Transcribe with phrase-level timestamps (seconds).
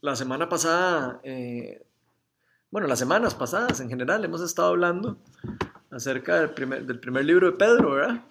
[0.00, 1.84] la semana pasada, eh,
[2.70, 5.18] bueno, las semanas pasadas en general, hemos estado hablando
[5.90, 6.50] acerca del
[7.00, 8.24] primer, libro de Pedro, ¿verdad?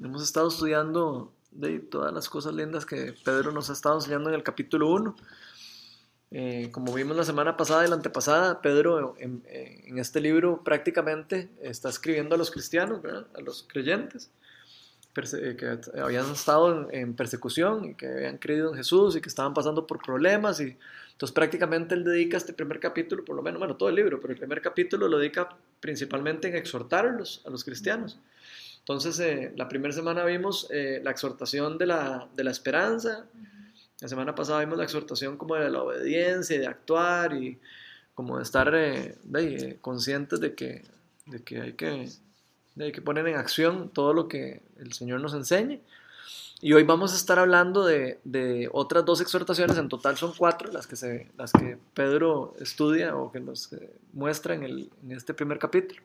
[0.00, 1.32] Hemos estado estudiando
[1.90, 5.16] todas las cosas lindas que Pedro nos ha estado enseñando en el capítulo 1.
[6.32, 11.48] Eh, como vimos la semana pasada y la antepasada, Pedro en, en, este libro prácticamente
[11.62, 13.28] está escribiendo a los cristianos, ¿verdad?
[13.36, 14.32] a los creyentes,
[15.14, 19.54] que habían estado en, en, persecución y que habían creído en Jesús y que estaban
[19.54, 20.60] pasando por problemas.
[20.60, 20.76] Y,
[21.14, 24.32] entonces prácticamente él dedica este primer capítulo, por lo menos, bueno, todo el libro, pero
[24.32, 25.48] el primer capítulo lo dedica
[25.78, 28.18] principalmente en exhortarlos a los cristianos.
[28.80, 33.26] Entonces, eh, la primera semana vimos eh, la exhortación de la, de la esperanza,
[34.00, 37.60] la semana pasada vimos la exhortación como de la obediencia y de actuar y
[38.12, 40.82] como de estar eh, de, conscientes de que,
[41.26, 42.08] de que, hay que,
[42.74, 45.80] de que poner en acción todo lo que el Señor nos enseñe.
[46.60, 50.72] Y hoy vamos a estar hablando de, de, otras dos exhortaciones, en total son cuatro
[50.72, 53.70] las que, se, las que Pedro estudia o que nos
[54.12, 56.00] muestra en, este primer capítulo.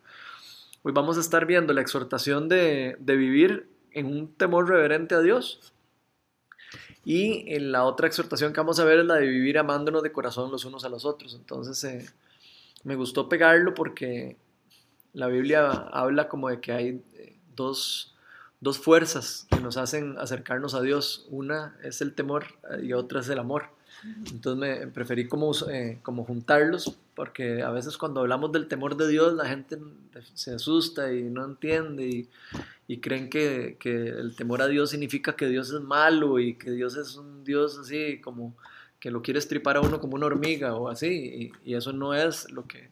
[0.84, 5.22] Hoy vamos a estar viendo la exhortación de, de vivir en un temor reverente a
[5.22, 5.72] Dios.
[7.06, 10.12] Y en la otra exhortación que vamos a ver es la de vivir amándonos de
[10.12, 11.36] corazón los unos a los otros.
[11.36, 12.06] Entonces eh,
[12.84, 14.36] me gustó pegarlo porque
[15.14, 18.16] la Biblia habla como de que hay eh, dos,
[18.60, 21.28] dos fuerzas que nos hacen acercarnos a Dios.
[21.30, 22.46] Una es el temor
[22.82, 23.70] y otra es el amor.
[24.32, 29.10] Entonces me preferí como, eh, como juntarlos porque a veces cuando hablamos del temor de
[29.10, 29.78] Dios la gente
[30.36, 32.28] se asusta y no entiende
[32.88, 36.72] y, creen que, que, el temor a Dios significa que Dios es malo y que
[36.72, 38.56] Dios es un Dios así como
[39.02, 42.50] que lo quiere estripar a uno como una hormiga o así y eso no es
[42.52, 42.90] lo que,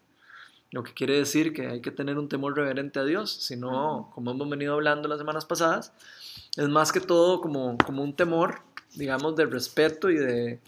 [0.72, 4.32] lo que quiere decir que hay que tener un temor reverente a Dios, sino como
[4.32, 5.94] hemos venido hablando las semanas pasadas,
[6.56, 8.62] es más que todo como, como un temor,
[8.96, 10.59] digamos, de respeto y de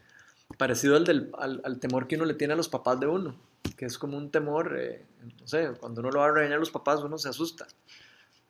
[0.57, 3.35] parecido al, del, al, al temor que uno le tiene a los papás de uno
[3.79, 5.05] que es como un temor, eh,
[5.39, 7.65] no sé, cuando uno lo va a regañar a los papás uno se asusta.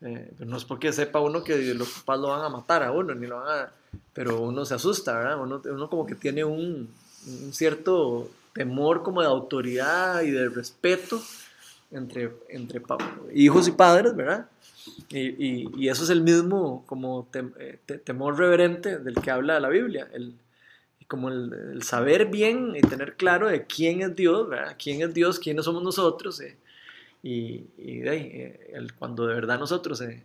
[0.02, 2.92] Eh, pero no es porque sepa uno que los papás lo van a matar a
[2.92, 3.72] uno, ni lo van a...
[4.12, 5.40] Pero uno se asusta, ¿verdad?
[5.40, 6.92] Uno, uno como que tiene un,
[7.28, 11.22] un, cierto temor como de autoridad y de respeto
[11.92, 12.82] entre, entre
[13.34, 14.50] hijos y padres, ¿verdad?
[15.10, 19.60] Y, y, y, eso es el mismo como tem, eh, temor reverente del que habla
[19.60, 20.36] la Biblia, el,
[21.08, 24.76] como el, el, saber bien y tener claro de quién es Dios, ¿verdad?
[24.82, 26.40] quién es Dios, quiénes somos nosotros.
[26.42, 26.58] Eh,
[27.24, 30.24] y, y de ahí, eh, el, cuando de verdad nosotros eh,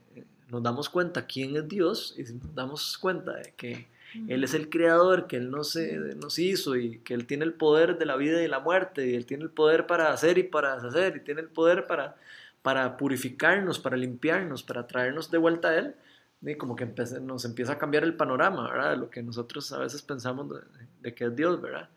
[0.48, 3.86] nos damos cuenta quién es Dios y nos damos cuenta de que
[4.28, 5.78] Él es el creador, que Él nos,
[6.16, 9.14] nos hizo y que Él tiene el poder de la vida y la muerte, y
[9.14, 12.16] Él tiene el poder para hacer y para deshacer, y tiene el poder para,
[12.62, 15.94] para purificarnos, para limpiarnos, para traernos de vuelta a Él
[16.42, 16.86] y como que
[17.22, 18.90] nos empieza a cambiar el panorama, ¿verdad?
[18.90, 20.60] De lo que nosotros a veces pensamos de,
[21.00, 21.88] de que es Dios, ¿verdad?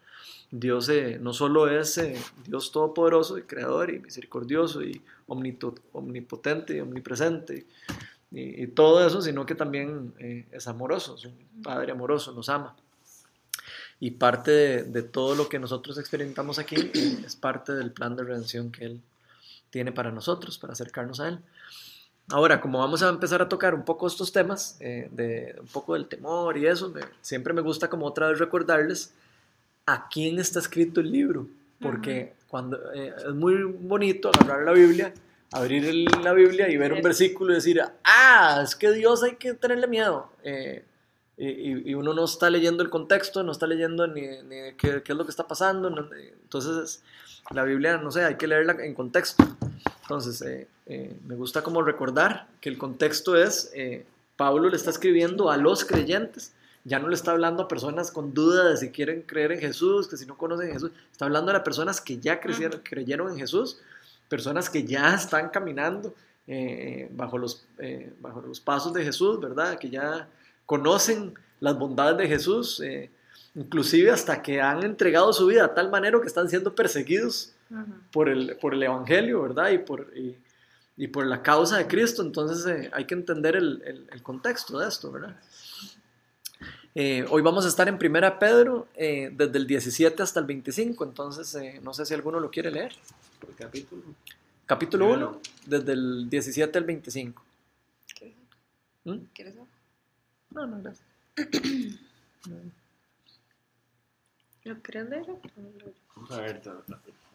[0.51, 6.79] Dios eh, no solo es eh, Dios todopoderoso y creador y misericordioso y omnipotente y
[6.79, 7.65] omnipresente
[8.31, 12.75] y, todo eso, sino que también eh, es amoroso, es un Padre amoroso, nos ama.
[13.99, 18.15] Y parte de, de todo lo que nosotros experimentamos aquí eh, es parte del plan
[18.15, 19.01] de redención que Él
[19.69, 21.39] tiene para nosotros, para acercarnos a Él.
[22.29, 25.93] Ahora, como vamos a empezar a tocar un poco estos temas, eh, de un poco
[25.93, 29.13] del temor y eso, me, siempre me gusta como otra vez recordarles
[29.85, 31.47] a quién está escrito el libro,
[31.79, 32.47] porque uh -huh.
[32.49, 35.13] cuando eh, es muy bonito agarrar la Biblia,
[35.51, 39.35] abrir el, la Biblia y ver un versículo y decir, ah, es que Dios hay
[39.35, 40.31] que tenerle miedo.
[40.43, 40.83] Eh,
[41.37, 45.11] y, y, uno no está leyendo el contexto, no está leyendo ni, ni qué, qué,
[45.11, 45.89] es lo que está pasando.
[45.89, 47.03] No, entonces,
[47.51, 49.43] la Biblia, no sé, hay que leerla en contexto.
[50.01, 54.05] Entonces, eh, eh, me gusta como recordar que el contexto es, eh,
[54.35, 56.53] Pablo le está escribiendo a los creyentes,
[56.85, 60.07] ya no le está hablando a personas con dudas de si quieren creer en Jesús,
[60.07, 63.31] que si no conocen a Jesús, está hablando a las personas que ya crecieron, creyeron
[63.31, 63.81] en Jesús,
[64.27, 66.13] personas que ya están caminando
[66.47, 69.77] eh, bajo, los, eh, bajo los pasos de Jesús, ¿verdad?
[69.77, 70.27] Que ya
[70.65, 73.09] conocen las bondades de Jesús, eh,
[73.55, 77.75] inclusive hasta que han entregado su vida a tal manera que están siendo perseguidos uh
[77.75, 77.85] -huh.
[78.11, 79.71] por, el, por el Evangelio, ¿verdad?
[79.71, 80.37] Y por, y,
[80.95, 82.21] y por la causa de Cristo.
[82.21, 85.35] Entonces hay que entender el, el, el, contexto de esto, ¿verdad?
[86.99, 91.03] Eh, hoy vamos a estar en Primera Pedro eh, desde el 17 hasta el 25,
[91.03, 92.91] entonces eh, no sé si alguno lo quiere leer.
[93.45, 94.03] ¿El capítulo?
[94.65, 97.43] Capítulo 1, desde el 17 al 25.
[98.17, 98.35] ¿Quieres
[99.05, 99.17] ¿Mm?
[99.33, 99.55] ¿Quieres
[100.51, 101.07] No, no, gracias.
[104.63, 105.25] ¿Lo quieres leer?
[106.15, 106.61] Vamos a ver,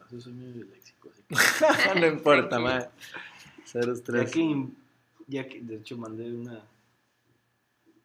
[0.07, 1.11] eso soy medio léxico.
[1.11, 1.35] Así que...
[2.01, 2.91] no importa, madre.
[3.65, 4.27] Cero estrés.
[4.27, 4.67] Ya que,
[5.29, 6.61] ya que, de hecho, mandé una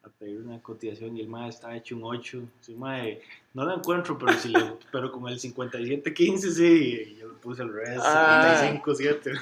[0.08, 2.42] a pedir una cotización y el mae estaba hecho un 8.
[2.60, 3.20] Sí, mae,
[3.54, 7.72] no lo encuentro, pero, si le- pero con el 5715 sí, yo le puse al
[7.72, 8.56] revés, Ah.
[8.60, 9.32] 757.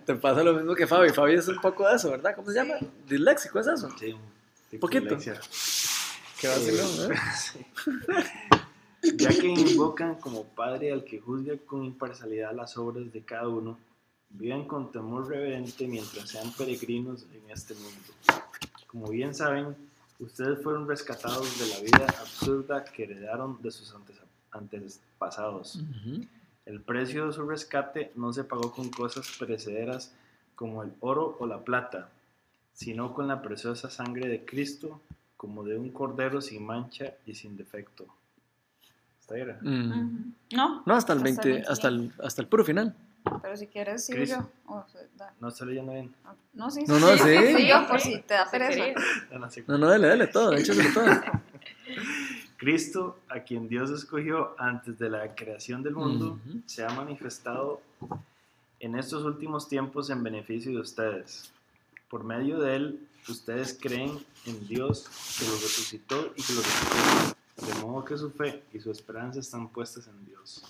[0.06, 1.10] Te pasa lo mismo que Fabi.
[1.10, 2.34] Fabi es un poco de eso, ¿verdad?
[2.36, 2.74] ¿Cómo se llama?
[3.08, 3.88] Disléxico, ¿es eso?
[3.98, 5.16] Sí, un Poquito.
[6.40, 7.16] Qué vacilón, ¿eh?
[9.16, 13.78] Ya que invocan como Padre al que juzga con imparcialidad las obras de cada uno,
[14.28, 18.12] vivan con temor reverente mientras sean peregrinos en este mundo.
[18.90, 19.76] Como bien saben,
[20.18, 23.94] ustedes fueron rescatados de la vida absurda que heredaron de sus
[24.50, 25.80] antepasados.
[26.66, 30.12] El precio de su rescate no se pagó con cosas perecederas
[30.56, 32.08] como el oro o la plata,
[32.72, 35.00] sino con la preciosa sangre de Cristo,
[35.36, 38.06] como de un cordero sin mancha y sin defecto.
[39.20, 39.56] ¿Está bien?
[39.60, 40.34] Mm.
[40.56, 42.96] No, No, hasta el Hasta el 20, hasta el, hasta el puro final.
[43.42, 44.30] Pero si quieres sigo Chris.
[44.30, 44.48] yo.
[44.66, 46.14] O sea, da- No estoy leyendo bien.
[46.54, 47.36] No, sí, No, no, sí.
[47.56, 49.00] Sí, yo por si te da pereza.
[49.30, 49.64] Ya no sé.
[49.66, 51.06] No, no, dale, dale todo, échaselo todo.
[52.56, 57.80] Cristo, a quien Dios escogió antes de la creación del mundo, se ha manifestado
[58.80, 61.52] en estos últimos tiempos en beneficio de ustedes.
[62.10, 65.08] Por medio de él, ustedes creen en Dios
[65.38, 69.40] que lo resucitó y que lo resucitó, de modo que su fe y su esperanza
[69.40, 70.62] están puestas en Dios.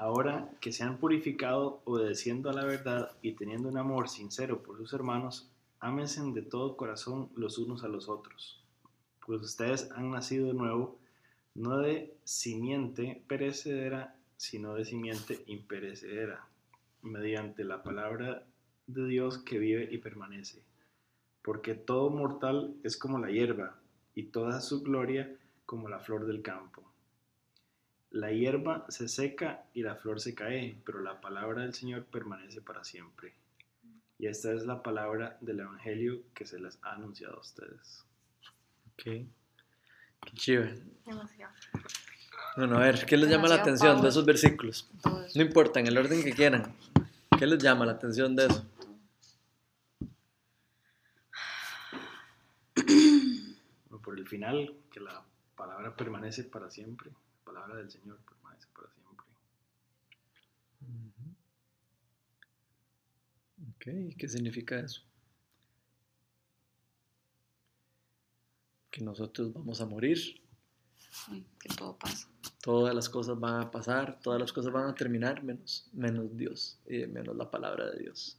[0.00, 4.76] Ahora que se han purificado obedeciendo a la verdad y teniendo un amor sincero por
[4.76, 5.50] sus hermanos,
[5.80, 8.64] ámense de todo corazón los unos a los otros,
[9.26, 11.00] pues ustedes han nacido de nuevo,
[11.56, 16.46] no de simiente perecedera, sino de simiente imperecedera,
[17.02, 18.46] mediante la palabra
[18.86, 20.62] de Dios que vive y permanece.
[21.42, 23.80] Porque todo mortal es como la hierba,
[24.14, 25.36] y toda su gloria
[25.66, 26.87] como la flor del campo.
[28.10, 32.62] La hierba se seca y la flor se cae, pero la palabra del Señor permanece
[32.62, 33.34] para siempre.
[34.18, 38.04] Y esta es la palabra del Evangelio que se les ha anunciado a ustedes.
[38.92, 39.02] Ok.
[39.04, 40.64] Qué chido.
[41.06, 41.54] Demasiado.
[42.56, 44.90] Bueno, a ver, ¿qué les llama la atención de esos versículos?
[45.34, 46.74] No importa, en el orden que quieran.
[47.38, 48.66] ¿Qué les llama la atención de eso?
[52.74, 55.22] Bueno, por el final, que la
[55.54, 57.12] palabra permanece para siempre,
[57.48, 59.26] palabra del Señor permanece para siempre.
[63.70, 65.02] Ok, ¿y ¿qué significa eso?
[68.90, 70.18] Que nosotros vamos a morir,
[71.58, 72.28] que todo pasa.
[72.60, 76.78] todas las cosas van a pasar, todas las cosas van a terminar, menos, menos Dios,
[76.86, 78.36] y menos la palabra de Dios.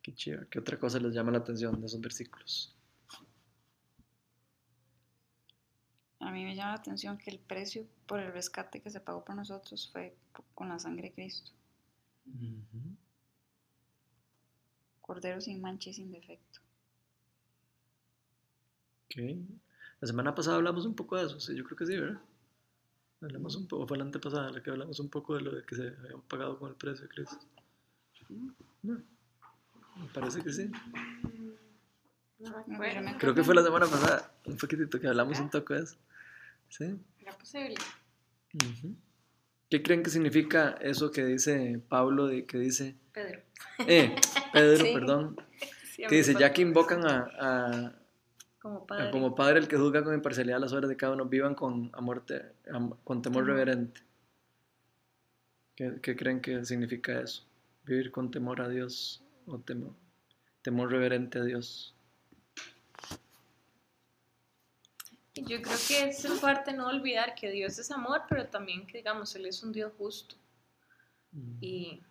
[0.00, 0.48] Qué chido.
[0.48, 2.74] ¿Qué otra cosa les llama la atención de esos versículos?
[6.32, 9.22] A mí me llama la atención que el precio por el rescate que se pagó
[9.22, 10.16] por nosotros fue
[10.54, 11.52] con la sangre de Cristo.
[15.02, 16.60] Cordero sin mancha y sin defecto.
[19.04, 19.20] Ok.
[20.00, 22.22] La semana pasada hablamos un poco de eso, sí, yo creo que sí, ¿verdad?
[23.20, 25.74] Hablamos un poco, fue la antepasada, la que hablamos un poco de lo de que
[25.74, 27.36] se habían pagado con el precio de Cristo.
[28.82, 30.72] No, me parece que sí.
[32.38, 33.02] No me Yo acuerdo.
[33.02, 35.98] me Creo que fue la semana pasada, un poquitito que hablamos un toque de eso.
[36.72, 36.98] ¿Sí?
[37.20, 37.74] Era posible.
[39.68, 43.42] ¿Qué creen que significa eso que dice Pablo, de, que dice, Pedro.
[43.86, 44.14] eh,
[44.54, 44.92] Pedro, Sí.
[44.94, 45.36] perdón,
[46.08, 47.92] que dice, ya que invocan a, a-
[48.58, 49.10] Como a padre.
[49.10, 52.24] como Padre el que juzga con imparcialidad las obras de cada uno, vivan con amor,
[52.24, 53.46] te- am- con temor Temor.
[53.58, 54.00] reverente.
[55.76, 57.46] ¿Qué, qué creen que significa eso?
[57.84, 59.94] Vivir con temor a Dios o temor,
[60.62, 61.94] temor reverente a Dios.
[65.31, 68.86] Y Yo creo que es en parte no olvidar que Dios es amor, pero también
[68.86, 70.36] que, digamos, Él es un Dios justo.
[71.60, 72.02] Y,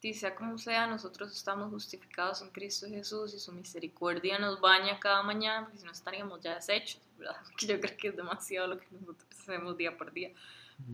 [0.00, 5.00] y sea como sea, nosotros estamos justificados en Cristo Jesús y su misericordia nos baña
[5.00, 7.36] cada mañana, porque si no estaríamos ya deshechos, ¿verdad?
[7.58, 10.32] Que yo creo que es demasiado lo que nosotros hacemos día por día.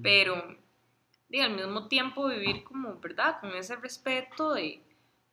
[0.02, 0.57] Pero,
[1.28, 3.40] y al mismo tiempo vivir como, ¿verdad?
[3.40, 4.81] Con ese respeto de,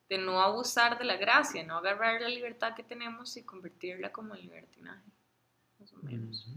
[0.09, 4.35] de no abusar de la gracia, no agarrar la libertad que tenemos y convertirla como
[4.35, 5.09] en libertinaje,
[5.83, 6.47] más o menos.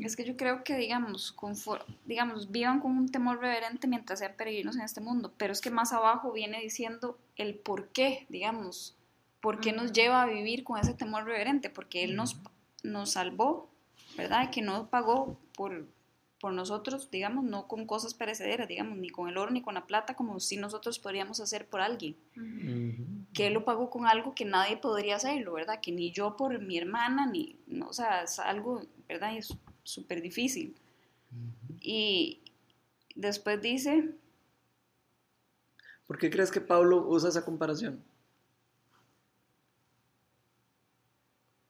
[0.00, 4.34] Es que yo creo que, digamos, confor- digamos, vivan con un temor reverente mientras sean
[4.36, 8.96] peregrinos en este mundo, pero es que más abajo viene diciendo el por qué, digamos,
[9.40, 12.36] por qué nos lleva a vivir con ese temor reverente, porque Él nos,
[12.82, 13.70] nos salvó,
[14.16, 14.50] ¿verdad?
[14.50, 15.86] Que no pagó por,
[16.44, 19.86] por nosotros, digamos, no con cosas perecederas, digamos, ni con el oro ni con la
[19.86, 22.16] plata, como si nosotros podríamos hacer por alguien
[23.32, 25.80] que él lo pagó con algo que nadie podría hacerlo, ¿verdad?
[25.80, 29.32] Que ni yo por mi hermana, ni, no, o sea, es algo, ¿verdad?
[29.32, 30.76] Y es súper difícil.
[31.80, 32.42] Y
[33.14, 34.10] después dice,
[36.06, 38.04] ¿Por qué crees que Pablo usa esa comparación?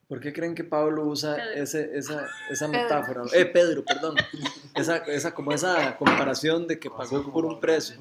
[0.09, 1.51] ¿Por qué creen que Pablo usa Pedro.
[1.63, 2.83] ese- esa, esa Pedro.
[2.83, 3.23] metáfora?
[3.35, 4.17] Eh, Pedro, perdón.
[4.75, 7.97] Esa, esa, como esa comparación de que pagó por un precio.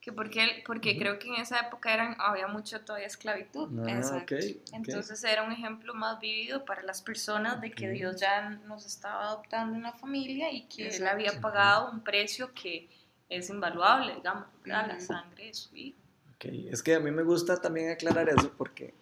[0.00, 3.68] Que porque, él- porque creo que en esa época eran, había mucha todavía esclavitud.
[3.86, 4.34] Ah, Exacto.
[4.36, 4.74] ok, ok.
[4.74, 7.94] Entonces era un ejemplo más vivido para las personas de que Ok.
[7.94, 11.12] Dios ya nos estaba adoptando una familia y que Él Exacto.
[11.12, 12.88] había pagado un precio que
[13.28, 15.98] es invaluable, digamos, la sangre de su hijo.
[16.40, 18.94] Es que a mí me gusta también aclarar eso porque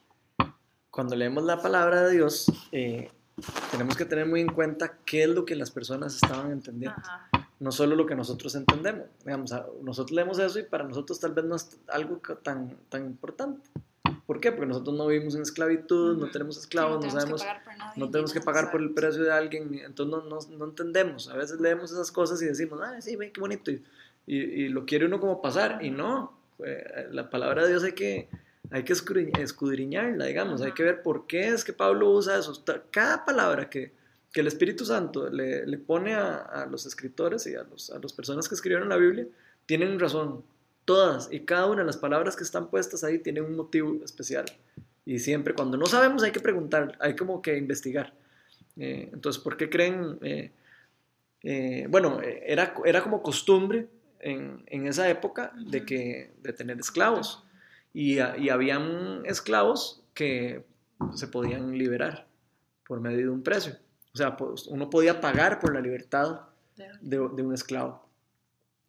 [0.94, 3.10] cuando leemos la palabra de Dios, eh,
[3.72, 6.96] tenemos que tener muy en cuenta qué es lo que las personas estaban entendiendo.
[6.98, 7.28] Ajá.
[7.58, 9.06] no solo lo que nosotros entendemos.
[9.24, 13.68] Digamos, nosotros leemos eso y para nosotros tal vez no es algo tan, tan importante.
[14.26, 14.52] ¿Por qué?
[14.52, 17.64] Porque nosotros no vivimos en esclavitud, no tenemos Sí, esclavos, no, tenemos sabemos, que pagar
[17.64, 20.64] por nadie, no tenemos que pagar por el precio de alguien, entonces no, no, no
[20.66, 21.28] entendemos.
[21.28, 23.82] A veces leemos esas cosas y decimos, ah, sí, ve, qué bonito, y,
[24.26, 26.38] y, y lo quiere uno como pasar, y no.
[26.64, 28.28] Eh, La palabra de Dios hay que,
[28.70, 32.64] hay que escudriñ- escudriñarla, digamos, hay que ver por qué es que Pablo usa eso.
[32.90, 33.92] Cada palabra que,
[34.32, 37.98] que el Espíritu Santo le, le pone a, a los escritores y a, los, a
[37.98, 39.26] las personas que escribieron la Biblia,
[39.66, 40.42] tienen razón.
[40.84, 44.44] Todas y cada una de las palabras que están puestas ahí tienen un motivo especial.
[45.06, 48.12] Y siempre cuando no sabemos hay que preguntar, hay como que investigar.
[48.76, 50.18] Eh, entonces, ¿por qué creen?
[50.20, 50.50] eh,
[51.42, 53.86] eh, bueno, era, era como costumbre
[54.20, 57.43] en, en esa época de, que, de tener esclavos.
[57.94, 60.64] Y, a- y habían esclavos que
[61.14, 62.26] se podían liberar
[62.86, 63.76] por medio de un precio.
[64.12, 66.40] O sea, pues, uno podía pagar por la libertad
[67.00, 68.04] De- un esclavo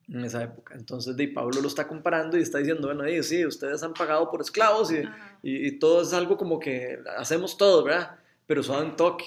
[0.08, 0.76] en esa época.
[0.76, 4.30] Entonces, de Pablo lo está comparando y está diciendo, bueno, di, sí, ustedes han pagado
[4.30, 4.98] por esclavos y,
[5.42, 8.20] y, y todo es algo como que hacemos todo, ¿verdad?
[8.48, 9.26] Pero suave un toque.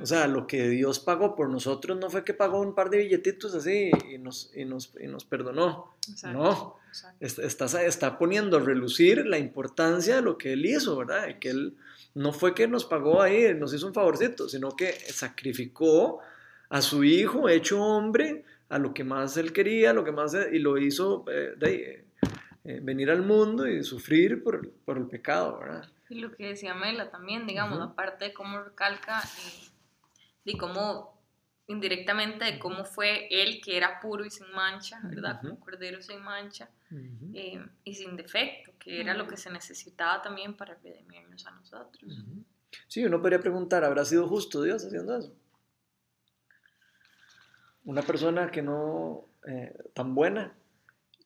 [0.00, 2.98] O sea, lo que Dios pagó por nosotros no fue que pagó un par de
[2.98, 5.94] billetitos así y nos, y nos, y nos perdonó.
[6.10, 7.16] Exacto, No, exacto.
[7.20, 11.28] Est- está, está poniendo a relucir la importancia de lo que Él hizo, ¿verdad?
[11.28, 11.74] Y que Él
[12.14, 16.20] no fue que nos pagó ahí, nos hizo un favorcito, sino que sacrificó
[16.68, 20.58] a su hijo hecho hombre, a lo que más Él quería, lo que más, y
[20.58, 22.04] lo hizo eh, de eh,
[22.64, 25.88] eh, venir al mundo y sufrir por, por el pecado, ¿verdad?
[26.14, 27.88] Y lo que decía Mela también, digamos, Ujú.
[27.88, 29.68] aparte de cómo recalca eh,
[30.44, 31.20] y cómo
[31.66, 35.38] indirectamente de cómo fue él que era puro y sin mancha, ¿verdad?
[35.38, 35.48] Ujú.
[35.48, 36.70] Como cordero sin mancha
[37.32, 42.24] eh, y sin defecto, que era lo que se necesitaba también para redimirnos a nosotros.
[42.86, 45.34] Sí, uno podría preguntar, ¿habrá sido justo Dios haciendo eso?
[47.86, 50.54] Una persona que no, eh, tan buena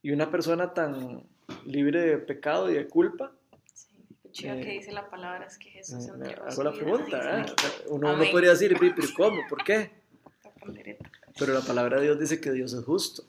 [0.01, 1.29] y una persona tan
[1.67, 3.35] libre de pecado y de culpa.
[4.39, 7.23] Chido Eh, que dice la palabra es que Jesús Eh, entregó hago su la pregunta,
[7.23, 7.55] sea,
[7.89, 9.41] Uno, uno podría decir, "Pi, pero ¿cómo?
[9.49, 9.91] ¿Por qué?
[11.39, 13.25] Pero la palabra de Dios dice que Dios es justo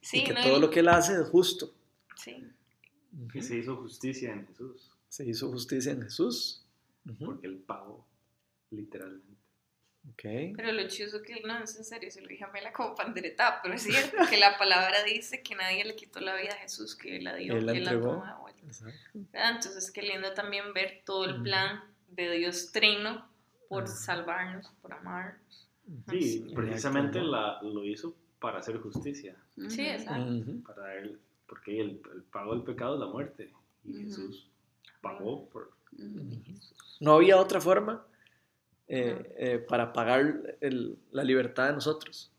[0.00, 1.74] Sí, y que no, todo y- lo que Él hace es justo.
[2.16, 2.44] sí,
[3.32, 6.64] Que se hizo justicia en Jesús, Se hizo justicia en Jesús.
[7.24, 8.06] Porque Él pagó,
[8.70, 9.26] literalmente.
[10.10, 10.22] Ok.
[10.56, 13.60] Pero lo chido que no es en serio, se lo dije a Mela como pandereta,
[13.62, 16.94] pero es cierto que la palabra dice que nadie le quitó la vida a Jesús,
[16.96, 18.12] que él la dio, Él la que él la entregó.
[18.14, 18.47] tomó de vuelta.
[18.47, 18.47] Exacto.
[18.68, 18.94] ¿Verdad?
[19.32, 23.26] Entonces, qué lindo también ver todo el plan de Dios trino
[23.68, 23.92] por Ajá.
[23.92, 25.68] salvarnos, por amarnos.
[26.08, 29.34] Sí, precisamente la, lo hizo para hacer justicia.
[29.68, 30.44] Sí, exacto.
[30.66, 33.50] Para él, porque el, el pago del pecado es la muerte,
[33.84, 34.04] y.
[34.04, 34.48] Jesús
[35.00, 35.70] pagó por.
[37.00, 38.04] No había otra forma
[38.86, 42.30] eh, eh, para pagar el- la libertad de nosotros.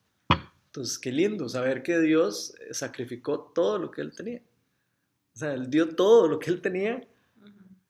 [0.68, 4.42] Entonces, qué lindo saber que Dios eh, sacrificó todo lo que Él tenía.
[5.36, 7.08] O sea, Él dio todo lo que Él tenía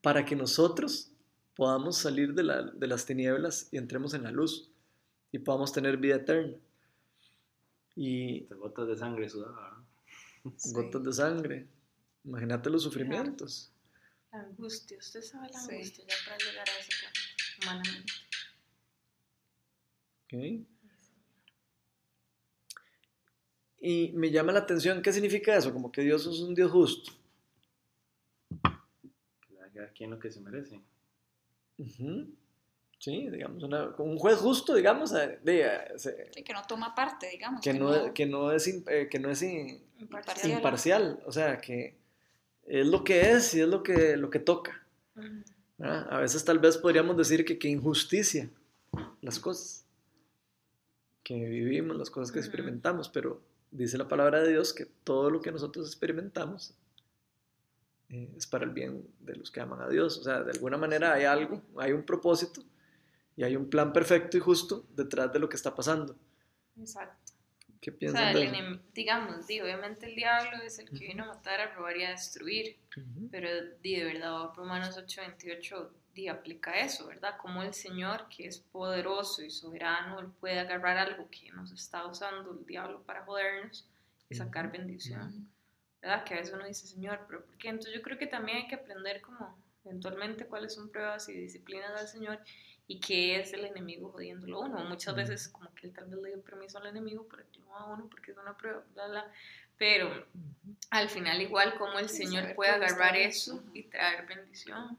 [0.01, 1.11] para que nosotros
[1.55, 4.69] podamos salir de, la- de las tinieblas y entremos en la luz
[5.31, 6.55] y podamos tener vida eterna.
[7.95, 9.83] Y gotas de sangre sudada.
[10.43, 10.53] ¿no?
[10.57, 10.71] Sí.
[10.73, 11.67] gotas de sangre.
[12.23, 13.71] Imagínate los sufrimientos.
[14.31, 15.71] La angustia, usted sabe la Sí.
[15.75, 17.13] angustia ya para llegar a ese plan,
[17.81, 18.13] humanamente.
[20.25, 20.67] ¿ok?
[23.81, 25.73] Y me llama la atención, ¿qué significa eso?
[25.73, 27.11] Como que Dios es un Dios justo.
[29.79, 30.81] Que cada quien lo que se merece.
[31.77, 32.27] Ujú.
[32.99, 36.93] Sí, digamos, una- un juez justo, digamos, eh, de, eh, se- Sí, que no toma
[36.93, 37.61] parte, digamos.
[37.61, 40.51] que, no, que no es, eh, que no es in- Imparcial.
[40.51, 41.95] imparcial, o sea, que
[42.67, 44.85] es lo que es y es lo que, lo que toca.
[45.15, 45.27] Ujú.
[45.77, 46.07] ¿verdad?
[46.13, 48.49] A veces tal vez podríamos decir que, que injusticia
[49.21, 49.85] las cosas
[51.23, 55.39] que vivimos, las cosas que experimentamos, pero dice la palabra de Dios que todo lo
[55.41, 56.73] que nosotros experimentamos
[58.09, 60.17] eh, es para el bien de los que aman a Dios.
[60.17, 62.61] O sea, de alguna manera hay algo, hay un propósito
[63.35, 66.15] y hay un plan perfecto y justo detrás de lo que está pasando.
[66.79, 67.33] Exacto.
[67.81, 68.81] ¿Qué O piensan sea, de eso?
[68.93, 72.09] digamos, di, obviamente el diablo es el que vino a matar, a robar y a
[72.09, 73.29] destruir, Ujú.
[73.31, 73.47] pero
[73.81, 77.37] di, de verdad Romanos 8:28 di, aplica eso, ¿verdad?
[77.41, 82.05] Como el Señor, que es poderoso y soberano, Él puede agarrar algo que nos está
[82.05, 83.87] usando el diablo para jodernos
[84.29, 85.47] y sacar bendición,
[86.01, 86.23] ¿verdad?
[86.23, 87.69] Que a veces uno dice, Señor, pero ¿por qué?
[87.69, 91.97] Entonces yo creo que también hay que aprender como eventualmente cuáles son pruebas y disciplinas
[91.97, 92.39] del Señor
[92.87, 94.83] y qué es el enemigo jodiéndolo a uno.
[94.85, 97.85] Muchas veces como que él tal vez le dio permiso al enemigo, pero no a
[97.93, 99.31] uno porque es una prueba, bla, bla.
[99.77, 100.25] Pero
[100.89, 104.97] al final igual como el Sí, Señor puede agarrar eso y traer bendición.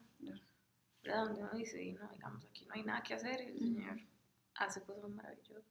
[1.02, 1.24] ¿Verdad?
[1.24, 3.98] Donde uno dice, "Y no, digamos, aquí no hay nada que hacer, el Señor
[4.54, 5.64] hace cosas maravillosas.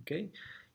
[0.00, 0.10] Ok.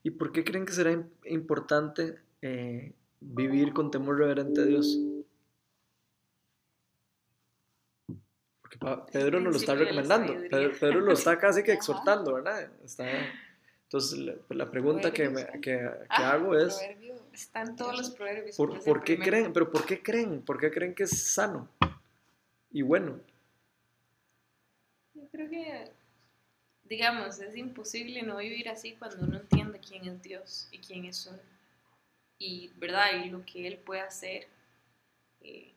[0.03, 4.98] ¿Y por qué creen que será im- importante eh, vivir con temor reverente a Dios?
[8.62, 8.78] Porque
[9.12, 10.34] Pedro nos lo está recomendando.
[10.50, 12.70] Pedro, Pedro lo está casi que exhortando, ¿verdad?
[12.84, 13.08] Está,
[13.84, 17.16] entonces, la, la pregunta que, me- que, que Ah, hago es, proverbio.
[17.34, 18.56] Están todos los proverbios.
[18.58, 19.24] ¿por, qué primero.
[19.32, 19.54] creen?
[19.54, 20.42] ¿Pero por qué creen?
[20.42, 21.70] ¿Por qué creen que es sano
[22.72, 23.20] y bueno?
[25.13, 25.92] Yo creo que,
[26.86, 31.25] digamos, es imposible no vivir así cuando uno entiende quién es Dios y quién es
[31.28, 31.40] uno.
[32.43, 33.24] Y, ¿verdad?
[33.24, 34.48] Y lo que Él puede hacer.
[35.41, 35.71] eh,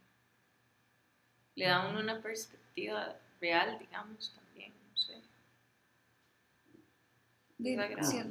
[1.56, 4.72] le da a uno una perspectiva real, digamos, también.
[4.90, 5.20] No sé.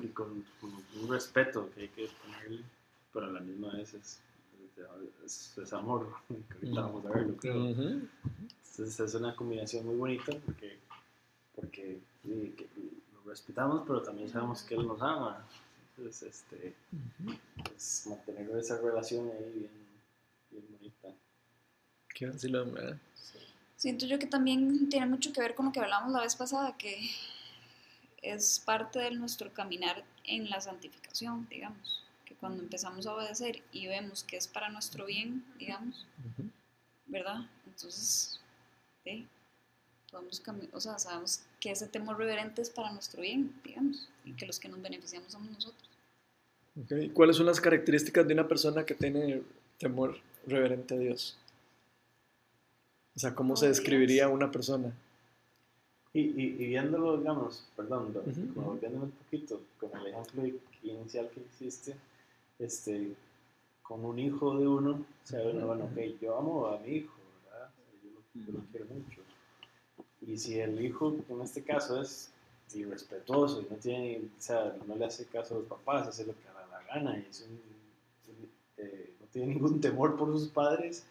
[0.04, 2.64] Y con, con un respeto que hay que ponerle,
[3.14, 4.20] pero a la misma vez es,
[5.24, 7.68] es, es amor, que ahorita vamos a verlo, creo.
[7.68, 10.80] Entonces es una combinación muy bonita porque,
[11.56, 12.68] porque sí, que
[13.14, 15.46] lo respetamos, pero también sabemos que Él nos ama.
[15.98, 17.38] Entonces, este, Ujú.
[17.76, 19.72] es mantener esa relación ahí bien,
[20.52, 21.10] bien bonita.
[22.14, 22.98] Qué vacilón, ¿verdad?
[23.76, 26.78] Siento yo que también tiene mucho que ver con lo que hablamos la vez pasada,
[26.78, 27.10] que
[28.22, 32.04] es parte de nuestro caminar en la santificación, digamos.
[32.26, 36.06] Que cuando empezamos a obedecer y vemos que es para nuestro bien, digamos.
[37.06, 37.42] ¿verdad?
[37.68, 38.40] Entonces,
[39.04, 39.28] sí,
[40.14, 40.42] podemos
[40.74, 44.60] o sea, sabemos que ese temor reverente es para nuestro bien, digamos, y que los
[44.60, 45.90] que nos beneficiamos somos nosotros.
[46.80, 49.42] Ok, ¿y ¿Cuáles son las características de una persona que tiene
[49.80, 51.38] temor reverente a Dios?
[53.16, 53.78] O sea, ¿cómo se Oh, Dios.
[53.78, 54.94] describiría una persona?
[56.14, 58.80] Y, y, y viéndolo, digamos, perdón, lo- Ujú, como ujú.
[58.80, 60.44] viéndolo un poquito, con el ejemplo
[60.84, 61.96] inicial que hiciste,
[62.60, 63.16] este,
[63.82, 67.14] con un hijo de uno, o sea, uno, bueno, ok, yo amo a mi hijo,
[67.46, 67.70] ¿verdad?
[68.04, 69.22] Yo lo, yo lo quiero mucho.
[70.26, 72.30] Y si el hijo, en este caso, es
[72.74, 76.34] irrespetuoso y no tiene, o sea, no le hace caso a los papás, hace lo
[76.34, 77.62] que le da la gana y es un-
[78.78, 81.04] eh, no tiene ningún temor por sus padres,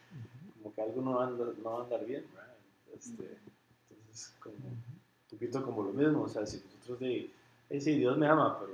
[0.55, 2.55] como que algo no va a andar, no va a andar bien, ¿verdad?
[2.95, 3.39] Este,
[3.91, 4.83] entonces, como un
[5.31, 7.31] poquito como lo mismo, o sea, si nosotros de,
[7.71, 8.73] eh, sí, Dios me ama, pero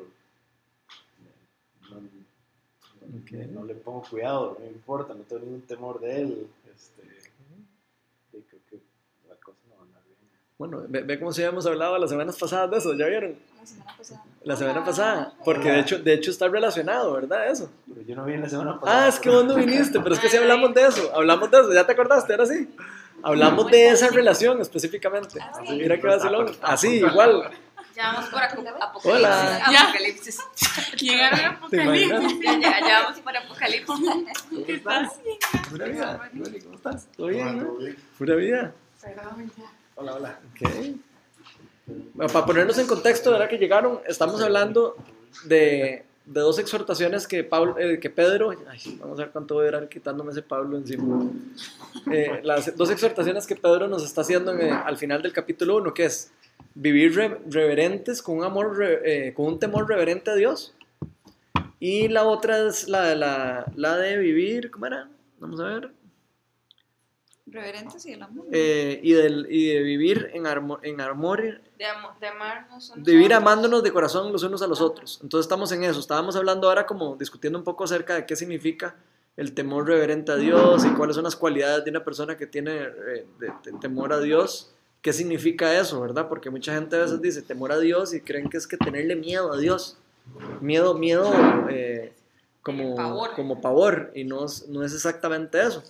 [1.91, 2.09] no, no-
[3.21, 3.31] Ok.
[3.53, 7.03] no le pongo cuidado, no me importa, no tengo ningún temor de él, este,
[8.33, 8.81] y creo que
[9.29, 10.19] la cosa no va a andar bien.
[10.59, 13.37] Bueno, ve, ve cómo si habíamos hablado las semanas pasadas de eso, ¿ya vieron?
[13.61, 14.25] La semana pasada.
[14.45, 17.49] La semana Ah, pasada, porque de hecho, de hecho está relacionado, ¿verdad?
[17.49, 17.71] Eso.
[17.87, 19.05] Pero yo no vi en la semana pasada.
[19.05, 21.61] Ah, es que vos no viniste, pero es que sí hablamos de eso, hablamos de
[21.61, 22.33] eso, ¿ya te acordaste?
[22.33, 22.69] Ahora sí.
[23.23, 25.39] Hablamos de esa relación específicamente.
[25.41, 25.73] Ah, sí.
[25.75, 26.51] Mira qué vacilón.
[26.63, 27.51] Así, igual.
[27.95, 29.13] Ya vamos por apo- Apocalipsis.
[29.13, 29.63] Hola.
[29.73, 29.81] Ya.
[29.83, 30.39] Apocalipsis.
[31.01, 32.33] Llegaron a ¿Te imaginas?
[32.43, 33.87] Ya, ya, ya vamos por Apocalipsis.
[33.87, 35.13] ¿Cómo estás?
[35.71, 36.31] Pura vida.
[36.65, 37.09] ¿Cómo estás?
[37.17, 37.59] ¿Todo bien?
[37.59, 37.75] no?
[38.19, 38.73] Pura vida.
[40.01, 40.41] Hola, hola.
[40.53, 40.71] Ok.
[42.15, 43.49] Bueno, para ponernos en contexto, ¿verdad?
[43.49, 44.95] Que llegaron, estamos hablando
[45.45, 49.65] de, de dos exhortaciones que, Pablo, eh, que Pedro, ay, vamos a ver cuánto voy
[49.65, 51.27] a durar quitándome ese Pablo encima.
[52.13, 55.77] Eh, las dos exhortaciones que Pedro nos está haciendo en, eh, al final del capítulo
[55.79, 56.31] 1, que es
[56.75, 60.75] vivir re- reverentes con un amor, eh, con un temor reverente a Dios.
[61.81, 65.09] Y la otra es la, la, la de vivir, ¿cómo era?
[65.41, 65.91] Vamos a ver.
[67.51, 68.47] Reverentes y el amor.
[68.53, 72.93] Eh, y, del, y de vivir en, armo- en amor, De, amo- de amarnos.
[72.97, 75.19] de vivir amándonos de corazón los unos a los otros.
[75.23, 76.01] Entonces estamos en eso.
[76.01, 78.95] Estábamos hablando ahora como discutiendo un poco acerca de qué significa
[79.37, 82.77] el temor reverente a Dios y cuáles son las cualidades de una persona que tiene
[82.77, 84.73] eh, de- de temor a Dios.
[85.01, 86.29] ¿Qué significa eso, verdad?
[86.29, 89.15] Porque mucha gente a veces dice temor a Dios y creen que es que tenerle
[89.15, 89.97] miedo a Dios.
[90.61, 91.33] Miedo, miedo
[91.71, 92.13] eh,
[92.63, 93.31] como, Pavor.
[93.37, 94.11] como pavor.
[94.15, 95.83] Y no es, no es exactamente eso.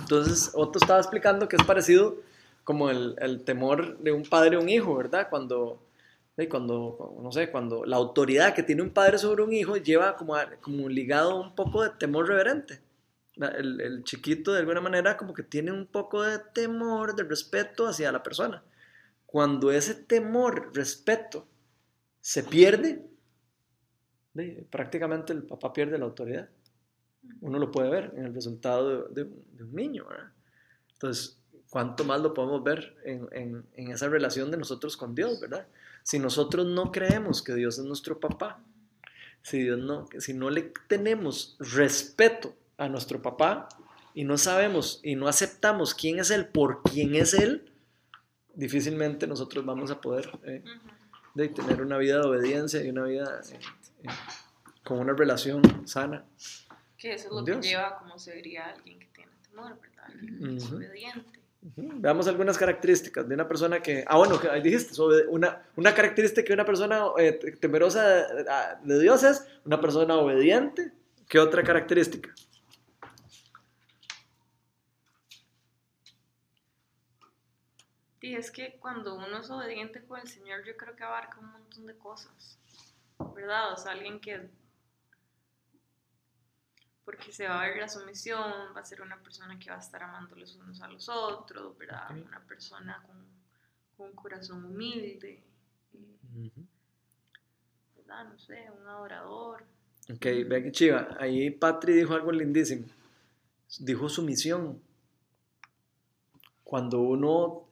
[0.00, 2.16] Entonces, Otto estaba explicando que es parecido
[2.64, 5.28] como el, el temor de un padre a un hijo, ¿verdad?
[5.30, 5.80] Cuando,
[6.50, 10.34] cuando, no sé, cuando la autoridad que tiene un padre sobre un hijo lleva como,
[10.34, 12.80] a- como ligado un poco de temor reverente.
[13.36, 18.10] El, chiquito de alguna manera como que tiene un poco de temor, de respeto hacia
[18.12, 18.62] la persona.
[19.26, 21.46] Cuando ese temor, respeto,
[22.20, 23.04] se pierde,
[24.34, 26.48] de- prácticamente el papá pierde la autoridad.
[27.40, 30.32] Uno lo puede ver en el resultado de, un- niño, ¿verdad?
[30.94, 31.38] Entonces,
[31.70, 35.66] ¿cuánto más lo podemos ver en, esa relación de nosotros con Dios, verdad?
[36.02, 38.62] Si nosotros no creemos que Dios es nuestro papá,
[39.42, 43.68] si, Dios no, si no le tenemos respeto a nuestro papá
[44.14, 47.70] y no sabemos y no aceptamos quién es Él por quién es Él,
[48.54, 50.62] difícilmente nosotros vamos a poder eh,
[51.54, 53.58] tener una vida de obediencia y una vida eh,
[54.04, 54.08] eh,
[54.82, 56.24] con una relación sana.
[56.98, 57.58] Que eso es lo Dios.
[57.60, 60.04] que lleva como se diría alguien que tiene temor, ¿verdad?
[60.06, 60.76] Alguien que es Ujú.
[60.76, 61.40] obediente.
[61.62, 61.88] Ujú.
[61.96, 64.04] Veamos algunas características de una persona que...
[64.06, 68.44] Ah, bueno, que ahí dijiste, sobre una, una característica de una persona eh, temerosa de,
[68.82, 70.92] de Dios es una persona obediente.
[71.28, 72.32] ¿Qué otra característica?
[78.20, 81.52] Y es que cuando uno es obediente con el Señor, yo creo que abarca un
[81.52, 82.58] montón de cosas,
[83.34, 83.72] ¿verdad?
[83.72, 84.48] O sea, alguien que,
[87.06, 89.80] porque se va a ver la sumisión, va a ser una persona que va a
[89.80, 92.10] estar amando los unos a los otros, ¿verdad?
[92.10, 93.16] Una persona con,
[93.96, 95.40] con un corazón humilde,
[97.96, 98.24] ¿verdad?
[98.28, 99.62] No sé, un adorador.
[100.12, 101.16] Ok, vea que chiva.
[101.20, 102.86] Ahí Patri dijo algo lindísimo.
[103.78, 104.82] Dijo sumisión.
[106.64, 107.68] Cuando uno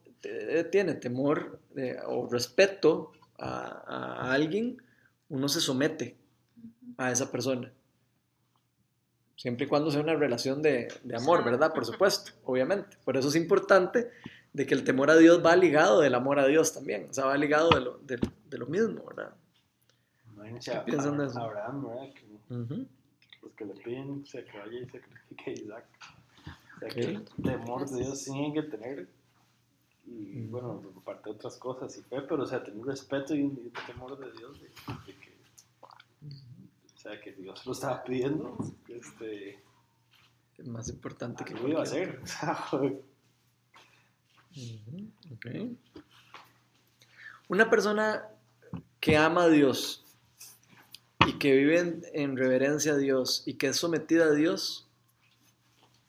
[0.71, 4.81] tiene temor eh, o respeto a, a alguien,
[5.27, 6.15] uno se somete
[6.97, 7.69] a esa persona.
[9.35, 11.73] Siempre y cuando sea una relación de, de amor, ¿verdad?
[11.73, 12.97] Por supuesto, obviamente.
[13.03, 14.09] Por eso es importante
[14.53, 17.07] de que el temor a Dios va ligado del amor a Dios también.
[17.09, 18.19] O sea, va ligado de lo, de-
[18.49, 19.33] de lo mismo, ¿verdad?
[20.33, 21.39] Imagínense ¿Qué piensan de eso?
[21.39, 22.13] Abraham, ¿verdad?
[22.13, 22.85] Que, Ujú.
[23.41, 25.85] pues que le piden que vaya y sacrifique a Isaac.
[26.75, 29.07] O sea, que el temor de Dios tienen que tener.
[30.07, 33.59] Y bueno, aparte de otras cosas y fe, pero o sea, tener respeto y un,
[33.65, 35.19] y temor de Dios, de, de
[37.09, 39.59] sea, que Dios lo estaba pidiendo, este,
[40.57, 42.19] Es más importante que algo iba a hacer.
[42.23, 43.01] O sea, joder.
[44.51, 45.45] Ujú, ok.
[47.49, 48.27] Una persona
[48.99, 50.03] que ama a Dios
[51.27, 54.87] y que vive en, en reverencia a Dios y que es sometida a Dios,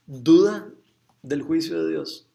[0.07, 0.71] duda
[1.23, 2.27] del juicio de Dios.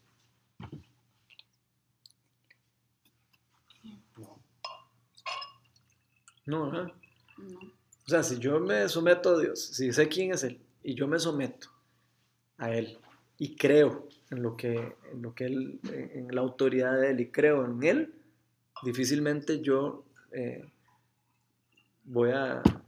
[6.46, 6.64] No.
[6.64, 7.01] O
[8.12, 11.20] sea, si yo me someto a Dios, si sé quién es Él y yo me
[11.20, 11.70] someto
[12.58, 12.98] a Él
[13.38, 17.32] y creo en lo que, en lo que Él, en, la autoridad de Él y
[17.32, 18.14] creo en Él,
[18.84, 20.70] difícilmente yo eh,
[22.04, 22.84] voy a, a-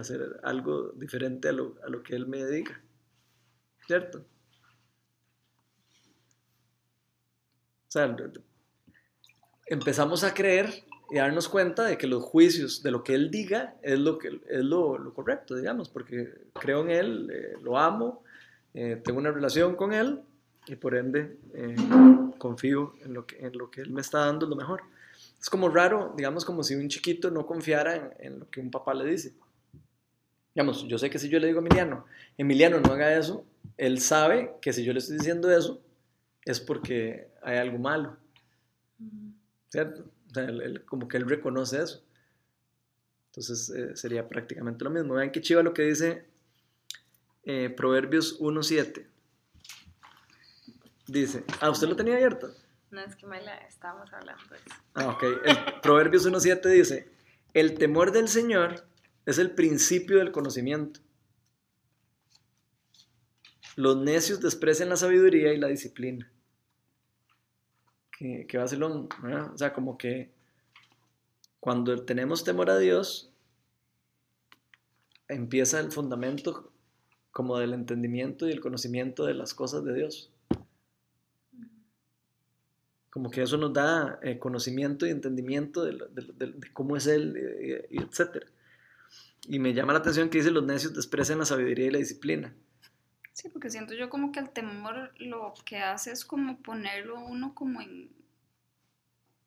[0.00, 2.80] hacer algo diferente a lo, a lo que Él me diga.
[3.86, 4.18] ¿Cierto?
[4.18, 4.24] O
[7.90, 8.16] sea,
[9.66, 13.74] empezamos a creer y darnos cuenta de que los juicios de lo que él diga
[13.82, 18.22] es lo, que, es lo, lo correcto, digamos, porque creo en él, eh, lo amo,
[18.74, 20.20] eh, tengo una relación con él
[20.66, 21.76] y por ende eh,
[22.36, 24.82] confío en lo, que, en lo que él me está dando es lo mejor.
[25.40, 28.70] Es como raro, digamos, como si un chiquito no confiara en, en lo que un
[28.70, 29.34] papá le dice.
[30.54, 32.04] Digamos, yo sé que si yo le digo a Emiliano,
[32.36, 33.44] Emiliano no haga eso,
[33.76, 35.80] él sabe que si yo le estoy diciendo eso
[36.44, 38.16] es porque hay algo malo.
[39.68, 40.04] ¿cierto?
[40.38, 42.04] O sea, él- él- como que él reconoce eso.
[43.26, 45.14] Entonces eh, sería prácticamente lo mismo.
[45.14, 46.26] Vean qué chiva lo que dice
[47.44, 49.06] eh, Proverbios 1.7.
[51.06, 52.54] Dice, ah, ¿usted lo tenía abierto?
[52.90, 54.76] No es que me la estábamos hablando de eso.
[54.94, 55.22] Ah, ok.
[55.44, 57.10] El Proverbios 1.7 dice,
[57.54, 58.84] el temor del Señor
[59.26, 61.00] es el principio del conocimiento.
[63.76, 66.30] Los necios desprecian la sabiduría y la disciplina.
[68.18, 69.52] Que, que vacilón, ¿verdad?
[69.54, 70.30] O sea, como que
[71.60, 73.30] cuando tenemos temor a Dios,
[75.28, 76.72] empieza el fundamento
[77.30, 80.32] como del entendimiento y el conocimiento de las cosas de Dios.
[83.10, 87.88] Como que eso nos da eh, conocimiento y entendimiento de, de cómo es Él, eh,
[87.90, 88.44] etc.
[89.46, 92.54] Y me llama la atención que dice, los necios desprecian la sabiduría y la disciplina.
[93.38, 97.54] Sí, porque siento yo como que el temor lo que hace es como ponerlo uno
[97.54, 98.10] como en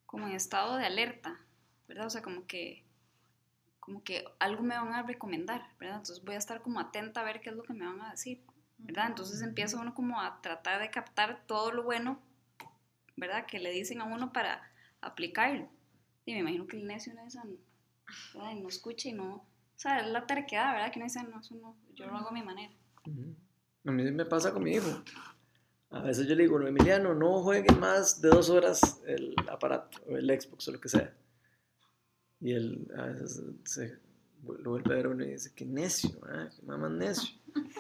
[0.06, 1.42] como en estado de alerta,
[1.90, 2.06] ¿verdad?
[2.06, 2.86] O sea, como que
[3.82, 5.98] como que algo me van a recomendar, ¿verdad?
[5.98, 8.12] Entonces voy a estar como atenta a ver qué es lo que me van a
[8.12, 8.42] decir,
[8.78, 9.08] ¿verdad?
[9.08, 12.18] Entonces empieza uno como a tratar de captar todo lo bueno,
[13.18, 13.46] ¿verdad?
[13.46, 15.68] Que le dicen a uno para aplicarlo.
[16.26, 18.52] Y me imagino que el necio no.
[18.52, 19.34] Y no escucha y no...
[19.34, 20.94] O sea, es la terquedad, ¿verdad?
[20.94, 22.72] Que no dice, no, eso no, yo lo hago a mi manera.
[23.06, 23.36] Ujú.
[23.86, 25.04] A mí me pasa con mi hijo.
[25.90, 29.98] A veces yo le digo, no, Emiliano, no juegue más de dos horas el aparato,
[30.08, 31.14] o el Xbox o lo que sea.
[32.40, 33.98] Y él a veces se,
[34.44, 36.50] lo vuelve a ver uno y dice, qué necio, ¿eh?
[36.56, 37.36] qué mamá necio.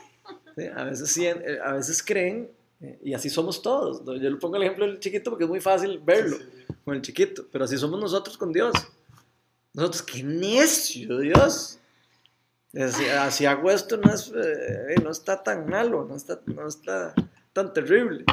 [0.54, 4.04] Sí, a, veces, sí, eh, a veces creen, eh, y así somos todos.
[4.06, 6.44] Yo le pongo el ejemplo del chiquito porque es muy fácil verlo sí.
[6.84, 8.74] con el chiquito, pero así somos nosotros con Dios.
[9.74, 11.80] Nosotros, qué necio, Dios.
[12.74, 17.14] Así, así hago esto, no, es, eh, no está tan malo, no está, no está
[17.52, 18.24] tan terrible.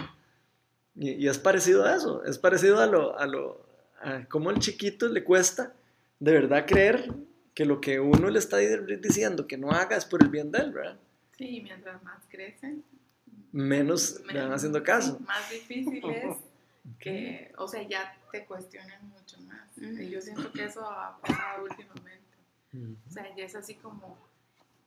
[0.94, 3.66] Y, y es parecido a eso, es parecido a lo, a lo,
[4.00, 5.72] a cómo al chiquito le cuesta
[6.20, 7.12] de verdad creer
[7.54, 10.58] que lo que uno le está diciendo que no haga es por el bien de
[10.60, 10.96] él, ¿verdad?
[11.36, 12.84] Sí, mientras más crecen,
[13.50, 15.16] Menos le van haciendo caso.
[15.18, 16.36] sí, más difícil es
[17.00, 19.70] que, o sea, ya te cuestionan mucho más.
[19.76, 22.18] Y yo siento que eso ha pasado últimamente.
[23.08, 24.18] O sea, ya es así como,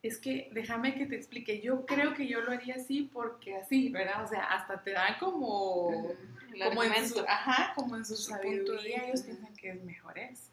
[0.03, 3.89] es que déjame que te explique, yo creo que yo lo haría así porque así,
[3.89, 4.23] ¿verdad?
[4.23, 6.11] O sea, hasta te dan como,
[6.53, 9.07] El como en su, ajá, como en su, Su punto de sabiduría, vista.
[9.07, 10.43] ellos piensan que es mejor eso.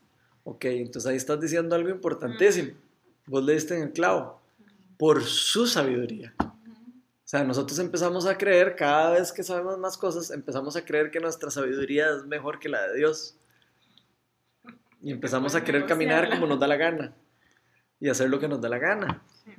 [0.44, 2.72] Ok, entonces ahí estás diciendo algo importantísimo.
[3.26, 4.40] Vos le diste en el clavo.
[4.98, 6.34] Por su sabiduría.
[6.40, 11.10] O sea, nosotros empezamos a creer, cada vez que sabemos más cosas, empezamos a creer
[11.10, 13.36] que nuestra sabiduría es mejor que la de Dios.
[15.02, 17.14] Y empezamos a querer caminar como nos da la gana.
[18.00, 19.22] Y hacer lo que nos da la gana.
[19.44, 19.52] Sí.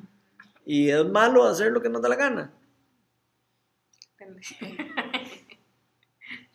[0.65, 2.51] Y es malo hacer lo que nos da la gana.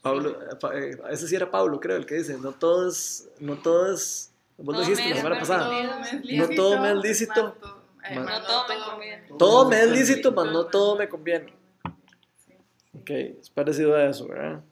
[0.03, 3.57] Pablo, eh, eh, ese sí era Pablo, creo, el que dice, no todo es, no
[3.57, 5.71] todo es, vos lo Todo dijiste la semana pasada.
[6.33, 7.45] No todo me es lícito.
[7.45, 9.29] más to- eh, Más- más No todo me conviene.
[9.39, 11.55] Todo me es lícito, mas no todo me conviene.
[12.93, 14.63] Ok, es parecido a eso, ¿verdad?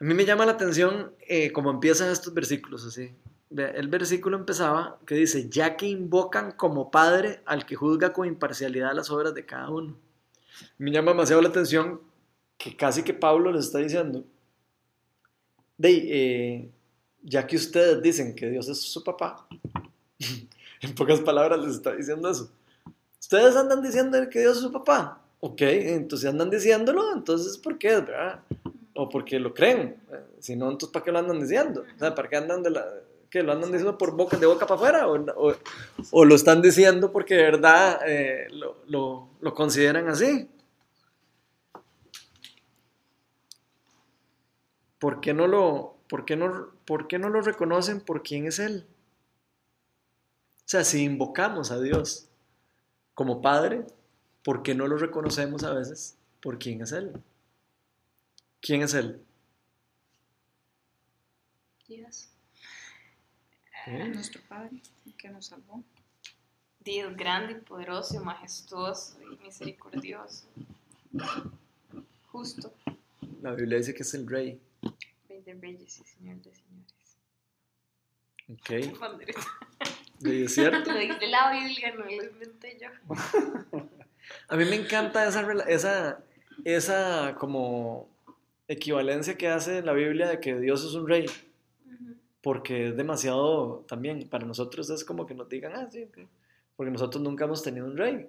[0.00, 3.14] A mí me llama la atención eh, cómo empiezan estos versículos así.
[3.56, 8.94] El versículo empezaba que dice, ya que invocan como padre al que juzga con imparcialidad
[8.94, 9.96] las obras de cada uno.
[10.78, 12.00] Me llama demasiado la atención
[12.58, 14.24] que casi que Pablo les está diciendo,
[15.76, 16.70] de, eh,
[17.22, 19.46] ya que ustedes dicen que Dios es su papá,
[20.80, 22.50] en pocas palabras les está diciendo eso.
[23.20, 25.20] Ustedes andan diciendo que Dios es su papá.
[25.40, 28.00] Ok, entonces andan diciéndolo, entonces ¿por qué?
[28.00, 28.40] ¿verdad?
[28.94, 29.96] O porque lo creen.
[30.40, 31.84] Si no, entonces ¿para qué lo andan diciendo?
[31.94, 32.84] O sea, ¿para qué andan de la...
[33.34, 33.42] ¿Qué?
[33.42, 35.08] ¿Lo andan diciendo por boca, de boca para afuera?
[35.08, 35.16] ¿O,
[35.48, 35.56] o-
[36.12, 40.48] o lo están diciendo porque de verdad eh, lo, lo- lo consideran así?
[44.98, 48.58] ¿Por qué, no lo, por, qué no, ¿Por qué no lo reconocen por quién es
[48.58, 48.86] Él?
[50.58, 52.28] O sea, si invocamos a Dios
[53.14, 53.86] como Padre,
[54.44, 57.12] ¿por qué no lo reconocemos a veces por quién es Él?
[58.60, 59.24] ¿Quién es Él?
[61.88, 62.33] Dios.
[63.86, 64.82] Nuestro Padre,
[65.18, 65.82] que nos salvó.
[66.80, 70.46] Dios grande y poderoso majestuoso y misericordioso.
[72.30, 72.72] Justo.
[73.42, 74.60] La Biblia dice que es el Rey.
[75.28, 76.94] Rey de reyes y Señor de señores.
[78.48, 79.40] Ok, Pandereta.
[80.20, 80.92] ¿Y es cierto.
[80.92, 82.88] Lo dice la Biblia, no lo inventé yo.
[84.48, 86.24] A mí me encanta esa, esa,
[86.64, 88.08] esa como
[88.68, 91.26] equivalencia que hace la Biblia de que Dios es un rey,
[92.44, 96.18] porque es demasiado también, para nosotros es como que nos digan, ah, sí, ok",
[96.76, 98.28] porque nosotros nunca hemos tenido un rey.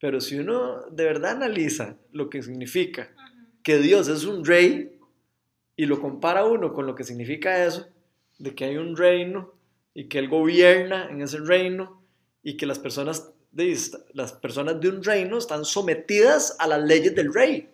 [0.00, 3.10] Pero si uno de verdad analiza lo que significa
[3.62, 4.98] que Dios es un rey
[5.76, 7.86] y lo compara uno con lo que significa eso,
[8.38, 9.52] de que hay un reino
[9.92, 12.02] y que Él gobierna en ese reino
[12.42, 13.78] y que las personas de,
[14.14, 17.68] las personas de un reino están sometidas a las leyes del rey.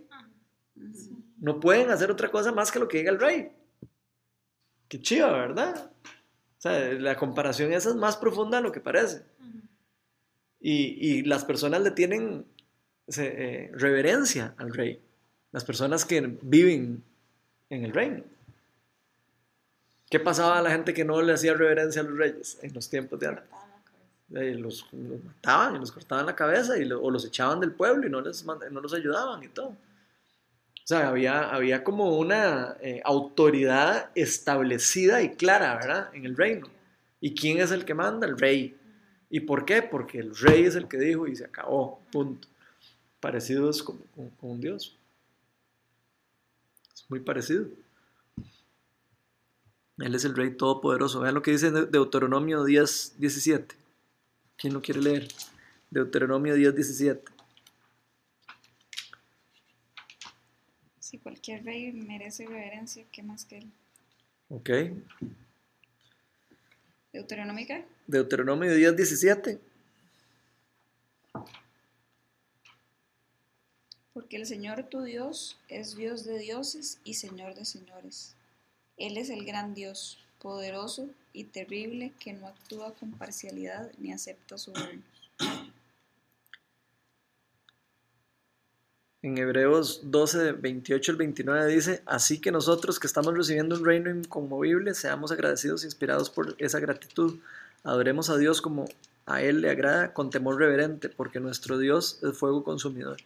[1.39, 3.53] No pueden hacer otra cosa más que lo que diga el rey.
[4.91, 5.91] Qué chiva, ¿verdad?
[6.59, 9.23] O sea, la comparación esa es más profunda de lo que parece.
[10.61, 12.45] Y, y las personas le tienen
[13.09, 15.01] se, eh, reverencia al rey.
[15.53, 17.03] Las personas que viven
[17.71, 18.25] en el reino.
[20.11, 22.91] ¿Qué pasaba a la gente que no le hacía reverencia a los reyes en los
[22.91, 23.45] tiempos de antes?
[24.35, 27.73] Eh, Los, los mataban y los cortaban la cabeza y lo- o los echaban del
[27.73, 29.77] pueblo y no, les, no los ayudaban y todo.
[30.85, 36.11] O sea, había, había como una eh, autoridad establecida y clara, ¿verdad?
[36.15, 36.67] En el reino.
[37.21, 38.27] ¿Y quién es el que manda?
[38.27, 38.77] El rey.
[39.29, 39.83] ¿Y por qué?
[39.83, 42.49] Porque el rey es el que dijo y se acabó, punto.
[43.21, 44.97] Parecidos con, con- un Dios.
[46.95, 47.67] Es muy parecido.
[49.99, 51.21] Él es el rey todopoderoso.
[51.21, 53.77] Vean lo que dice De- Deuteronomio 10, 17.
[54.57, 55.29] ¿Quién lo quiere leer?
[55.91, 57.23] Deuteronomio 10, 17.
[61.11, 63.73] Si cualquier rey merece reverencia, ¿qué más que él?
[64.49, 64.71] Ok.
[67.13, 67.85] Deuteronomio qué?
[68.07, 69.59] Deuteronomio 10, 17.
[74.13, 78.37] Porque el Señor tu Dios es Dios de dioses y Señor de señores.
[78.97, 84.59] Él es el gran Dios, poderoso y terrible que no actúa con parcialidad ni acepta
[84.59, 85.03] sobornos.
[89.23, 94.09] En Hebreos 12, 28 al 29 dice, así que nosotros que estamos recibiendo un reino
[94.09, 97.39] inconmovible, seamos agradecidos e inspirados por esa gratitud.
[97.85, 98.87] Adoremos a Dios como
[99.27, 103.19] a Él le agrada, con temor reverente, porque nuestro Dios es fuego consumidor.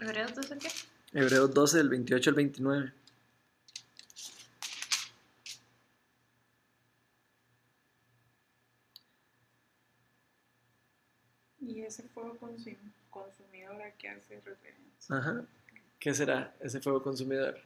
[0.00, 0.68] ¿Hebreos 12 qué?
[1.12, 2.92] Hebreos 12, del 28 al 29.
[11.64, 12.76] Y ese fuego consum-
[13.10, 15.16] consumidor a qué hace referencia.
[15.16, 15.44] Ajá.
[16.00, 17.58] ¿Qué será ese fuego consumidor?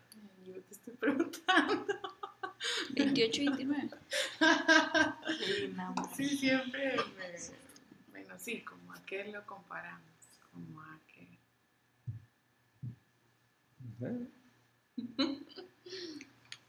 [0.46, 1.87] Yo te estoy preguntando.
[2.90, 3.90] 28 y 29.
[6.16, 10.02] Sí, siempre me- Bueno, sí, como a qué lo comparamos.
[10.52, 11.26] Como a qué.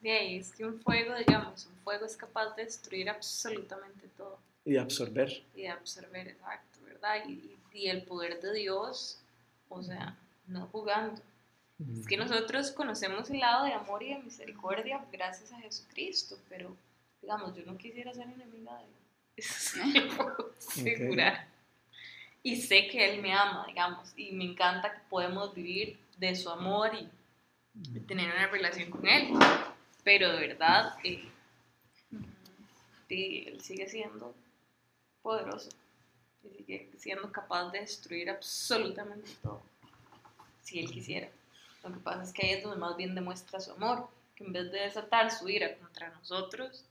[0.02, 4.40] De ahí es que un fuego, digamos, un fuego es capaz de destruir absolutamente todo
[4.64, 5.44] Y de absorber.
[5.56, 7.24] y de absorber, exacto, ¿verdad?
[7.28, 7.54] Y,
[7.88, 9.20] el poder de Dios,
[9.70, 11.22] o sea, no jugando.
[11.96, 16.76] Es que nosotros conocemos el lado de amor y de misericordia gracias a Jesucristo, pero,
[17.22, 18.90] digamos, yo no quisiera ser enemiga de Él.
[19.38, 21.48] Eso sí me puedo asegurar.
[22.42, 26.50] Y sé que Él me ama, digamos, y me encanta que podemos vivir de su
[26.50, 29.34] amor y tener una relación con Él.
[30.04, 31.30] Pero de verdad, eh,
[33.08, 34.34] Él sigue siendo
[35.22, 35.70] poderoso
[36.52, 39.62] y sigue siendo capaz de destruir absolutamente todo,
[40.64, 41.30] si Él quisiera.
[41.84, 44.54] Lo que pasa es que ahí es donde más bien demuestra su amor, que en
[44.54, 46.86] vez de desatar su ira contra nosotros,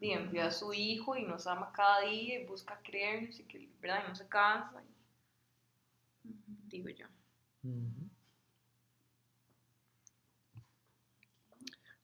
[0.00, 3.66] y envió a su Hijo y nos ama cada día y busca creernos y que
[3.80, 4.04] ¿verdad?
[4.04, 4.82] Y no se cansa,
[6.68, 7.06] digo yo.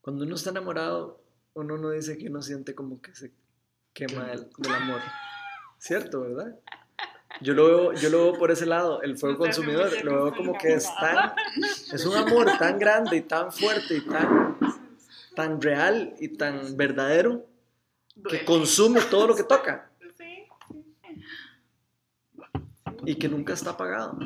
[0.00, 3.32] Cuando uno está enamorado, uno no dice que uno siente como que se
[3.92, 5.00] quema del, del amor.
[5.78, 6.58] ¿Cierto, verdad?
[7.40, 10.04] Yo lo, veo, yo lo veo por ese lado, el fuego No consumidor.
[10.04, 11.32] Lo veo como que es tan.
[11.92, 14.58] Es un amor tan grande y tan fuerte y tan,
[15.34, 17.46] tan real y tan verdadero
[18.28, 20.46] que consume todo lo que toca Sí,
[23.06, 24.18] y que nunca está apagado.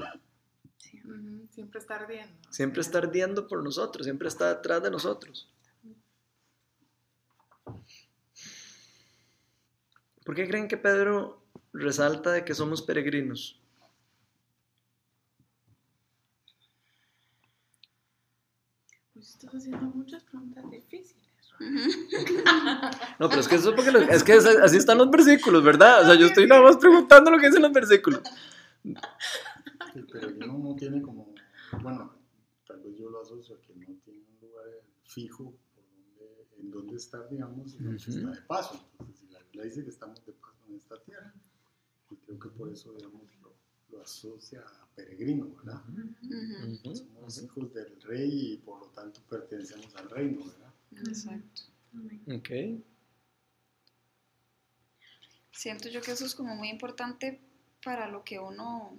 [1.50, 2.34] Siempre está ardiendo.
[2.50, 5.48] Siempre está ardiendo por nosotros, siempre está detrás de nosotros.
[10.24, 11.43] ¿Por qué creen que Pedro
[11.74, 13.60] resalta de que somos peregrinos?
[19.12, 21.22] Pues estás haciendo muchas preguntas difíciles.
[23.20, 25.62] No, pero es que eso es porque lo- es que es- así están los versículos,
[25.62, 26.02] ¿verdad?
[26.02, 28.20] O sea, yo estoy nada más preguntando lo que dicen los versículos.
[29.94, 31.32] El peregrino no tiene como,
[31.80, 32.12] bueno,
[32.66, 34.64] tal vez yo lo asocio a que no tiene un lugar
[35.04, 35.54] fijo
[36.58, 38.10] en donde estar, digamos, sino que Ujú.
[38.10, 38.84] está de paso.
[38.92, 41.32] Entonces, si la Biblia dice que estamos de paso en esta tierra,
[42.14, 43.53] y creo que por eso, digamos, lo,
[43.90, 45.83] lo asocia a peregrino, ¿verdad?
[46.94, 50.74] Somos hijos del rey y por lo tanto pertenecemos al reino, ¿verdad?
[51.09, 51.62] Exacto.
[52.29, 52.50] Ok.
[55.50, 57.40] Siento yo que eso es como muy importante
[57.83, 58.98] para lo que uno,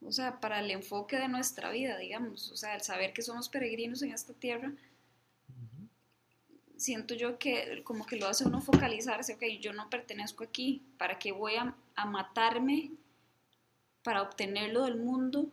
[0.00, 3.48] o sea, para el enfoque de nuestra vida, digamos, o sea, el saber que somos
[3.48, 4.72] peregrinos en esta tierra,
[6.76, 11.18] siento yo que como que lo hace uno focalizarse, ok, yo no pertenezco aquí, ¿para
[11.18, 12.92] qué voy a, a matarme
[14.02, 15.50] para obtenerlo del mundo?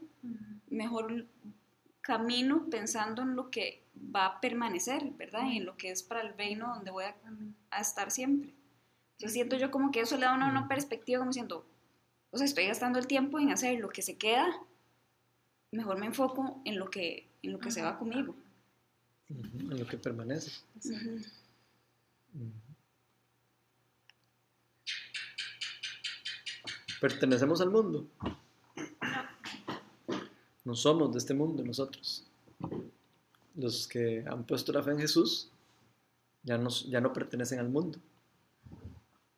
[0.69, 1.25] Mejor
[2.01, 5.43] camino pensando en lo que va a permanecer, ¿verdad?
[5.51, 7.15] Y en lo que es para el reino donde voy a,
[7.71, 8.53] a estar siempre.
[9.13, 11.65] Entonces siento yo como que eso le da a uno una perspectiva como diciendo,
[12.31, 14.47] o sea, estoy gastando el tiempo en hacer lo que se queda,
[15.71, 18.36] mejor me enfoco en lo que, en lo que se va conmigo.
[19.29, 20.51] En lo que permanece.
[27.01, 28.07] ¿Pertenecemos al mundo?
[30.63, 32.25] No somos de este mundo nosotros.
[33.55, 35.51] Los que han puesto la fe en Jesús
[36.43, 37.99] ya no, ya no pertenecen al mundo.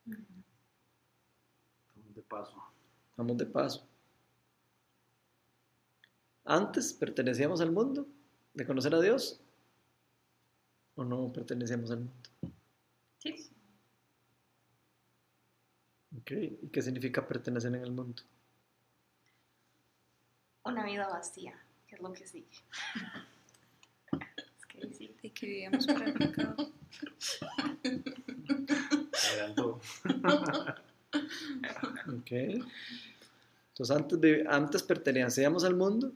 [0.05, 2.55] De paso.
[3.17, 3.87] Vamos de paso.
[6.43, 8.07] Antes pertenecíamos al mundo
[8.53, 9.39] de conocer a Dios
[10.95, 12.29] o no pertenecíamos al mundo.
[13.19, 13.51] Sí.
[16.19, 18.23] Ok, ¿Y qué significa pertenecer en el mundo?
[20.63, 21.53] Una vida vacía,
[21.87, 22.47] que es lo que sigue.
[24.57, 25.15] es que sí.
[25.21, 26.71] De que vivíamos para el pecado.
[32.07, 32.31] Ok.
[32.31, 36.13] Entonces antes, antes pertenecíamos al mundo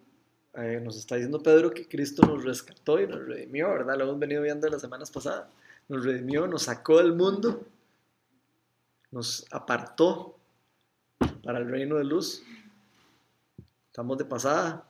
[0.54, 3.98] eh, nos está diciendo Pedro que Cristo nos rescató y nos redimió, ¿verdad?
[3.98, 5.48] Lo hemos venido viendo las semanas pasadas.
[5.88, 7.66] Nos redimió, nos sacó del mundo,
[9.12, 10.36] nos apartó
[11.44, 12.44] para el reino de luz.
[13.88, 14.86] Estamos de pasada.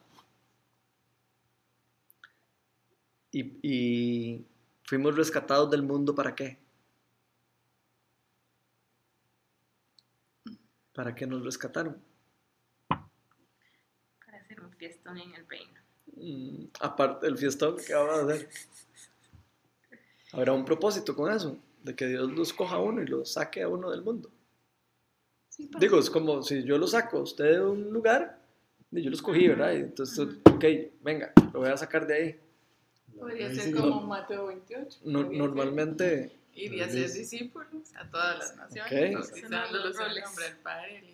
[3.31, 4.45] Y, y
[4.83, 6.57] fuimos rescatados del mundo para qué?
[10.93, 12.08] ¿Para qué nos rescataron?
[14.79, 15.73] Fiestón en el reino.
[16.15, 18.49] Mm, aparte del fiestón que vamos a hacer.
[20.31, 23.61] Habrá un propósito con eso, de que Dios los coja a uno y los saque
[23.61, 24.31] a uno del mundo.
[25.49, 28.39] Sí, Digo, es como si yo lo saco a usted de un lugar,
[28.91, 29.73] y yo lo escogí, ¿verdad?
[29.73, 30.65] Y entonces, ok,
[31.01, 32.39] venga, lo voy a sacar de ahí.
[33.17, 34.01] Podría ser como no.
[34.07, 34.99] Mateo 28.
[35.03, 35.37] No- ser.
[35.37, 39.21] normalmente, Ir y hacer discípulos a todas las naciones, Ok.
[39.27, 41.05] bautizándolos en el nombre del Padre, el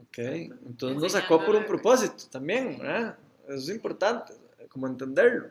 [0.00, 3.18] Ok, entonces nos sacó por un propósito también, ¿verdad?
[3.48, 4.34] Eso es importante,
[4.68, 5.50] como entenderlo.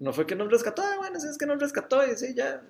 [0.00, 2.62] No fue que nos rescató, "Ah, bueno, sí es que nos rescató y sí, ya.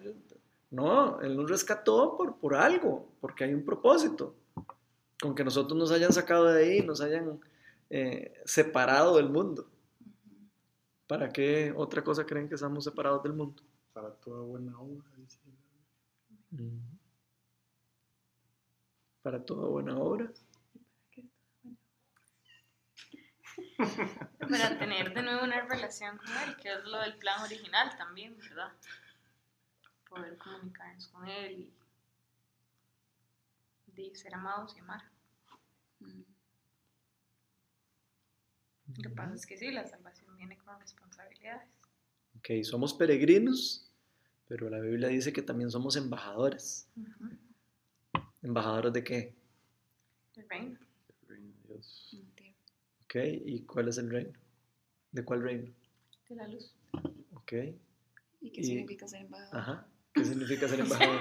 [0.71, 4.35] No, Él nos rescató por, por algo, porque hay un propósito.
[5.21, 7.41] Con que nosotros nos hayan sacado de ahí, nos hayan
[7.91, 9.67] eh, separado del mundo.
[11.07, 13.63] ¿Para qué otra cosa creen que estamos separados del mundo?
[13.93, 15.39] Para toda buena obra, dice.
[19.23, 20.31] Para toda buena obra.
[24.39, 28.37] Para tener de nuevo una relación con Él, que es lo del plan original también,
[28.39, 28.73] ¿verdad?
[30.09, 31.71] Poder comunicarnos con Él
[33.97, 35.03] y, y ser amados y amar.
[38.87, 41.69] Lo que pasa es que sí, la salvación viene con responsabilidades.
[42.39, 43.91] Ok, somos peregrinos,
[44.47, 46.89] pero la Biblia dice que también somos embajadores.
[48.43, 49.35] ¿Embajadores de qué?
[50.37, 50.79] El reino.
[51.27, 52.17] Reino de Dios.
[53.15, 54.33] Ok, ¿y cuál es el reino?
[55.13, 55.73] ¿De cuál reino?
[56.29, 56.75] De la luz.
[57.35, 57.53] Ok,
[58.41, 59.57] ¿Y qué Y- significa ser embajador?
[59.57, 59.87] ajá.
[60.13, 61.21] ¿Qué significa ser embajador?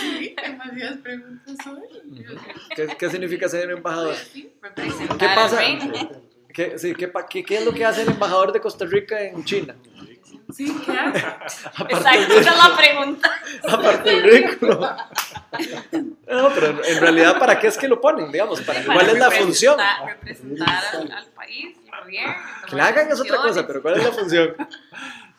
[0.00, 2.10] Sí, demasiadas preguntas hoy.
[2.12, 2.34] Ujú.
[2.76, 4.14] ¿Qué, qué significa ser embajador?
[4.14, 4.52] Sí,
[5.18, 5.66] ¿Qué pasa?
[5.66, 6.22] el reino.
[6.54, 9.20] ¿Qué, sí, ¿qué, pa- qué- qué es lo que hace el embajador de Costa Rica
[9.20, 9.74] en China?
[10.56, 10.74] Sí.
[10.88, 13.30] Aparte Exacto, esa es la pregunta.
[13.68, 14.80] aparte del ridículo.
[16.28, 18.32] No, pero en realidad, ¿para qué es que lo ponen?
[18.32, 19.76] Digamos, ¿para, ¿cuál es la representar- función?
[20.06, 22.34] Representar al, al país, al gobierno.
[22.68, 24.54] Que la hagan es otra cosa, pero ¿cuál es la función?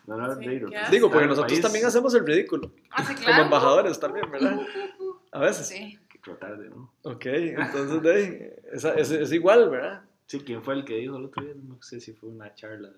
[0.05, 0.47] No, no, Sí.
[0.91, 3.43] Digo, porque nosotros país, también hacemos el ridículo, Ah, sí, como claro.
[3.43, 4.57] embajadores también, ¿verdad?
[5.31, 5.67] A veces.
[5.67, 5.99] Sí.
[6.09, 6.93] Que tratar de, ¿no?
[7.03, 10.01] Ok, entonces de ahí, esa- es, es igual, ¿verdad?
[10.27, 11.53] Sí, ¿quién fue el que dijo el otro día?
[11.55, 12.89] No sé si fue una charla.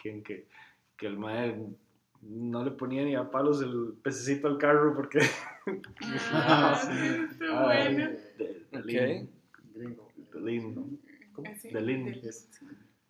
[0.00, 0.46] ¿Quién que,
[0.98, 1.56] que el mae
[2.20, 5.20] no le ponía ni a palos el pececito al carro porque.
[6.32, 8.10] Ah, sí, está bueno.
[8.36, 8.84] De, de Ok.
[8.84, 9.30] Lin,
[9.74, 10.08] Gringo.
[10.34, 11.44] de Lin, ¿no?
[11.60, 12.04] Sí, De Lin.
[12.06, 12.34] del-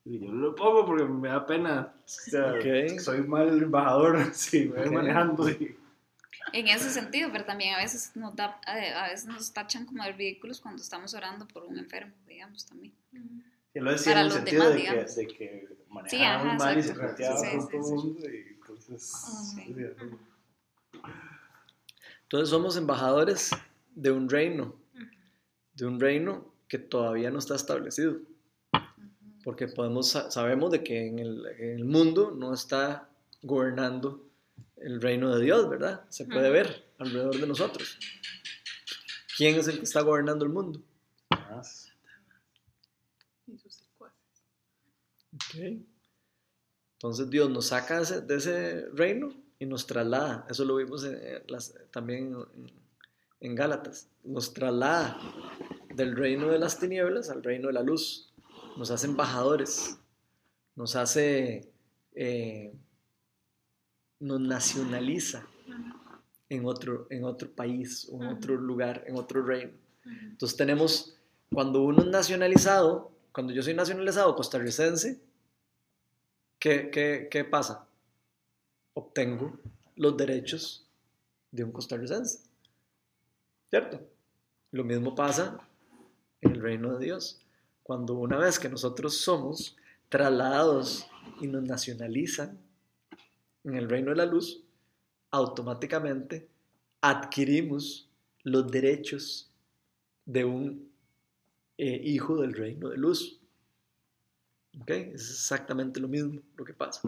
[0.05, 1.95] Y yo lo pongo porque me da pena.
[1.97, 2.99] O sea, Ok.
[3.01, 4.93] Soy mal embajador si me voy Ok.
[4.93, 5.49] manejando.
[5.51, 5.75] Y,
[6.53, 10.13] En ese sentido, pero también a veces nos da, a veces nos tachan como de
[10.13, 12.93] ridículos cuando estamos orando por un enfermo, digamos también.
[13.75, 16.23] y lo decía Para en el los sentido demás, de, que, de que manejaba Sí,
[16.25, 18.07] ajá, muy mal y se Sí, con sí, todo el sí.
[18.07, 18.31] mundo.
[18.31, 19.57] Y entonces.
[22.23, 23.51] Entonces somos embajadores
[23.95, 24.75] de un reino,
[25.75, 28.19] de un reino que todavía no está establecido.
[29.45, 33.09] Porque podemos, sa- sabemos de que en el, en el mundo no está
[33.43, 34.27] gobernando
[34.77, 36.05] el reino de Dios, ¿verdad?
[36.11, 37.99] Se puede ver alrededor de nosotros.
[39.37, 40.83] ¿Quién es el que está gobernando el mundo?
[41.31, 41.91] Más.
[43.47, 44.19] Y sus secuaces.
[45.49, 45.83] Ok.
[46.95, 50.47] Entonces Dios nos saca de ese, de ese reino y nos traslada.
[50.51, 52.73] Eso lo vimos en- en las- también en,
[53.41, 54.09] en Gálatas.
[54.25, 55.19] Nos traslada
[55.95, 58.33] del reino de las tinieblas al reino de la luz.
[58.77, 59.99] Nos hace embajadores.
[60.75, 61.71] Nos hace...
[62.15, 62.73] eh,
[64.21, 65.47] nos nacionaliza
[66.49, 69.71] en otro, en otro país, en otro lugar, en otro reino.
[70.05, 71.15] Entonces tenemos,
[71.53, 75.21] cuando uno es nacionalizado, cuando yo soy nacionalizado costarricense,
[76.59, 77.87] ¿qué, qué, qué pasa?
[78.95, 79.59] Obtengo
[79.97, 80.87] los derechos
[81.51, 82.41] de un costarricense.
[83.71, 84.01] ¿Cierto?
[84.71, 85.59] Lo mismo pasa
[86.41, 87.41] en el reino de Dios.
[87.83, 89.77] Cuando una vez que nosotros somos
[90.09, 91.07] trasladados
[91.41, 92.59] y nos nacionalizan
[93.65, 94.63] en el reino de la luz,
[95.31, 96.49] automáticamente
[97.01, 98.09] adquirimos
[98.43, 99.51] los derechos
[100.25, 100.91] de un
[101.77, 103.38] eh, hijo del reino de luz.
[104.81, 104.91] ¿Ok?
[104.91, 107.03] Es exactamente lo mismo lo que pasa.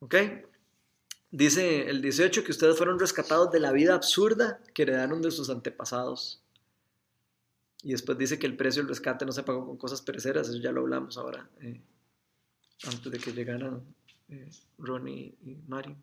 [0.00, 0.14] ¿Ok?
[1.30, 5.48] Dice el 18 que ustedes fueron rescatados de la vida absurda que heredaron de sus
[5.48, 6.42] antepasados.
[7.82, 10.58] Y después dice que el precio del rescate no se pagó con cosas pereceras, eso
[10.58, 11.80] ya lo hablamos ahora, eh,
[12.84, 13.82] antes de que llegaran
[14.28, 15.96] eh, Ronnie y Mario.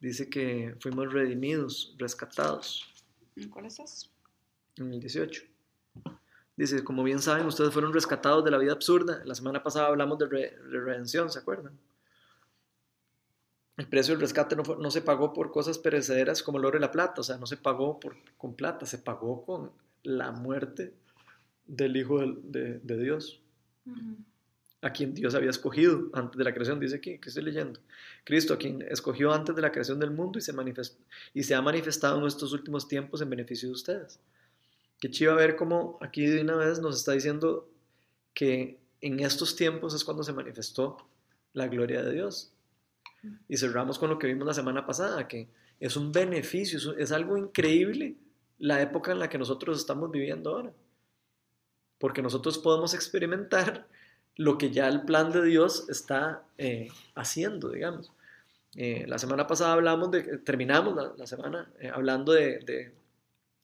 [0.00, 2.86] Dice que fuimos redimidos, rescatados.
[3.36, 4.08] ¿En ¿Cuál es eso?
[4.76, 5.42] En el 18.
[6.60, 9.22] Dice, como bien saben, ustedes fueron rescatados de la vida absurda.
[9.24, 11.72] La semana pasada hablamos de, re- de redención, ¿se acuerdan?
[13.78, 16.76] El precio del rescate no, fue- no se pagó por cosas perecederas como el oro
[16.76, 19.70] y la plata, o sea, no se pagó por, con plata, se pagó con
[20.02, 20.92] la muerte
[21.66, 23.40] del Hijo de, de Dios,
[24.82, 27.80] a quien Dios había escogido antes de la creación, dice aquí, que estoy leyendo.
[28.24, 30.98] Cristo, a quien escogió antes de la creación del mundo y se, manifest-
[31.32, 34.20] y se ha manifestado en estos últimos tiempos en beneficio de ustedes.
[35.00, 37.68] Qué chiva ver cómo aquí de una vez nos está diciendo
[38.34, 40.98] que en estos tiempos es cuando se manifestó
[41.54, 42.52] la gloria de Dios.
[43.48, 45.48] Y cerramos con lo que vimos la semana pasada, que
[45.78, 48.16] es un beneficio, es, algo increíble
[48.58, 50.72] la época en la que nosotros estamos viviendo ahora.
[51.98, 53.86] Porque nosotros podemos experimentar
[54.36, 58.12] lo que ya el plan de Dios está eh, haciendo, digamos.
[58.76, 62.92] Eh, la semana pasada hablamos de, terminamos la, semana eh, hablando de-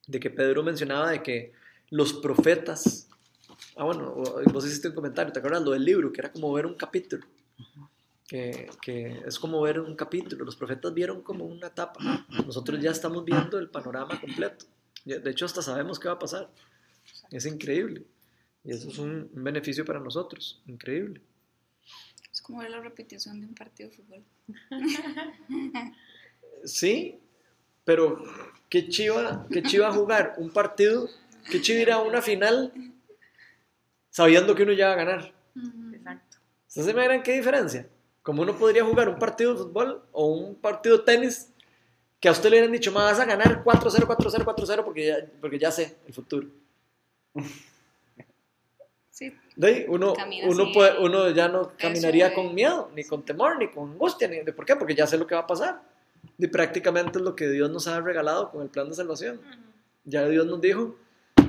[0.06, 1.52] de que Pedro mencionaba de que
[1.90, 3.08] los profetas,
[3.76, 4.14] ah bueno,
[4.52, 5.62] vos hiciste un comentario, ¿te acuerdas?
[5.62, 7.26] Lo del libro, que era como ver un capítulo,
[8.26, 12.90] que, que es como ver un capítulo, los profetas vieron como una etapa, nosotros ya
[12.90, 14.66] estamos viendo el panorama completo,
[15.04, 16.50] de hecho hasta sabemos qué va a pasar,
[17.30, 18.04] es increíble,
[18.64, 21.20] y eso es un, un beneficio para nosotros, increíble.
[22.32, 24.24] Es como ver la repetición de un partido de fútbol.
[26.64, 27.20] Sí,
[27.86, 28.22] pero
[28.68, 31.08] qué chiva, qué chiva jugar un partido,
[31.50, 32.72] qué chiva ir a una final
[34.10, 35.32] sabiendo que uno ya va a ganar.
[35.94, 36.36] Exacto.
[36.66, 37.88] ¿Ustedes se imaginan qué diferencia?
[38.22, 41.52] Como uno podría jugar un partido de fútbol o un partido de tenis
[42.18, 45.16] que a usted le hubieran dicho, "Ma, vas a ganar 4-0, 4-0, 4-0 porque ya,
[45.40, 46.48] porque ya sé el futuro.
[49.10, 50.12] Sí, De ahí, uno,
[50.50, 54.28] uno, puede- uno ya no caminaría de- con miedo, ni con temor, ni con angustia.
[54.28, 54.76] Ni, ¿de ¿Por qué?
[54.76, 55.80] Porque ya sé lo que va a pasar.
[56.38, 59.40] Y prácticamente es lo que Dios nos ha regalado con el plan de salvación.
[60.04, 60.96] Ya Dios nos dijo,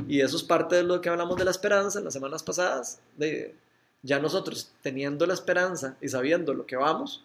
[0.08, 3.00] y eso es parte de lo que hablamos de la esperanza en las semanas pasadas,
[3.18, 3.56] de
[4.02, 7.24] ya nosotros teniendo la esperanza y sabiendo lo que vamos,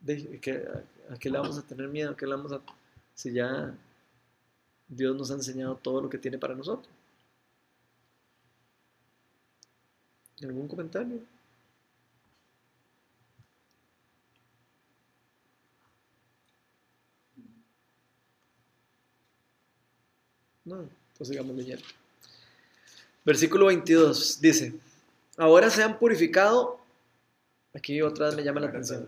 [0.00, 0.66] de que,
[1.10, 2.10] ¿a, a qué le vamos a tener miedo?
[2.10, 2.60] ¿A qué le vamos a,
[3.14, 3.74] si ya
[4.88, 6.88] Dios nos ha enseñado todo lo que tiene para nosotros?
[10.42, 11.20] ¿Algún comentario?
[20.68, 20.84] No,
[21.16, 21.84] pues sigamos leyendo.
[23.24, 24.74] Versículo 22 dice,
[25.38, 26.78] ahora se han purificado,
[27.74, 29.06] aquí otra vez me llama la atención.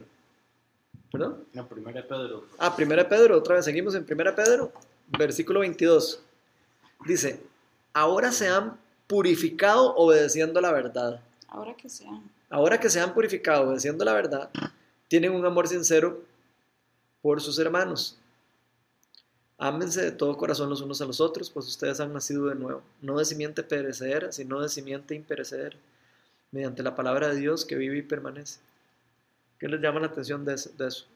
[1.12, 1.44] ¿Perdón?
[1.52, 2.44] La primera de Pedro.
[2.58, 4.72] Ah, primera Pedro, otra vez seguimos en primera Pedro,
[5.18, 6.22] versículo 22.
[7.06, 7.40] Dice,
[7.92, 11.20] ahora se han purificado obedeciendo la verdad.
[11.48, 12.22] ahora que sea.
[12.48, 14.50] Ahora que se han purificado obedeciendo la verdad,
[15.08, 16.22] tienen un amor sincero
[17.20, 18.16] por sus hermanos.
[19.60, 22.82] Ámense de todo corazón los unos a los otros, pues ustedes han nacido de nuevo,
[23.00, 25.76] no de simiente perecedera, sino de simiente imperecedera,
[26.50, 28.60] mediante la palabra de Dios que vive y permanece.
[29.60, 31.06] ¿Qué les llama la atención de eso?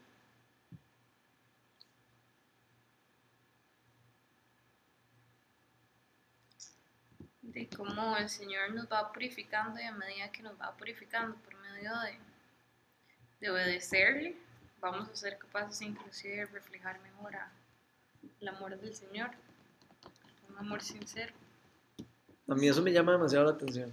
[7.42, 11.54] de cómo el Señor nos va purificando y a medida que nos va purificando por
[11.60, 12.18] medio de,
[13.40, 14.36] de obedecerle,
[14.80, 17.52] vamos a ser capaces inclusive de reflejar mejor a-
[18.40, 19.30] el amor del Señor,
[20.50, 21.32] un amor sincero.
[22.46, 23.92] A mí eso me llama demasiado la atención,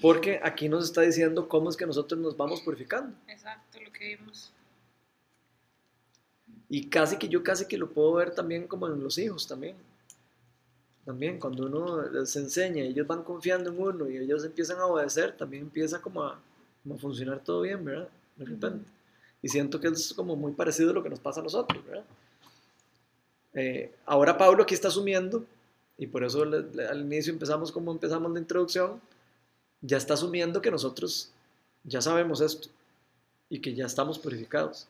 [0.00, 3.16] porque aquí nos está diciendo cómo es que nosotros nos vamos purificando.
[3.28, 4.52] Exacto, lo que vimos.
[6.68, 9.76] Y casi que yo casi que lo puedo ver también como en los hijos también.
[11.04, 15.34] También cuando uno les enseña ellos van confiando en uno y ellos empiezan a obedecer,
[15.34, 16.38] también empieza como a,
[16.82, 18.08] como a funcionar todo bien, ¿verdad?
[18.36, 18.90] De repente.
[19.40, 22.04] Y siento que es como muy parecido a lo que nos pasa a nosotros, ¿verdad?
[23.58, 25.44] Eh, ahora Pablo aquí está asumiendo,
[25.96, 29.00] y por eso al inicio empezamos como empezamos la introducción,
[29.80, 31.32] ya está asumiendo que nosotros
[31.82, 32.68] ya sabemos esto
[33.50, 34.86] y que ya estamos purificados.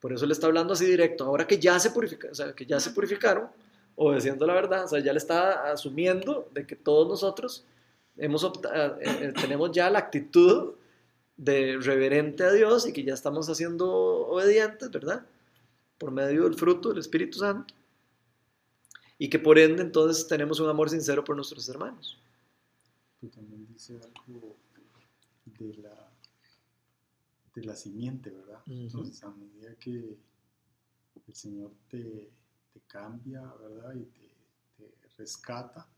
[0.00, 1.24] Por eso le está hablando así directo.
[1.24, 3.48] Ahora que ya se purificaron, o sea, que ya se purificaron,
[3.94, 7.64] obedeciendo la verdad, o sea, ya le está asumiendo de que todos nosotros
[8.16, 10.74] hemos eh, eh, tenemos ya la actitud
[11.36, 15.24] de reverente a Dios y que ya estamos haciendo obedientes, ¿verdad?
[15.98, 17.74] Por medio del fruto del Espíritu Santo.
[19.18, 22.18] Y que por ende entonces tenemos un amor sincero por nuestros hermanos.
[23.20, 24.56] Pero también dice algo
[25.46, 26.10] de la,
[27.54, 28.60] de la simiente, ¿verdad?
[28.66, 30.18] Entonces, a medida que
[31.26, 32.30] el Señor te,
[32.72, 33.94] te cambia, ¿verdad?
[33.94, 34.28] Y te,
[34.76, 35.88] te rescata.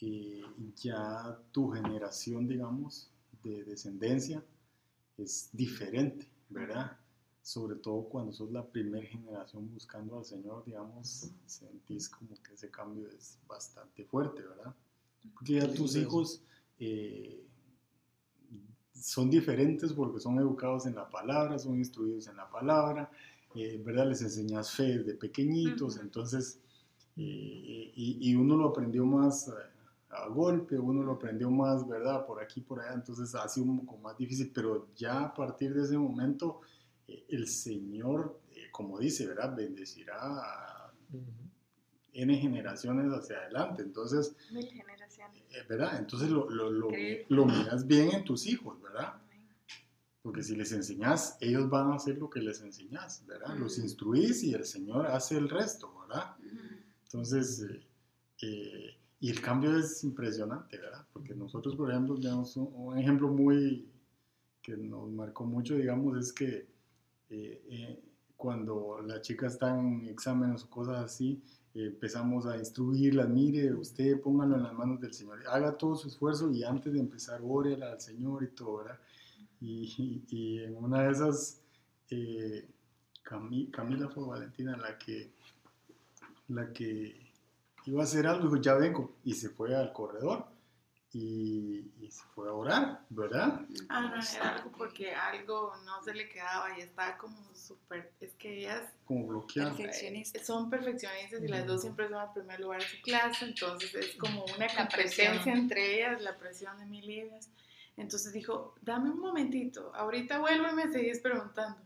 [0.00, 0.42] Y
[0.74, 3.10] ya tu generación, digamos,
[3.42, 4.42] de descendencia
[5.16, 6.98] es diferente, ¿verdad?
[7.46, 12.72] Sobre todo cuando sos la primera generación buscando al Señor, digamos, sentís como que ese
[12.72, 14.74] cambio es bastante fuerte, ¿verdad?
[15.32, 16.42] Porque ya tus hijos
[16.80, 17.46] eh,
[18.92, 23.12] son diferentes porque son educados en la palabra, son instruidos en la palabra,
[23.54, 24.08] eh, ¿verdad?
[24.08, 26.58] Les enseñas fe desde pequeñitos, entonces,
[27.16, 29.52] eh, y, y, uno lo aprendió más
[30.10, 32.26] a golpe, uno lo aprendió más, ¿verdad?
[32.26, 35.72] Por aquí, por allá, entonces ha sido un poco más difícil, pero ya a partir
[35.72, 36.60] de ese momento,
[37.28, 38.40] el Señor,
[38.72, 39.54] como dice, ¿verdad?
[39.56, 40.92] Bendecirá a
[42.12, 44.34] N generaciones hacia adelante, entonces...
[44.50, 45.42] Mil generaciones.
[45.68, 45.98] ¿Verdad?
[45.98, 46.88] Entonces lo, lo, lo,
[47.28, 49.14] lo miras bien en tus hijos, ¿verdad?
[50.22, 53.56] Porque si les enseñas, ellos van a hacer lo que les enseñas, ¿verdad?
[53.56, 56.36] Los instruís y el Señor hace el resto, ¿verdad?
[57.04, 57.86] Entonces, eh,
[58.42, 61.06] eh, y el cambio es impresionante, ¿verdad?
[61.12, 63.88] Porque nosotros, por ejemplo, tenemos un, un ejemplo muy
[64.62, 66.66] que nos marcó mucho, digamos, es que
[67.30, 68.02] eh,
[68.36, 71.42] cuando la chica está en exámenes o cosas así,
[71.74, 76.50] empezamos a instruirla, mire, usted póngalo en las manos del Señor, haga todo su esfuerzo
[76.50, 78.98] y antes de empezar, ore al Señor y todo, ¿verdad?
[79.60, 81.60] Y, en una de esas,
[82.10, 82.68] eh,
[83.22, 85.32] Camila fue Valentina la que,
[86.48, 87.16] la que
[87.86, 90.55] iba a hacer algo, dijo, ya vengo, y se fue al corredor
[91.12, 93.60] y, y, se fue a orar, ¿verdad?
[93.88, 98.34] Ah, no, era algo porque algo no se le quedaba y estaba como súper, es
[98.34, 98.82] que ellas...
[99.06, 99.76] Como bloqueadas.
[99.76, 100.46] Perfeccionistas.
[100.46, 104.16] Son perfeccionistas y las dos siempre son al primer lugar de su clase, entonces es
[104.16, 107.48] como una competencia entre ellas, la presión de mil libras.
[107.96, 111.78] Entonces dijo, dame un momentito, ahorita vuelvo y me seguís preguntando.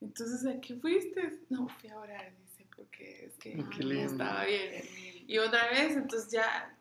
[0.00, 1.40] Entonces, ¿a qué fuiste?
[1.50, 4.82] No, fui a orar, dice, porque es que no estaba bien.
[5.26, 6.76] Y otra vez, entonces ya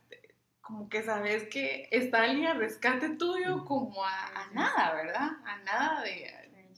[0.62, 5.30] como que sabes que está alguien a rescate tuyo como a, a nada, ¿verdad?
[5.45, 6.32] A nada de,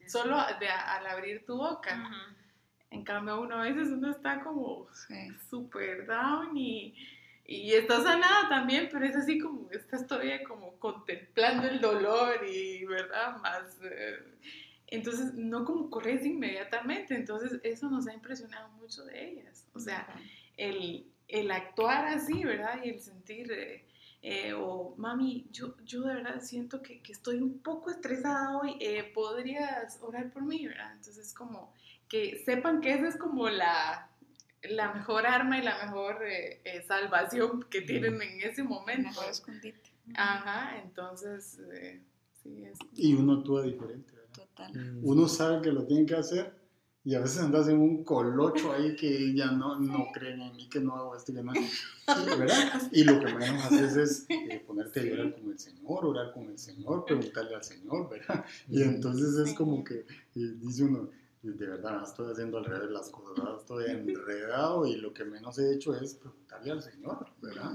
[0.07, 2.09] solo de, al abrir tu boca.
[2.89, 4.87] En cambio, uno a veces uno está como
[5.49, 6.95] súper down y,
[7.45, 12.85] y está sanada también, pero es así como, estás todavía como contemplando el dolor y,
[12.85, 13.37] ¿verdad?
[13.37, 13.79] Más...
[13.83, 14.19] Eh,
[14.87, 19.67] entonces, no como corres inmediatamente, entonces eso nos ha impresionado mucho de ellas.
[19.73, 20.07] O sea,
[20.55, 22.79] el, el actuar así, ¿verdad?
[22.83, 23.85] Y el sentir, eh,
[24.21, 28.75] eh, o mami, yo, yo de verdad siento que, que estoy un poco estresada hoy,
[28.79, 30.93] eh, ¿podrías orar por mí, ¿verdad?
[30.95, 31.73] Entonces, como
[32.07, 34.09] que sepan que esa es como la,
[34.63, 36.19] la mejor arma y la mejor
[36.87, 39.09] salvación que tienen en ese momento.
[39.09, 39.91] Mejor escondite.
[40.15, 41.59] Ajá, entonces,
[42.41, 42.77] sí, es...
[42.95, 44.29] Y uno actúa diferente, ¿verdad?
[44.33, 44.99] Total.
[45.01, 46.62] Uno sabe que lo tiene que hacer
[47.05, 50.69] y a veces andas en un colocho ahí que ya no, no creen en mí,
[50.69, 51.33] que no hago esto.
[51.33, 52.81] ¿Verdad?
[52.91, 56.45] Y lo que menos haces es eh, ponerte a llorar con el Señor, orar con
[56.49, 58.45] el Señor, preguntarle al Señor, ¿verdad?
[58.69, 61.09] Y entonces es como que eh, dice uno,
[61.41, 65.73] de verdad, estoy haciendo al revés las cosas, estoy enredado y lo que menos he
[65.75, 67.71] hecho es preguntarle al Señor, ¿verdad?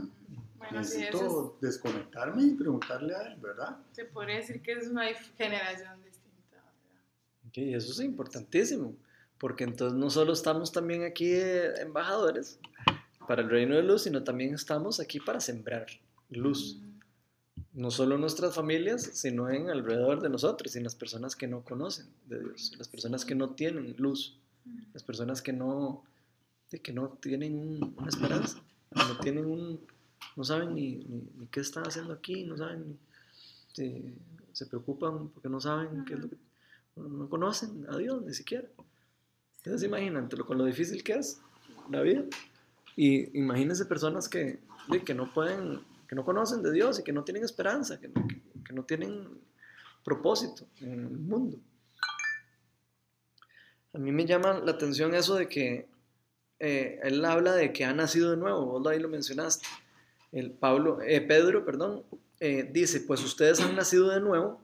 [0.56, 3.78] Bueno, Necesito sí, eso desconectarme y preguntarle a Él, ¿verdad?
[3.90, 5.04] es- se podría decir que es una
[5.36, 7.02] generación distinta, ¿verdad?
[7.48, 8.94] Ok, eso es importantísimo,
[9.38, 12.58] porque entonces no solo estamos también aquí eh, embajadores
[13.26, 15.86] para el reino de luz, sino también estamos aquí para sembrar
[16.30, 16.80] luz.
[17.72, 21.46] No solo en nuestras familias, sino en alrededor de nosotros y en las personas que
[21.46, 24.38] no conocen de Dios, las personas que no tienen luz,
[24.92, 26.02] las personas que no,
[26.70, 28.58] de que no tienen un- una esperanza,
[28.90, 29.80] que no tienen un,
[30.36, 32.98] no saben ni, ni- ni qué están haciendo aquí, no saben, ni-
[33.72, 34.12] se,
[34.52, 36.36] se preocupan porque no saben qué es lo que,
[36.96, 38.66] no conocen a Dios ni siquiera.
[39.64, 41.40] Imagínate lo- con lo difícil que es
[41.90, 42.24] la vida.
[42.96, 44.58] Y imagínense personas que,
[45.04, 48.26] que no pueden, que no conocen de Dios y que no tienen esperanza, que no,
[48.64, 49.28] que no tienen
[50.04, 51.58] propósito en el mundo.
[53.92, 55.86] A mí me llama la atención eso de que
[56.60, 59.66] eh, él habla de que ha nacido de nuevo, vos ahí lo mencionaste.
[60.32, 62.02] El Pablo, eh, Pedro, perdón,
[62.40, 64.60] eh, dice, pues ustedes han nacido de nuevo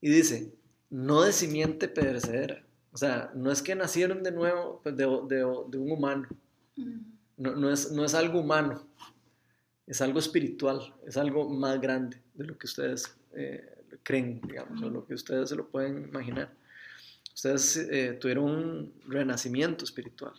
[0.00, 0.52] y dice,
[0.90, 2.64] no de simiente perecedera.
[2.92, 6.28] O sea, no es que nacieron de nuevo pues, de, de- de un humano,
[7.36, 8.86] no, no es, no es algo humano,
[9.86, 14.90] es algo espiritual, es algo más grande de lo que ustedes eh, creen, digamos, o
[14.90, 16.52] lo que ustedes se lo pueden imaginar.
[17.34, 20.34] Ustedes eh, tuvieron un renacimiento espiritual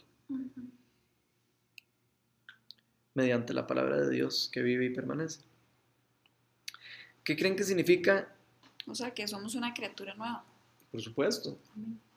[3.14, 5.42] mediante la palabra de Dios que vive y permanece.
[7.24, 8.34] ¿Qué creen que significa?
[8.88, 10.44] O sea, que somos una criatura nueva.
[10.92, 11.58] por supuesto.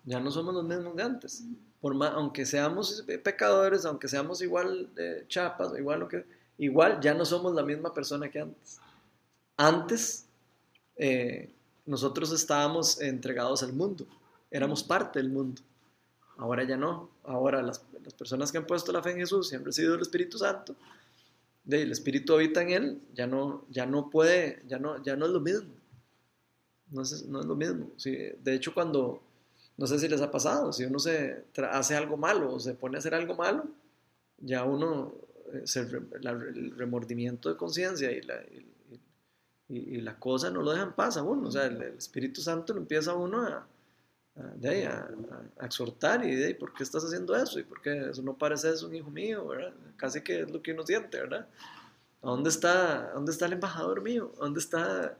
[0.04, 1.44] Ya no somos los mismos de antes.
[1.80, 6.24] Por más, aunque seamos pecadores, aunque seamos igual de chapas, igual lo que,
[6.58, 8.80] igual ya no somos la misma persona que antes.
[9.56, 10.26] Antes
[10.96, 11.52] eh,
[11.86, 14.06] nosotros estábamos entregados al mundo,
[14.50, 15.62] éramos parte del mundo.
[16.36, 17.10] Ahora ya no.
[17.24, 20.02] Ahora las, las personas que han puesto la fe en Jesús y han recibido el
[20.02, 20.74] Espíritu Santo,
[21.64, 25.26] de, el Espíritu habita en él, ya no, ya no puede, ya no, ya no
[25.26, 25.72] es lo mismo.
[26.90, 27.90] No es, no es lo mismo.
[27.96, 29.22] Sí, de hecho, cuando,
[29.76, 32.96] no sé si les ha pasado, si uno se hace algo malo o se pone
[32.96, 33.66] a hacer algo malo,
[34.38, 35.14] ya uno,
[35.52, 38.42] eh, se, el remordimiento de conciencia y la,
[39.68, 41.48] y, y, la cosa no lo dejan paz a uno.
[41.48, 43.66] O sea, el, Espíritu Santo lo empieza a uno a,
[44.56, 45.08] de a,
[45.58, 48.70] a, exhortar y de por qué estás haciendo eso y por qué eso no parece
[48.70, 49.72] eso un hijo mío, ¿verdad?
[49.96, 51.48] Casi que es lo que uno siente, ¿verdad?
[52.22, 54.32] ¿A dónde está, dónde está el embajador mío?
[54.36, 55.18] ¿A dónde está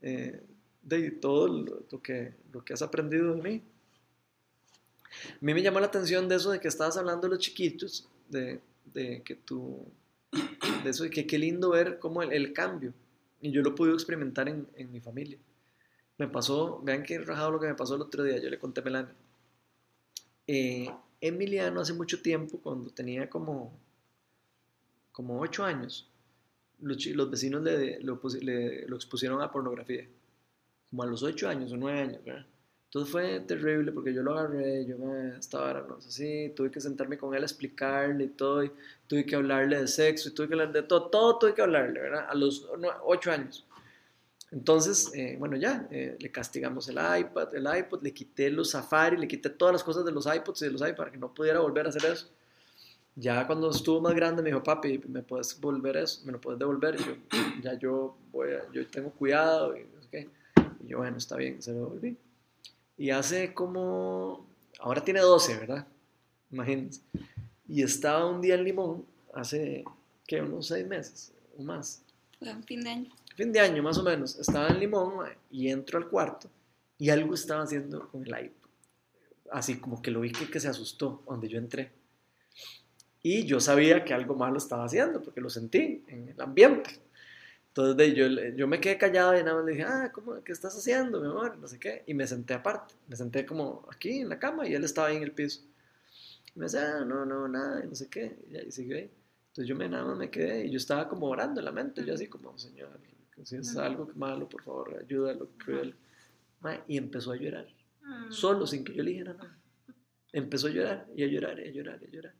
[0.00, 0.42] eh,
[1.20, 3.62] todo lo, que, lo que has aprendido de mí?
[5.34, 8.08] A mí me llamó la atención de eso de que estabas hablando de los chiquitos,
[8.28, 8.60] de,
[8.92, 9.84] de que tú,
[10.84, 12.92] de eso de que qué lindo ver cómo el, el cambio.
[13.40, 15.38] Y yo lo podido experimentar en, en mi familia.
[16.18, 18.80] Me pasó, vean qué rajado lo que me pasó el otro día, yo le conté
[18.80, 19.14] a Melania.
[20.46, 20.88] Eh,
[21.20, 23.72] Emiliano hace mucho tiempo, cuando tenía como,
[25.12, 26.10] como 8 años,
[26.80, 28.16] los, los vecinos le, lo,
[28.96, 30.06] expusieron a pornografía.
[30.90, 32.46] Como a los 8 años o 9 años, ¿verdad?
[32.92, 36.78] Entonces fue terrible porque yo lo agarré, yo me estaba, no sé si, tuve que
[36.78, 38.70] sentarme con él a explicarle y todo, y
[39.06, 42.00] tuve que hablarle de sexo, y tuve que hablar de todo, todo tuve que hablarle,
[42.02, 42.26] ¿verdad?
[42.28, 42.68] A los
[43.04, 43.66] 8 años.
[44.50, 49.16] Entonces, eh, bueno, ya, eh, le castigamos el iPad, el iPod, le quité los Safari,
[49.16, 51.32] le quité todas las cosas de los iPods y de los iPads para que no
[51.32, 52.28] pudiera volver a hacer eso.
[53.16, 56.20] Ya cuando estuvo más grande me dijo, papi, ¿me puedes volver eso?
[56.26, 56.96] ¿Me lo puedes devolver?
[57.00, 57.14] Y yo,
[57.62, 60.28] ya yo, voy a, yo tengo cuidado y qué.
[60.84, 62.18] Y yo, bueno, está bien, se lo devolví.
[62.96, 64.46] Y hace como,
[64.78, 65.86] ahora tiene 12, ¿verdad?
[66.50, 67.00] Imagínense.
[67.68, 69.84] Y estaba un día en Limón, hace,
[70.26, 70.40] ¿qué?
[70.42, 72.02] Unos seis meses o más.
[72.40, 75.98] Un fin de año fin de año más o menos, estaba en Limón y entro
[75.98, 76.50] al cuarto
[76.98, 78.68] y algo estaba haciendo con el iPod.
[79.50, 81.92] Así como que lo vi que, que se asustó donde yo entré.
[83.22, 86.90] Y yo sabía que algo malo estaba haciendo porque lo sentí en el ambiente.
[87.74, 90.76] Entonces yo, yo me quedé callado y nada más le dije, ah, ¿cómo, ¿qué estás
[90.76, 91.56] haciendo, mi amor?
[91.56, 92.04] No sé qué.
[92.06, 95.16] Y me senté aparte, me senté como aquí en la cama y él estaba ahí
[95.16, 95.62] en el piso.
[96.54, 98.36] Y me decía, ah, no, no, nada, y no sé qué.
[98.50, 99.10] Y, y siguió ahí.
[99.52, 102.04] Entonces yo me, nada más me quedé y yo estaba como orando en la mente,
[102.04, 102.90] yo así como, Señor,
[103.42, 105.94] si es algo malo, por favor, ayúdalo, cruel.
[106.86, 107.66] Y empezó a llorar,
[108.02, 108.30] mm.
[108.30, 109.58] solo, sin que yo le dijera nada.
[110.32, 112.34] Empezó a llorar, y a llorar, y a llorar, y a llorar.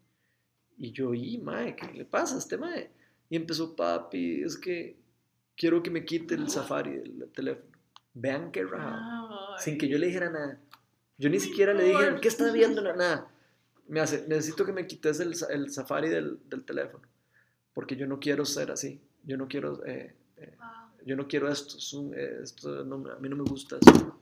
[0.79, 2.91] Y yo, y, mae, ¿qué le pasa a este mae?
[3.29, 5.02] Y empezó, papi, es que
[5.63, 7.71] quiero que me quite el safari del teléfono.
[8.15, 8.97] Vean qué raro.
[9.59, 10.59] Sin que yo le dijera nada.
[11.17, 12.83] Yo ni siquiera le dije, ¿qué estás viendo?
[12.83, 13.29] Nada.
[13.87, 17.07] Me hace, necesito que me quites el, el safari del, del, teléfono.
[17.73, 19.01] Porque yo no quiero ser así.
[19.23, 20.57] Yo no quiero eh, eh,
[21.07, 21.77] yo no quiero esto,
[22.17, 24.19] esto a mí no me gusta eso.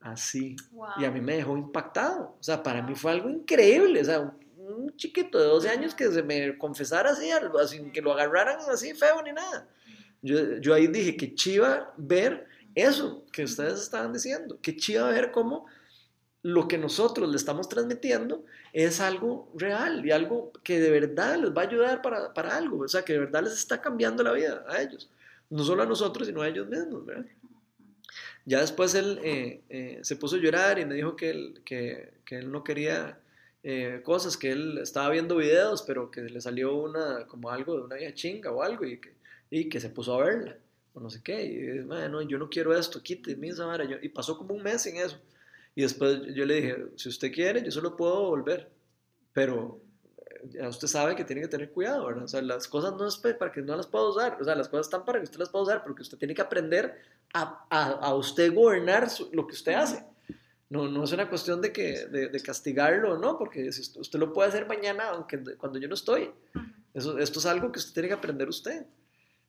[0.00, 0.56] Así.
[0.98, 2.36] Y a mí me dejó impactado.
[2.40, 4.00] O sea, para mí fue algo increíble.
[4.00, 4.18] O sea,
[4.56, 7.30] un, chiquito de 12 años que se me confesara así,
[7.68, 9.68] sin que lo agarraran así feo ni nada.
[10.24, 14.58] Yo, yo ahí dije que chiva ver eso que ustedes estaban diciendo.
[14.60, 15.66] Que chiva ver cómo
[16.42, 21.52] lo que nosotros le estamos transmitiendo es algo real y algo que de verdad les
[21.52, 22.84] va a ayudar para, para algo.
[22.84, 25.08] O sea, que de verdad les está cambiando la vida a ellos
[25.50, 27.26] no solo a nosotros, sino a ellos mismos, ¿verdad?
[28.44, 32.12] Ya después él eh, eh, se puso a llorar y me dijo que él, que,
[32.24, 33.18] que él no quería
[33.62, 37.82] eh, cosas, que él estaba viendo videos, pero que le salió una, como algo de
[37.82, 39.13] una vieja chinga o algo y que,
[39.58, 40.56] y que se puso a verla,
[40.94, 44.36] o no sé qué, y bueno, yo no quiero esto, quíteme esa vara, y pasó
[44.36, 45.16] como un mes en eso.
[45.76, 48.70] Y después yo le dije, si usted quiere, yo solo puedo volver,
[49.32, 49.80] pero
[50.50, 52.24] ya usted sabe que tiene que tener cuidado, ¿verdad?
[52.24, 54.68] O sea, las cosas no es para que no las pueda usar, o sea, las
[54.68, 57.00] cosas están para que usted las pueda usar, porque usted tiene que aprender
[57.32, 60.04] a, a, a usted gobernar lo que usted hace.
[60.68, 63.38] No, no es una cuestión de, que, de, de castigarlo, ¿no?
[63.38, 66.30] Porque usted, lo puede hacer mañana, aunque cuando yo no estoy.
[66.92, 68.84] Eso, esto es algo que usted tiene que aprender usted.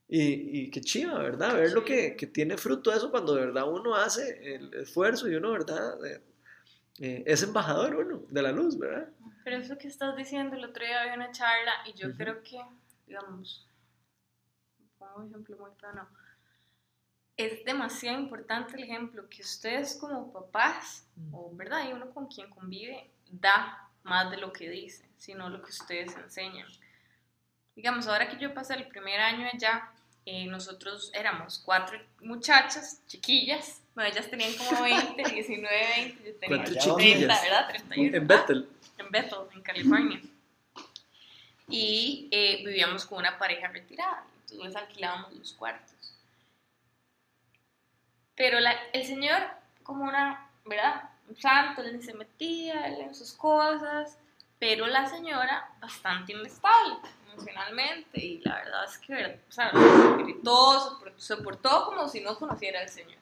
[0.07, 1.55] Y, y qué chiva, ¿verdad?
[1.55, 5.35] Ver lo que, que, tiene fruto eso cuando de verdad uno hace el esfuerzo y
[5.35, 5.97] uno, ¿verdad?
[6.99, 9.09] Eh, es embajador uno de la luz, ¿verdad?
[9.43, 12.59] Pero eso que estás diciendo, el otro día había una charla y yo creo que,
[13.05, 13.67] digamos,
[14.97, 16.07] pongo un ejemplo muy plano,
[17.37, 22.49] es demasiado importante el ejemplo que ustedes como papás, o verdad, y uno con quien
[22.49, 26.67] convive, da más de lo que dice, sino lo que ustedes enseñan.
[27.75, 29.91] Digamos, ahora que yo pasé el primer año allá,
[30.25, 36.57] eh, nosotros éramos cuatro muchachas, chiquillas, bueno, ellas tenían como 20, 19, 20, yo tenía
[36.57, 37.41] Cuatro 30, chiquillas.
[37.43, 37.67] ¿verdad?
[37.69, 38.17] 31.
[38.17, 38.69] En Bethel.
[38.97, 40.21] en Bethel, en California.
[41.67, 45.91] Y eh, vivíamos con una pareja retirada, entonces alquilábamos los cuartos.
[48.35, 49.41] Pero la- el señor,
[49.83, 51.09] como una, ¿verdad?
[51.29, 54.17] Un santo, él ni se metía, él en sus cosas,
[54.59, 56.95] pero la señora bastante inestable
[57.35, 59.71] emocionalmente y la verdad es que, o sea,
[60.17, 63.17] gritó, se por- se portó como si no conociera al señor.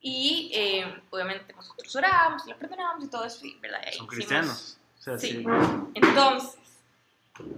[0.00, 3.80] Y eh, obviamente nosotros orábamos, la perdonábamos y todo eso, y, ¿verdad?
[3.86, 4.78] Ahí Son hicimos- cristianos.
[4.98, 5.28] O sea, Sí.
[5.28, 5.44] sí.
[5.94, 6.58] Entonces,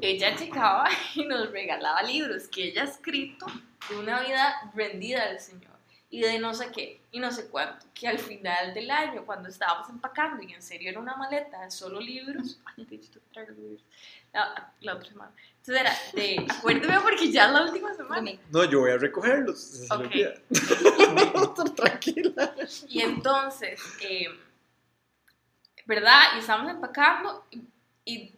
[0.00, 3.46] ella llegaba y nos regalaba libros que ella ha escrito
[3.88, 5.73] de una vida rendida al Señor
[6.14, 7.86] y de no sé qué y no sé cuánto.
[7.92, 11.70] Que al final del año, cuando estábamos empacando y en serio era una maleta de
[11.72, 12.60] solo libros.
[14.32, 15.32] La, la otra semana.
[15.60, 18.32] Entonces era de, acuérdeme porque ya es la última semana.
[18.50, 19.60] No, yo voy a recogerlos.
[19.60, 20.10] si se le Ok.
[20.10, 20.34] olvida.
[21.76, 22.54] Tranquila.
[22.88, 24.26] Y entonces, eh,
[25.86, 26.20] ¿verdad?
[26.36, 27.62] Y estábamos empacando y,
[28.04, 28.33] y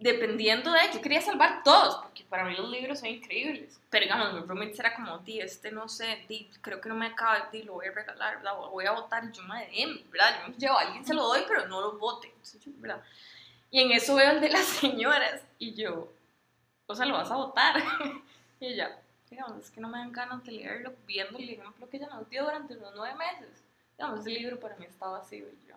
[0.00, 3.78] dependiendo de, yo quería salvar todos, porque para mí los libros son increíbles.
[3.90, 7.06] Pero digamos, mi roommate era como, di, este no sé, di, creo que no me
[7.06, 10.40] acaba, di, lo voy a regalar, lo voy a votar yo me de ¿verdad?
[10.42, 12.32] Yo me llevo alguien, se lo doy, pero no lo vote.
[13.70, 16.10] Y en eso veo el de las señoras y yo,
[16.86, 17.76] o sea, lo vas a votar.
[18.60, 18.98] y ella,
[19.28, 22.28] digamos, es que no me dan ganas de leerlo viendo el ejemplo que ella nos
[22.30, 23.62] dio durante los nueve meses.
[23.98, 25.74] Digamos, ese libro para mí estaba vacío y yo,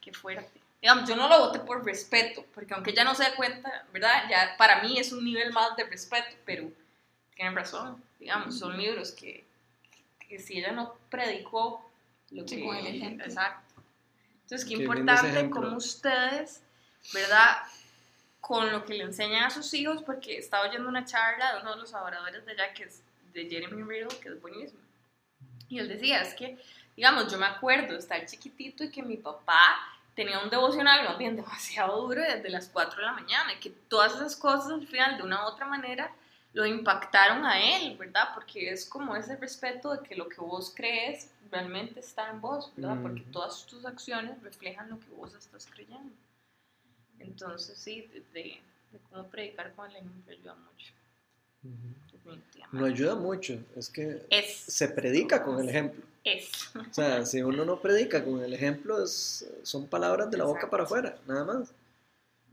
[0.00, 0.59] qué fuerte.
[0.80, 4.24] Digamos, yo no lo voté por respeto, porque aunque ella no se dé cuenta, ¿verdad?
[4.30, 6.70] Ya para mí es un nivel más de respeto, pero
[7.34, 9.44] tienen razón, digamos, son libros que,
[10.26, 11.90] que si ella no predicó
[12.30, 12.64] lo Sí, que...
[12.64, 13.26] con el ejemplo.
[13.26, 13.82] Exacto.
[14.42, 16.62] Entonces, qué Qué importante como ustedes,
[17.12, 17.58] ¿verdad?
[18.40, 21.74] Con lo que le enseñan a sus hijos, porque estaba oyendo una charla de uno
[21.74, 23.02] de los adoradores de allá, que es
[23.32, 24.80] de Jeremy Riddle, que es buenísimo.
[25.68, 26.58] Y él decía, es que,
[26.96, 29.78] digamos, yo me acuerdo de estar chiquitito y que mi papá
[30.14, 33.70] tenía un devocional más bien demasiado duro desde las 4 de la mañana y que
[33.70, 36.12] todas esas cosas al final de una u otra manera
[36.52, 38.30] lo impactaron a él, ¿verdad?
[38.34, 42.72] Porque es como ese respeto de que lo que vos crees realmente está en vos,
[42.76, 43.00] ¿verdad?
[43.02, 46.12] Porque todas tus acciones reflejan lo que vos estás creyendo.
[47.18, 48.60] Entonces, sí, de, de-
[48.92, 50.92] de cómo predicar con el ejemplo ayuda mucho,
[52.12, 52.76] definitivamente.
[52.76, 56.02] No ayuda mucho, es que Es, se predica con el ejemplo.
[56.24, 56.50] Es.
[56.76, 60.68] O sea, si uno no predica con el ejemplo, es- son palabras de la boca
[60.70, 61.72] para afuera, nada más.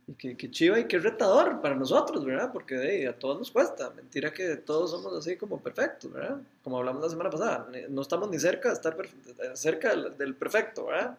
[0.07, 2.51] Y que, que chiva y que retador para nosotros, ¿verdad?
[2.53, 3.89] Porque de, a todos nos cuesta.
[3.89, 6.39] Mentira que todos somos así como perfectos, ¿verdad?
[6.63, 7.67] Como hablamos la semana pasada.
[7.89, 11.17] No estamos ni cerca de estar perfe- cerca del, del perfecto, ¿verdad?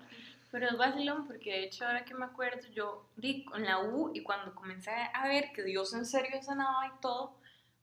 [0.51, 4.11] Pero es vacilón porque de hecho ahora que me acuerdo yo di con la U
[4.15, 7.33] y cuando comencé a ver que Dios en serio sanaba y todo,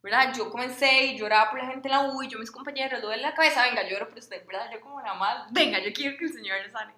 [0.06, 0.32] ¿verdad?
[0.38, 3.10] Yo comencé y lloraba por la gente en la U y yo mis compañeros, lo
[3.10, 4.70] de la cabeza, venga, lloro por usted, ¿verdad?
[4.72, 6.93] Yo como la más, venga, yo quiero que el Señor le sane.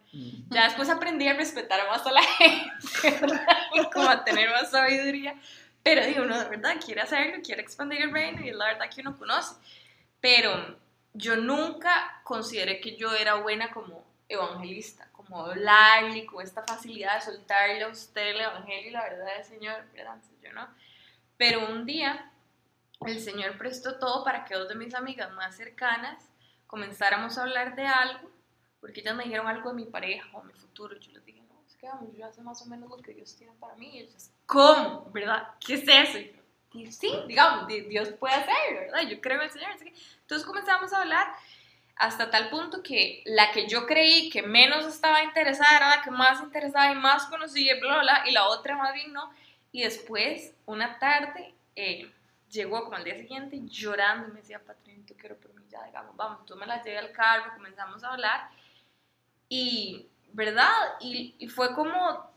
[0.50, 2.70] Ya después aprendí a respetar más a la gente,
[3.22, 3.58] ¿verdad?
[3.76, 5.36] Y como a tener más sabiduría.
[5.84, 8.90] Pero digo, uno de verdad quiere hacerlo, quiere expandir el reino y es la verdad
[8.94, 9.56] que uno conoce.
[10.20, 10.78] Pero
[11.14, 17.22] yo nunca consideré que yo era buena como evangelista, como hablarle, con esta facilidad de
[17.22, 20.16] soltarle a usted el evangelio y la verdad del Señor, ¿verdad?
[20.16, 20.68] Entonces, yo no.
[21.38, 22.34] Pero un día
[23.06, 26.24] el Señor prestó todo para que dos de mis amigas más cercanas
[26.66, 28.30] comenzáramos a hablar de algo,
[28.82, 30.98] porque ellas me dijeron algo de mi pareja o mi futuro.
[30.98, 33.14] Yo les dije, no, es que vamos, yo ya sé más o menos lo que
[33.14, 33.90] Dios tiene para mí.
[33.98, 35.10] Y ellas, ¿cómo?
[35.12, 35.50] ¿Verdad?
[35.66, 36.18] ¿Qué es eso?
[36.18, 36.42] Y yo,
[36.90, 39.02] "Y sí, digamos, di- Dios puede hacerlo, ¿verdad?
[39.10, 39.72] Yo creo en el Señor.
[40.22, 41.28] Entonces comenzamos a hablar
[41.96, 46.12] hasta tal punto que la que yo creí que menos estaba interesada era la que
[46.12, 49.32] más interesada y más conocía, bla, bla, y la otra más bien no.
[49.72, 52.12] Y después, una tarde, eh,
[52.50, 56.16] llegó como al día siguiente llorando y me decía, Patrinito, quiero por mí, ya, digamos,
[56.16, 58.50] vamos, tú me la llevé al carro, comenzamos a hablar.
[59.50, 60.72] Y, ¿verdad?
[61.00, 62.30] Y, y fue como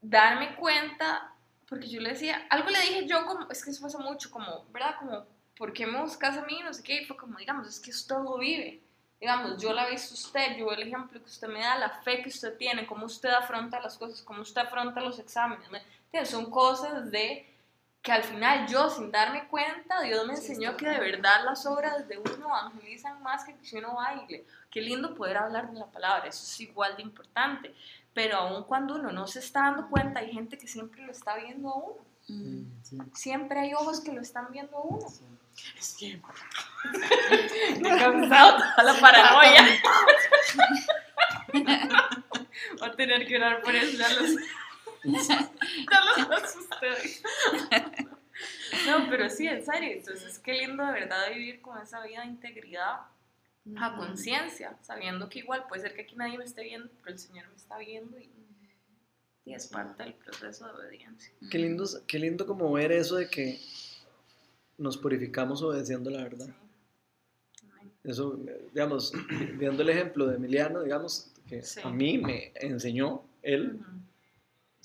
[0.00, 1.32] darme cuenta,
[1.68, 4.64] porque yo le decía, algo le dije yo como, es que eso pasa mucho, como,
[4.70, 4.96] ¿verdad?
[4.98, 5.26] Como,
[5.56, 6.60] ¿por qué me buscas a mí?
[6.62, 8.82] No sé qué, y fue como, digamos, es que usted lo vive.
[9.20, 12.22] Digamos, yo la he visto usted, yo el ejemplo que usted me da, la fe
[12.22, 15.68] que usted tiene, cómo usted afronta las cosas, cómo usted afronta los exámenes.
[15.70, 15.82] ¿me?
[16.24, 17.47] Son cosas de
[18.02, 22.06] que al final yo, sin darme cuenta, Dios me enseñó que de verdad las obras
[22.08, 24.44] de uno evangelizan más que si uno baile.
[24.70, 27.74] Qué lindo poder hablar de la palabra, eso es igual de importante.
[28.14, 31.36] Pero aun cuando uno no se está dando cuenta, hay gente que siempre lo está
[31.36, 32.04] viendo a uno.
[32.28, 32.64] Mm.
[32.82, 35.08] Sí, Siempre hay ojos que lo están viendo a uno.
[35.08, 35.24] sí.
[35.76, 36.20] Es que
[37.80, 39.62] Me causado toda la paranoia.
[42.78, 44.36] Voy a tener que orar por eso, ya los,
[45.04, 45.50] ya
[46.28, 47.22] los asusté.
[48.86, 49.90] No, pero sí, en serio.
[49.92, 53.00] Entonces, qué lindo de verdad vivir con esa vida de integridad
[53.76, 57.18] a conciencia, sabiendo que igual puede ser que aquí nadie me esté viendo, pero el
[57.18, 58.30] Señor me está viendo y,
[59.44, 61.32] y es parte del proceso de obediencia.
[61.50, 63.58] Qué lindo, qué lindo como ver eso de que
[64.78, 66.48] nos purificamos obedeciendo la verdad.
[67.60, 67.66] Sí.
[68.04, 68.38] Eso,
[68.72, 69.12] digamos,
[69.58, 71.80] viendo el ejemplo de Emiliano, digamos, que Sí.
[71.82, 73.80] a mí me enseñó él.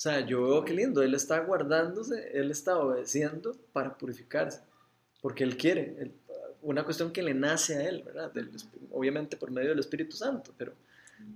[0.03, 4.61] Sea, yo veo qué lindo, él está guardándose, él está obedeciendo para purificarse,
[5.21, 6.11] porque él quiere, él-
[6.61, 8.31] una cuestión que le nace a él, ¿verdad?
[8.31, 8.49] Del
[8.91, 10.73] obviamente por medio del Espíritu Santo, pero,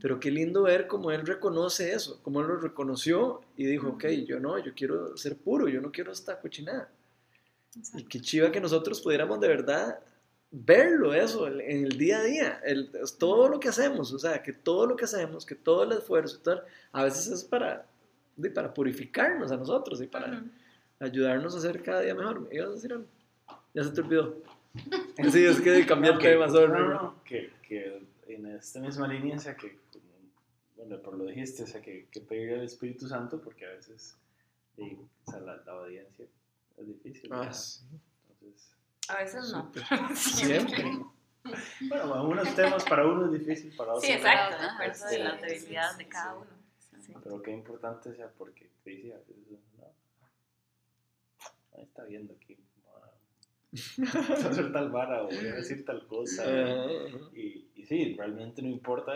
[0.02, 4.06] pero qué lindo ver cómo él reconoce eso, cómo él lo reconoció y dijo, ok,
[4.26, 6.90] yo no, yo quiero ser puro, yo no quiero esta cochinada.
[7.96, 10.00] Y qué chiva que nosotros pudiéramos de verdad
[10.50, 12.90] verlo eso en el día a día, el,
[13.20, 16.38] todo lo que hacemos, o sea, que todo lo que hacemos, que todo el esfuerzo
[16.40, 16.64] y tal,
[16.94, 17.86] a veces es para,
[18.38, 20.50] de- para purificarnos a nosotros y para Ujú.
[21.00, 22.42] ayudarnos a ser cada día mejor.
[22.42, 23.06] ¿Me ibas a decir algo?
[23.74, 24.38] Ya se te olvidó.
[25.32, 26.72] Sí, es que cambié el Ok, tema, sorry.
[26.80, 29.76] No, no, que, que en esta misma línea, o sea, que,
[30.76, 34.16] bueno, por lo dijiste, o sea, que, que pedir al Espíritu Santo, porque a veces
[34.78, 36.26] y, o sea, la, la obediencia
[36.78, 37.30] es difícil.
[37.34, 37.82] Ah, sí,
[38.30, 38.72] Entonces,
[39.10, 39.72] a veces no.
[40.16, 41.00] siempre.
[41.82, 45.24] Bueno, algunos temas para uno es difícil, para otros Sí, exacto, de acuerdo sí, de
[45.24, 46.38] las sí, debilidades sí, de cada sí.
[46.42, 46.57] uno.
[47.28, 49.94] Pero qué importante sea porque te dice, a veces, no,
[51.74, 52.58] ahí está viendo aquí,
[53.98, 56.46] voy a hacer tal vara o voy a decir tal cosa.
[57.34, 59.12] Y, y sí, realmente no importa,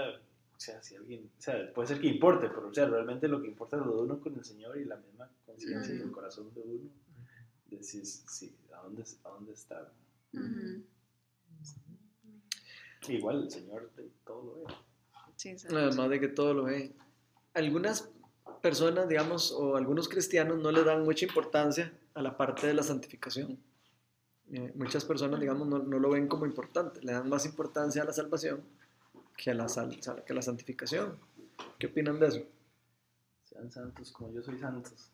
[0.54, 3.42] o sea, si alguien, o sea, puede ser que importe, pero o sea, realmente lo
[3.42, 6.12] que importa es lo de uno con el Señor y la misma conciencia y el
[6.12, 6.90] corazón de uno,
[7.68, 9.90] de si, si a, dónde, a dónde está.
[10.34, 10.84] Ujú.
[13.08, 14.74] Igual el Señor de todo lo ve.
[15.38, 15.56] Sí.
[15.70, 16.94] Además de que todo lo ve.
[17.54, 18.10] Algunas
[18.62, 22.84] personas, digamos, o algunos cristianos no le dan mucha importancia a la parte de la
[22.84, 23.58] santificación.
[24.52, 28.06] Eh, muchas personas, digamos, no, no lo ven como importante, le dan más importancia a
[28.06, 28.62] la salvación
[29.38, 31.18] que a la, sal- que a la santificación.
[31.80, 32.42] ¿Qué opinan de eso?
[33.46, 35.12] Sean santos como yo soy santos.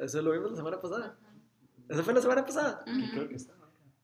[0.00, 1.16] Eso lo vimos la semana pasada.
[1.88, 2.84] Eso fue la semana pasada.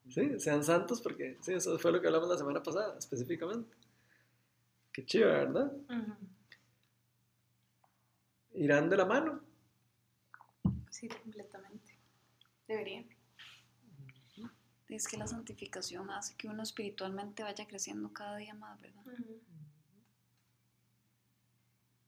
[0.09, 3.75] Sí, sean santos porque sí, eso fue lo que hablamos la semana pasada, específicamente.
[4.93, 5.71] Qué chido, ¿verdad?
[5.89, 6.13] Ujú.
[8.57, 9.41] Irán de la mano.
[10.89, 11.97] Sí, completamente.
[12.67, 13.05] Deberían.
[14.89, 19.03] Es que la santificación hace que uno espiritualmente vaya creciendo cada día más, ¿verdad?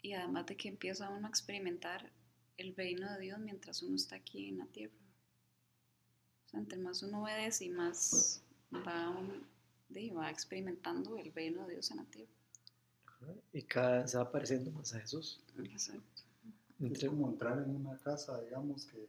[0.01, 2.09] Y además de que empieza uno a experimentar
[2.57, 4.95] el reino de Dios mientras uno está aquí en la tierra.
[6.45, 8.41] O sea, entre más uno obedece y más
[8.73, 9.45] va, un-
[9.89, 12.31] de- va experimentando el reino de Dios en la tierra.
[13.51, 15.41] Y cada vez va apareciendo más a Jesús.
[15.65, 16.23] Exacto.
[16.79, 19.05] Es como entrar en una casa, digamos, que,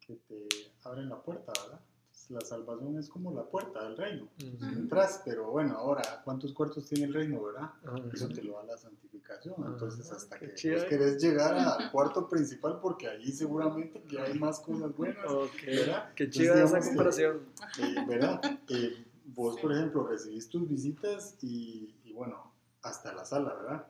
[0.00, 0.48] que te
[0.84, 1.80] abren la puerta, ¿verdad?
[2.06, 4.28] Entonces, la salvación es como la puerta del reino.
[4.42, 4.64] Ujú.
[4.78, 7.70] Entras, pero bueno, ahora, ¿cuántos cuartos tiene el reino, verdad?
[7.84, 7.96] Ajá.
[8.10, 9.54] Eso te lo da la santificación.
[9.66, 14.18] Entonces, Ah, hasta qué que vos querés llegar al cuarto principal, porque ahí seguramente que
[14.18, 16.14] hay más cosas buenas, Ok, ¿verdad?
[16.14, 17.42] qué Entonces, chida esa comparación.
[17.78, 18.60] eh, ¿verdad?
[18.68, 22.50] Eh, vos, por ejemplo, recibís tus visitas y, y bueno,
[22.82, 23.86] hasta la sala, ¿verdad?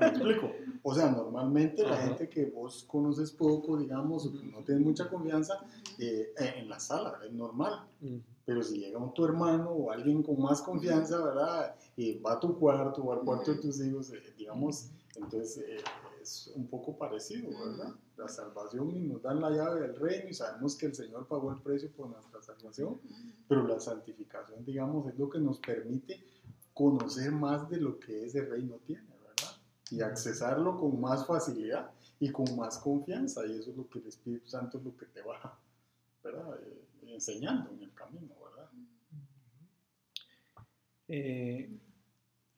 [0.00, 0.52] ¿Me explico?
[0.82, 5.08] O sea, normalmente la gente que vos conoces poco, digamos, o que no tienes mucha
[5.08, 5.64] confianza,
[5.98, 7.86] eh, eh, en la sala es normal.
[8.44, 11.76] Pero si llega un tu hermano o alguien con más confianza, ¿verdad?
[11.96, 15.76] Y va a tu cuarto o al cuarto de tus hijos, eh, digamos, entonces eh,
[16.20, 17.94] es un poco parecido, ¿verdad?
[18.16, 21.52] La salvación y nos dan la llave del reino y sabemos que el Señor pagó
[21.52, 23.00] el precio por nuestra salvación,
[23.48, 26.20] pero la santificación, digamos, es lo que nos permite
[26.74, 29.11] conocer más de lo que ese reino tiene.
[29.92, 34.06] Y accesarlo con más facilidad y con más confianza, y eso es lo que el
[34.06, 35.58] Espíritu Santo es lo que te va,
[36.24, 36.58] ¿verdad?
[36.62, 38.70] Eh, enseñando en el camino, ¿verdad?
[41.08, 41.70] Eh,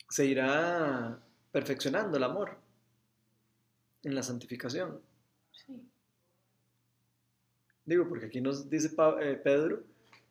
[0.09, 1.18] se irá
[1.51, 2.57] perfeccionando el amor
[4.05, 5.01] en la santificación.
[5.51, 5.82] Sí.
[7.85, 9.82] Digo, porque aquí nos dice eh, Pedro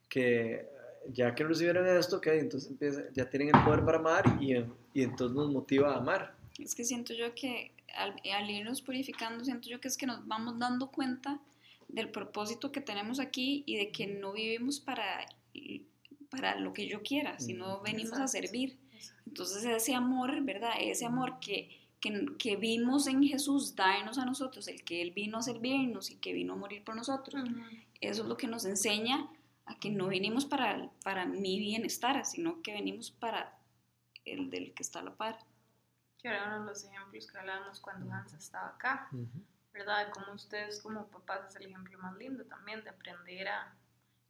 [0.07, 0.69] que
[1.11, 4.53] ya que recibieron esto, ok, entonces empieza, ya tienen el poder para amar y,
[4.93, 6.42] y entonces nos motiva a amar.
[6.59, 10.27] Es que siento yo que al, al irnos purificando, siento yo que es que nos
[10.27, 11.39] vamos dando cuenta
[11.87, 15.25] del propósito que tenemos aquí y de que no vivimos para,
[16.29, 18.77] para lo que yo quiera, sino venimos a servir.
[19.27, 20.71] Entonces ese amor, ¿verdad?
[20.79, 25.37] Ese amor que, que, que vimos en Jesús darnos a nosotros, el que Él vino
[25.37, 27.43] a servirnos y que vino a morir por nosotros,
[28.01, 29.29] eso es lo que nos enseña
[29.65, 33.57] a que no venimos para, para mi bienestar, sino que venimos para
[34.25, 35.37] el del que está a la par.
[36.23, 39.09] Que era uno de los ejemplos que hablábamos cuando Hans estaba acá.
[39.73, 40.05] ¿verdad?
[40.05, 43.73] De cómo ustedes como papás es el ejemplo más lindo también de aprender a,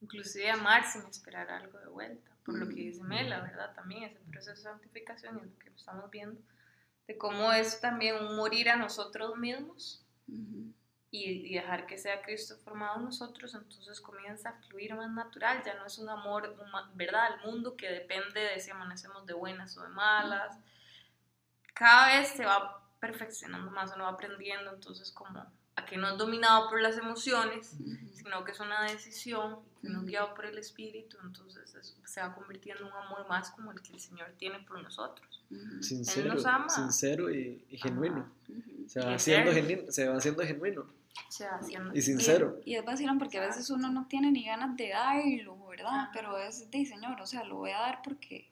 [0.01, 3.73] inclusive amar sin esperar algo de vuelta, por lo que dice Mela, ¿verdad?
[3.75, 6.41] También ese proceso de santificación y lo que estamos viendo,
[7.07, 10.71] de cómo es también un morir a nosotros mismos Ujú.
[11.11, 15.61] y, y dejar que sea Cristo formado en nosotros, entonces comienza a fluir más natural,
[15.65, 16.55] ya no es un amor,
[16.95, 17.33] ¿verdad?
[17.33, 20.57] Al mundo que depende de si amanecemos de buenas o de malas.
[21.73, 25.39] Cada vez se va perfeccionando más, uno va aprendiendo, entonces como
[25.75, 28.13] a que no es dominado por las emociones, Ujú.
[28.13, 32.21] sino que es una decisión, que no es guiado por el Espíritu, entonces es- se
[32.21, 35.43] va convirtiendo en un amor más como el que el Señor tiene por nosotros.
[35.49, 35.81] Ujú.
[35.83, 36.69] Sincero, nos ama.
[36.69, 38.31] sincero y, y genuino.
[38.47, 38.87] Ujú.
[38.87, 40.85] Se va, haciendo genuino, se va haciendo genuino
[41.29, 41.93] Se va haciendo...
[41.95, 42.59] y sincero.
[42.65, 45.87] Y, y es vacilón porque a veces uno no tiene ni ganas de darlo, ¿verdad?
[46.01, 46.09] Ajá.
[46.13, 48.47] Pero es de Señor, o sea, lo voy a dar porque,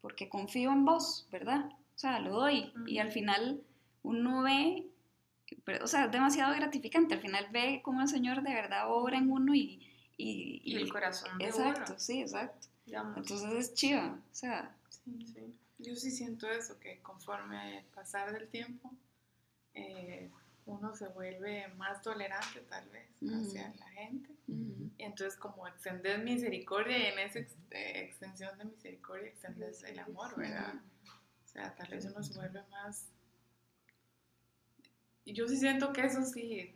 [0.00, 1.68] porque confío en vos, ¿verdad?
[1.94, 2.72] O sea, lo doy.
[2.86, 3.62] Y al final
[4.02, 4.86] uno ve,
[5.64, 7.14] pero, o sea, es demasiado gratificante.
[7.14, 9.88] Al final ve cómo el Señor de verdad obra en uno y.
[10.16, 12.68] Y, Y el corazón de Exacto, uno, sí, exacto.
[12.86, 13.16] digamos.
[13.16, 14.76] Entonces es chiva, o sea.
[14.88, 15.54] Sí.
[15.78, 18.92] Yo sí siento eso, que conforme pasar del tiempo,
[19.74, 20.30] eh,
[20.66, 24.30] uno se vuelve más tolerante tal vez hacia la gente.
[24.46, 29.98] Y entonces como extender misericordia y en esa ex- eh, extensión de misericordia extendes el
[29.98, 30.74] amor, ¿verdad?
[31.52, 33.08] O sea, tal vez uno se vuelve más...
[35.24, 36.74] Y yo sí siento que eso sí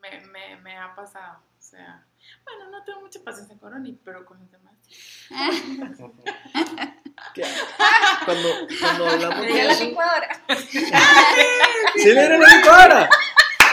[0.00, 1.38] me, me, me ha pasado.
[1.58, 2.04] O sea,
[2.44, 4.74] bueno, no tengo mucha paciencia con Ronnie, pero con los demás.
[8.24, 8.48] Cuando,
[8.80, 10.28] cuando hablamos de la licuadora.
[11.96, 13.10] ¿Sí le dieron la licuadora?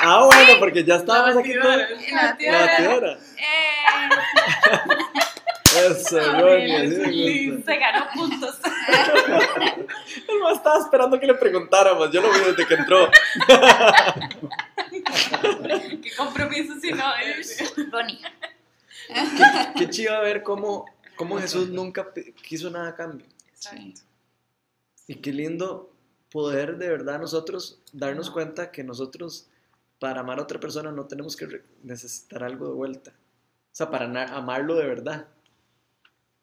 [0.02, 1.78] Ah, bueno, porque ya estábamos aquí todos.
[2.12, 3.20] La La batidora.
[3.38, 3.86] Eh,
[5.90, 7.64] Eso, Ronnie.
[7.64, 8.60] Se ganó puntos.
[10.28, 12.12] El más estaba esperando que le preguntáramos.
[12.12, 13.10] Yo lo vi desde que entró.
[16.02, 17.04] Qué compromiso si no.
[17.16, 17.42] eh.
[17.92, 18.20] Ronnie.
[19.78, 20.86] Qué chido ver cómo,
[21.16, 22.12] cómo Jesús nunca
[22.48, 23.26] quiso nada a cambio.
[23.54, 23.94] Sí.
[25.08, 25.92] Y qué lindo
[26.32, 29.48] poder de verdad nosotros darnos cuenta que nosotros
[30.00, 33.12] para amar a otra persona no tenemos que necesitar algo de vuelta.
[33.12, 34.06] O sea, para
[34.36, 35.28] amarlo de verdad.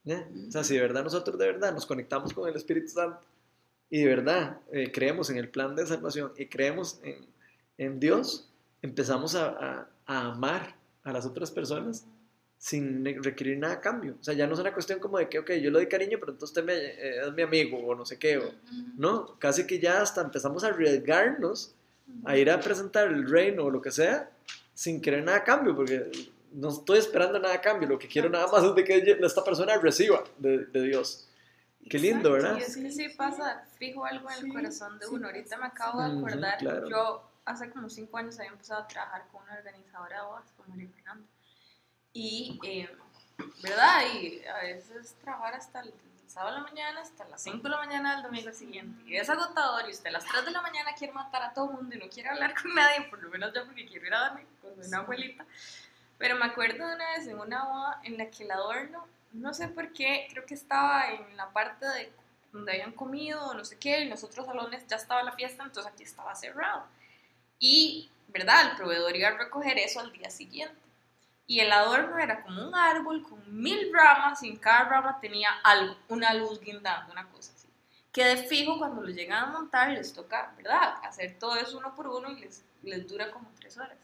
[0.05, 0.27] ¿Eh?
[0.49, 3.21] O sea, si de verdad nosotros de verdad nos conectamos con el Espíritu Santo
[3.93, 7.27] y de verdad eh, creemos en el plan de salvación y creemos en,
[7.77, 8.49] en Dios,
[8.81, 10.75] empezamos a, a- a amar
[11.05, 12.05] a las otras personas
[12.59, 14.17] sin requerir nada a cambio.
[14.21, 16.17] O sea, ya no es una cuestión como de que, ok, yo le doy cariño,
[16.21, 18.39] pero entonces usted me- eh, es mi amigo o no sé qué.
[18.39, 18.53] o-
[18.97, 21.75] no, casi que ya hasta empezamos a arriesgarnos
[22.25, 24.31] a ir a presentar el reino o lo que sea
[24.75, 26.11] sin querer nada a cambio, porque
[26.53, 29.45] no estoy esperando nada a cambio, lo que quiero nada más es de que esta
[29.45, 31.29] persona reciba de, de Dios.
[31.91, 32.59] Qué lindo, Exacto, ¿verdad?
[32.59, 35.27] Y es que sí pasa, fijo algo en el Sí, corazón de sí uno.
[35.27, 36.89] Ahorita me acabo de acordar, claro.
[36.89, 40.69] yo hace como cinco años había empezado a trabajar con una organizadora de bodas, con
[40.71, 41.27] María Fernanda.
[42.13, 42.89] Y, eh,
[43.63, 44.03] ¿verdad?
[44.13, 45.93] Y a veces trabajar hasta el
[46.27, 49.03] sábado de la mañana, hasta las 5 de la mañana del domingo siguiente.
[49.07, 51.71] Y es agotador, y usted a las 3 de la mañana quiere matar a todo
[51.71, 54.15] el mundo y no quiere hablar con nadie, por lo menos yo porque quiero ir
[54.15, 55.45] a dormir con una abuelita.
[56.19, 59.55] Pero me acuerdo de una vez en una boda en la que el adorno, no
[59.55, 62.13] sé por qué, creo que estaba en la parte de
[62.53, 65.91] donde habían comido no sé qué, en los otros salones ya estaba la fiesta, entonces
[65.93, 66.85] aquí estaba cerrado.
[67.59, 68.71] Y, ¿verdad?
[68.71, 70.77] El proveedor iba a recoger eso al día siguiente.
[71.47, 75.51] Y el adorno era como un árbol con mil ramas y en cada rama tenía
[75.65, 77.69] algo, una luz guindando, una cosa así.
[78.13, 80.95] Que de fijo cuando lo llegan a montar les toca, ¿verdad?
[81.03, 83.97] Hacer todo eso uno por uno y les, les dura como tres horas.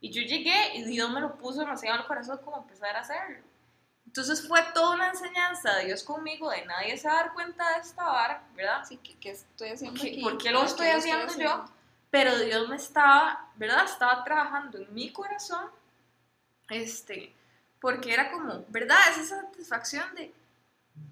[0.00, 3.49] Y yo llegué y Dios me lo puso demasiado el corazón como empezar a hacerlo.
[4.10, 7.74] Entonces fue toda una enseñanza de Dios conmigo, de nadie se va a dar cuenta
[7.74, 8.84] de esta vara, ¿verdad?
[8.84, 10.20] Sí, ¿qué, qué estoy haciendo ¿Qué- aquí?
[10.20, 11.64] por qué lo estoy haciendo yo?
[12.10, 13.84] Pero Dios me estaba, ¿verdad?
[13.84, 15.70] Estaba trabajando en mi corazón,
[16.70, 17.32] este,
[17.80, 18.98] porque era como, ¿verdad?
[19.12, 20.34] Es esa satisfacción de,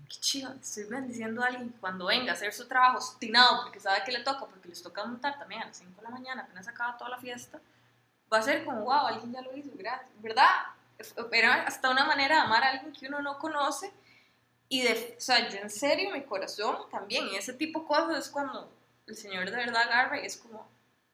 [0.08, 4.02] qué chido, estoy bendiciendo a alguien cuando venga a hacer su trabajo obstinado, porque sabe
[4.04, 6.66] que le toca, porque les toca montar también a las 5 de la mañana, apenas
[6.66, 7.60] acaba toda la fiesta,
[8.32, 10.48] va a ser como, wow, alguien ya lo hizo, gracias, ¿verdad?
[11.32, 13.92] Era hasta una manera de amar a alguien que uno no conoce.
[14.68, 18.18] Y de, o sea, yo en serio, mi corazón también, y ese tipo de cosas
[18.18, 18.70] es cuando
[19.06, 20.68] el Señor de verdad agarra y es como,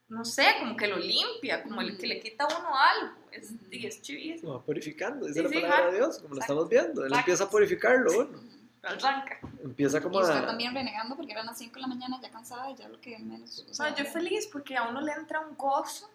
[0.08, 3.14] no sé, como que lo limpia, como el que le quita a uno algo.
[3.30, 4.54] Es, y es chivísimo.
[4.54, 5.86] Va purificando, dice Sí, la sí, palabra ajá.
[5.90, 7.02] de Dios, como lo estamos viendo.
[7.02, 7.18] Él Exacto.
[7.20, 8.40] empieza a purificarlo, bueno.
[8.82, 9.38] Arranca.
[9.62, 10.46] Empieza Y como usted a...
[10.46, 13.18] también renegando porque eran las 5 de la mañana ya cansada y ya lo que
[13.18, 13.64] menos...
[13.70, 16.10] o sea, sea, yo feliz porque a uno le entra un gozo,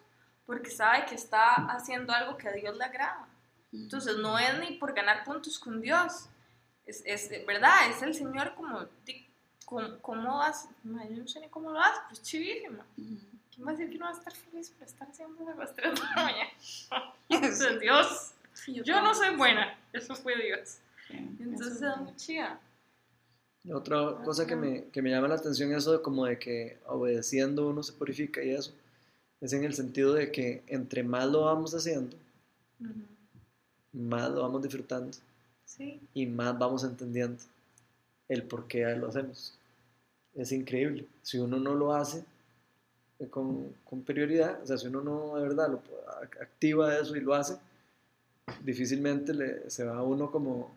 [0.46, 3.26] porque sabe que está haciendo algo que a Dios le agrada.
[3.72, 6.26] Entonces no es ni por ganar puntos con Dios.
[6.86, 8.86] Es, es verdad, es el Señor como,
[9.64, 12.82] como, cómo hace, yo no sé ni cómo lo hace, pero es chivísimo.
[12.96, 13.02] Qué
[13.54, 15.74] ¿quién va a decir que no va a estar feliz por estar haciendo a las
[15.74, 16.50] 3 de la mañana?
[17.28, 18.32] Entonces, Dios,
[18.84, 20.78] yo no soy buena, eso fue Dios.
[21.08, 22.60] Entonces se da muy chida.
[23.72, 27.68] Otra cosa que me, que me llama la atención eso de como de que obedeciendo
[27.68, 28.72] uno se purifica y eso,
[29.40, 32.16] es en el sentido de que entre más lo vamos haciendo,
[33.92, 35.16] más lo vamos disfrutando
[35.64, 36.00] Sí.
[36.14, 37.40] y más vamos entendiendo
[38.28, 39.54] el por qué lo hacemos.
[40.34, 41.06] Es increíble.
[41.22, 42.24] Si uno no lo hace
[43.20, 45.78] eh, con, con prioridad, o sea, si uno no de verdad lo
[46.22, 47.56] ac- activa eso y lo hace,
[48.64, 50.72] difícilmente le, se va a uno como,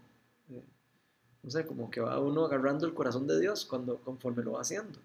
[0.52, 0.61] eh,
[1.44, 4.61] no sé, como que va uno agarrando el corazón de Dios cuando conforme lo va
[4.61, 4.99] haciendo.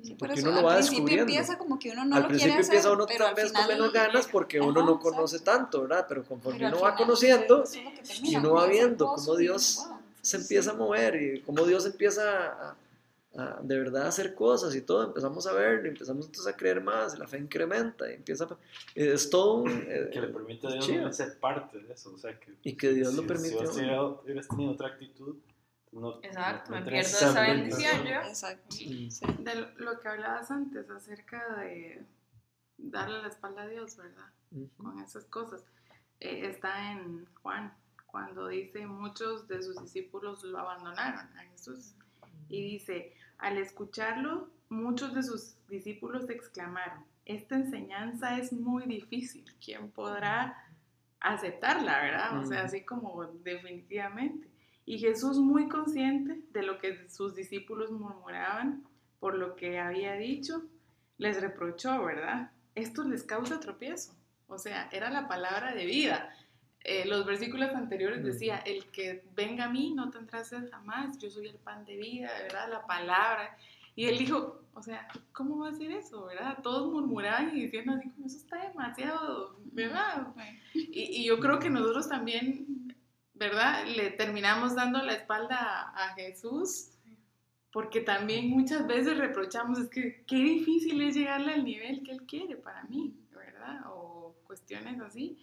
[0.00, 1.32] Sí, Porque por eso, uno lo al va principio descubriendo.
[1.32, 3.34] empieza como que uno no al lo principio quiere hacer, empieza uno pero tal al
[3.34, 5.60] vez con menos ganas porque uno Ajá, no conoce exacto.
[5.60, 6.06] tanto, ¿verdad?
[6.08, 8.62] Pero conforme pero uno va final conociendo, es lo que y termina, uno uno va
[8.64, 9.96] hace viendo cómo Dios wow.
[10.20, 12.76] se empieza a mover y cómo Dios empieza a,
[13.36, 16.56] a de verdad a hacer cosas y todo, empezamos a verlo, y empezamos entonces a
[16.56, 18.56] creer más, y la fe incrementa, y empieza a-
[18.94, 19.70] es todo un...
[19.88, 21.12] eh, que le permite a Dios chido.
[21.12, 22.12] ser parte de eso.
[22.14, 23.72] O sea, que, Y que Dios lo si- permitió.
[23.72, 25.36] Si hubieras tenido otra actitud,
[25.92, 28.04] no, Exacto, no me pierdo esa bendición.
[28.04, 28.20] yo.
[28.22, 28.76] Exacto.
[28.76, 29.10] Sí.
[29.38, 32.04] De lo que hablabas antes acerca de
[32.78, 34.30] darle la espalda a Dios, ¿verdad?
[34.76, 35.64] Con esas cosas.
[36.20, 37.74] Eh, está en Juan,
[38.06, 41.94] cuando dice muchos de sus discípulos lo abandonaron a Jesús.
[42.48, 49.90] Y dice, al escucharlo, muchos de sus discípulos exclamaron, esta enseñanza es muy difícil, ¿quién
[49.90, 50.56] podrá
[51.20, 52.38] aceptarla, verdad?
[52.38, 54.48] O sea, así como definitivamente.
[54.84, 58.84] Y Jesús muy consciente de lo que sus discípulos murmuraban
[59.20, 60.62] por lo que había dicho,
[61.18, 62.50] les reprochó, ¿verdad?
[62.74, 64.14] Esto les causa tropiezo.
[64.48, 66.34] O sea, era la palabra de vida.
[66.84, 68.26] Eh, los versículos anteriores Ujú.
[68.26, 71.96] decía, el que venga a mí no tendrá sed jamás, yo soy el pan de
[71.96, 72.68] vida, ¿verdad?
[72.68, 73.56] La palabra.
[73.94, 76.58] Y él dijo, o sea, ¿cómo va a ser eso, verdad?
[76.62, 80.34] Todos murmuraban y diciendo así como, eso está demasiado, ¿verdad?
[80.74, 82.91] Y, y yo creo que nosotros también,
[83.42, 83.84] ¿verdad?
[83.86, 86.90] Le terminamos dando la espalda a, a Jesús,
[87.72, 92.22] porque también muchas veces reprochamos, es que qué difícil es llegarle al nivel que Él
[92.22, 93.80] quiere para mí, ¿verdad?
[93.86, 95.38] O cuestiones así.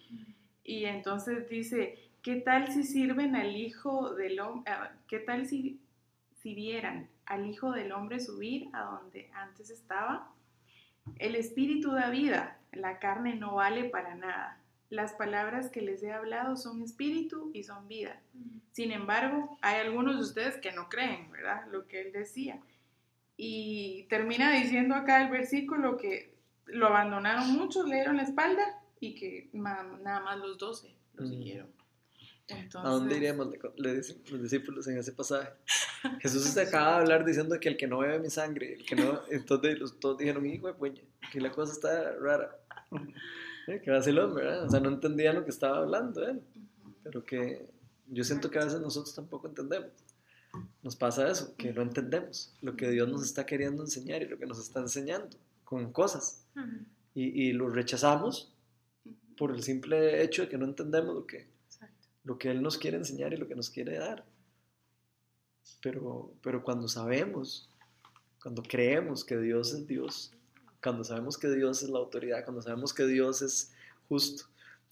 [0.64, 4.72] Y entonces dice, ¿qué tal si sirven al Hijo del Hombre?
[5.06, 5.80] ¿Qué tal si,
[6.40, 10.32] si vieran al Hijo del Hombre subir a donde antes estaba?
[11.18, 14.59] El Espíritu da vida, la carne no vale para nada.
[14.90, 18.20] Las palabras que les he hablado son espíritu y son vida.
[18.72, 21.66] Sin embargo, hay algunos de ustedes que no creen, ¿verdad?
[21.70, 22.60] Lo que él decía.
[23.36, 26.34] Y termina diciendo acá el versículo que
[26.66, 31.68] lo abandonaron muchos, le dieron la espalda y que nada más los doce lo siguieron.
[32.48, 33.48] Entonces, ¿A dónde iremos?
[33.48, 35.50] Le, le dicen los discípulos en ese pasaje.
[36.20, 38.96] Jesús se acaba de hablar diciendo que el que no bebe mi sangre, el que
[38.96, 41.02] no, entonces los, todos dijeron, hijo de puña,
[41.32, 42.58] que la cosa está rara.
[43.66, 44.64] Eh, Que vacilón, ¿verdad?
[44.64, 46.40] O sea, no entendían lo que estaba hablando él,
[47.02, 47.68] pero que
[48.08, 49.90] yo siento que a veces nosotros tampoco entendemos.
[50.82, 54.38] Nos pasa eso, que no entendemos lo que Dios nos está queriendo enseñar y lo
[54.38, 56.44] que nos está enseñando con cosas.
[57.14, 58.52] Y, y lo rechazamos
[59.36, 62.08] por el simple hecho de que no entendemos lo que, Exacto.
[62.24, 64.24] lo que Él nos quiere enseñar y lo que nos quiere dar.
[65.82, 67.70] Pero, pero cuando sabemos,
[68.42, 70.32] cuando creemos que Dios es Dios,
[70.82, 73.72] cuando sabemos que Dios es la autoridad, cuando sabemos que Dios es
[74.08, 74.44] justo,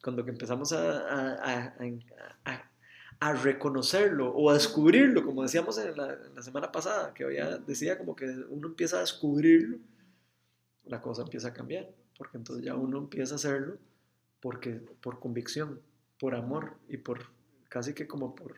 [0.02, 1.74] cuando empezamos a, a-
[2.44, 2.70] a-
[3.20, 7.24] a- reconocerlo o a descubrirlo, como decíamos en la, en la semana pasada, que
[7.66, 9.78] decía como que uno empieza a descubrirlo,
[10.84, 13.78] la cosa empieza a cambiar, porque entonces ya uno empieza a hacerlo
[14.40, 15.80] porque, por convicción,
[16.18, 17.26] por amor y por
[17.68, 18.56] casi que como por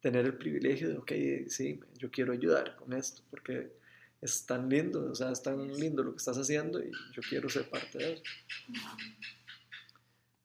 [0.00, 1.12] tener el privilegio de, ok,
[1.48, 3.72] sí, yo quiero ayudar con esto, porque
[4.24, 7.46] es tan lindo, o sea, es tan lindo lo que estás haciendo y yo quiero
[7.50, 8.22] ser parte de eso.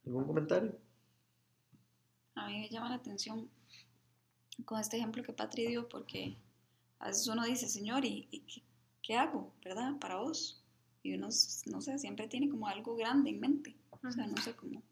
[0.05, 0.77] ¿Algún comentario?
[2.35, 3.49] A mí me llama la atención
[4.65, 6.35] con este ejemplo que Patri dio, porque
[6.99, 8.63] a veces uno dice, Señor, ¿y, y qué,
[9.01, 10.61] qué hago, verdad, para vos?
[11.01, 11.29] Y uno,
[11.67, 13.77] no sé, siempre tiene como algo grande en mente.
[13.91, 14.83] O sea, no sé cómo.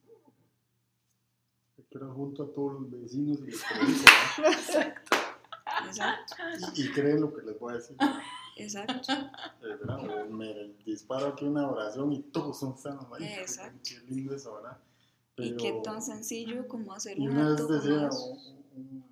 [1.89, 3.41] Pero junto a todos los vecinos y
[3.75, 4.05] predico,
[5.85, 6.67] Exacto, ¿no?
[6.73, 7.97] y, y creen lo que les voy a decir.
[8.63, 9.11] Exacto.
[10.29, 13.05] Me disparo aquí una oración y todos son sanos.
[13.19, 13.79] Exacto.
[13.83, 14.77] Qué lindo eso, ¿verdad?
[15.37, 18.09] Y qué Pero- tan sencillo como hacer un una vez decía,
[18.75, 19.03] un,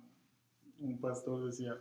[0.80, 1.78] un- pastor decía,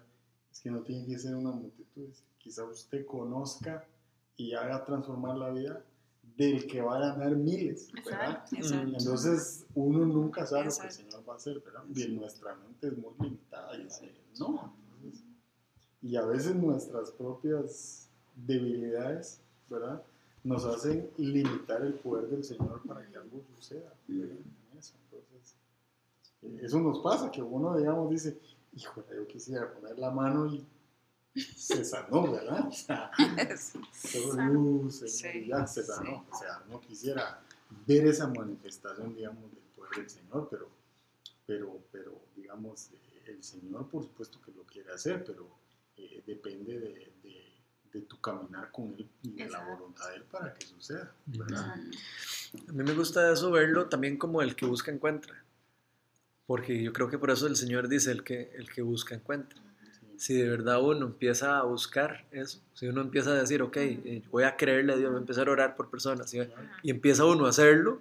[0.52, 3.86] es que no tiene que ser una multitud, quizá usted conozca
[4.38, 5.84] y haga transformar la vida
[6.38, 8.44] del que va a ganar miles, ¿verdad?
[8.44, 8.56] Exacto.
[8.58, 8.98] Exacto.
[9.00, 11.12] Entonces uno nunca sabe lo que el Exacto.
[11.12, 11.84] Señor va a hacer, ¿verdad?
[11.96, 14.76] Y nuestra mente es muy limitada y dice, no.
[16.06, 20.02] Y a veces nuestras propias debilidades, ¿verdad?
[20.46, 23.92] nos hacen limitar el poder del Señor para que algo suceda.
[24.08, 24.46] En
[24.78, 24.94] eso.
[25.06, 25.56] Entonces,
[26.44, 28.40] eh, eso nos pasa, que uno, digamos, dice,
[28.74, 30.64] híjole, yo quisiera poner la mano y
[31.34, 32.68] se sanó, ¿verdad?
[32.68, 33.10] O sea,
[34.14, 36.24] todo luz, Sí, ya se sanó.
[36.32, 37.42] O sea, no quisiera
[37.88, 40.70] ver esa manifestación, digamos, del poder del Señor, pero,
[41.48, 45.48] pero, pero digamos, eh, el Señor por supuesto que lo quiere hacer, pero
[45.98, 47.52] eh, depende de, de-
[47.94, 51.76] de tu caminar con Él y de la voluntad de Él para que suceda, ¿verdad?
[52.68, 55.34] A mí me gusta eso verlo también como el que busca encuentra.
[56.46, 59.60] Porque yo creo que por eso el Señor dice el que, el que busca encuentra.
[60.00, 60.06] Sí.
[60.18, 64.24] Si de verdad uno empieza a buscar eso, si uno empieza a decir, ok, eh,
[64.30, 66.40] voy a creerle a Dios, voy a empezar a orar por personas, y,
[66.84, 68.00] y empieza uno a hacerlo,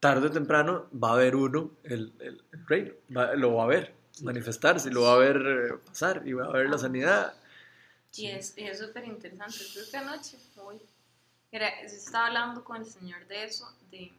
[0.00, 3.66] tarde o temprano va a ver uno el, el- el reino, va- lo va a
[3.66, 7.34] ver manifestarse, lo va a ver eh, pasar y va a ver la sanidad.
[8.14, 9.58] Y es súper interesante.
[9.72, 10.80] Creo que anoche, hoy,
[11.50, 14.12] era, estaba hablando con el Señor de eso, de,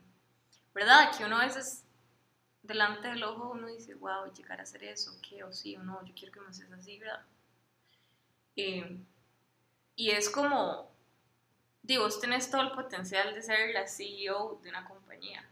[0.74, 1.15] ¿verdad?
[1.15, 1.84] Que uno a veces,
[2.64, 5.44] delante del ojo, uno dice, wow, llegar a hacer eso, ¿qué?
[5.44, 7.22] O sí, o no, yo quiero que me haces así, ¿verdad?
[8.56, 8.98] Eh,
[9.95, 10.91] y es como,
[11.84, 15.48] digo, vos tenés todo el potencial de ser la CEO de una compañía,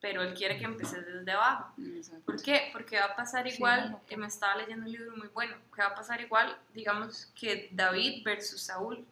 [0.00, 1.72] pero él quiere que empieces desde abajo.
[1.96, 2.24] Exacto.
[2.26, 2.70] ¿Por qué?
[2.72, 5.56] Porque va a pasar Sí, igual, no, eh, me estaba leyendo un libro muy bueno,
[5.74, 9.04] que va a pasar igual, digamos, que David versus Saúl.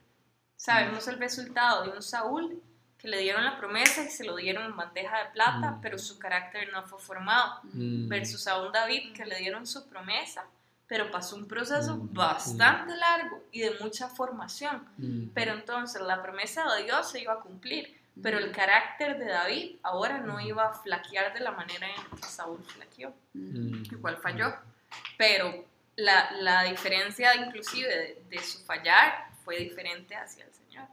[0.56, 2.62] Sabemos el resultado de un Saúl
[2.98, 5.80] que le dieron la promesa y se lo dieron en bandeja de plata, Mm.
[5.82, 7.60] pero su carácter no fue formado.
[7.64, 8.08] Mm.
[8.08, 10.44] Versus a un David que le dieron su promesa,
[10.86, 12.14] pero pasó un proceso Mm.
[12.14, 14.86] bastante largo y de mucha formación.
[15.34, 19.76] Pero entonces la promesa de Dios se iba a cumplir, pero el carácter de David
[19.82, 24.54] ahora no iba a flaquear de la manera en que Saúl flaqueó igual falló.
[25.18, 25.64] Pero
[25.96, 30.88] la, la diferencia inclusive de, de su fallar fue diferente hacia el Señor.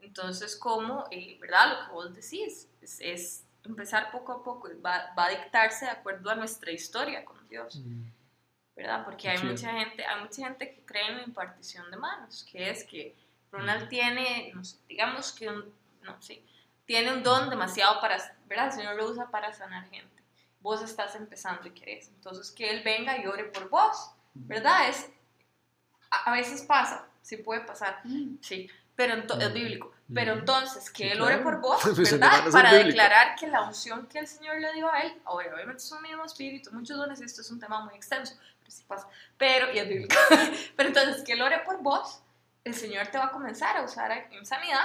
[0.00, 1.68] Entonces, como, eh, ¿verdad?
[1.80, 5.90] Lo que vos decís es, es empezar poco a poco, va, va a dictarse de
[5.90, 7.80] acuerdo a nuestra historia con Dios.
[8.74, 9.04] ¿verdad?
[9.04, 9.44] Porque hay Sí.
[9.46, 13.14] mucha gente, hay mucha gente que cree en la impartición de manos, que es que
[13.50, 15.64] Ronald tiene, no sé, digamos que un,
[16.06, 16.42] no sé,
[16.86, 18.16] tiene un don demasiado para,
[18.46, 18.66] ¿verdad?
[18.66, 20.22] El Señor lo usa para sanar gente.
[20.60, 22.08] Vos estás empezando y querés.
[22.08, 24.88] Entonces, que Él venga y ore por vos, ¿verdad?
[24.88, 25.08] Es,
[26.10, 28.00] a, a veces pasa, sí puede pasar,
[28.40, 29.92] sí, pero ento- es bíblico.
[30.14, 30.38] Pero Mm.
[30.38, 32.48] entonces, que Sí, Él ore por vos, ¿verdad?
[32.52, 35.90] Para declarar que la unción que el Señor le dio a Él, ahora, obviamente es
[35.90, 39.08] un mismo espíritu, muchos dones, y esto es un tema muy extenso, pero sí pasa.
[39.36, 40.14] Pero, y es bíblico.
[40.76, 42.22] pero entonces, que Él ore por vos,
[42.62, 44.84] el Señor te va a comenzar a usar en sanidad,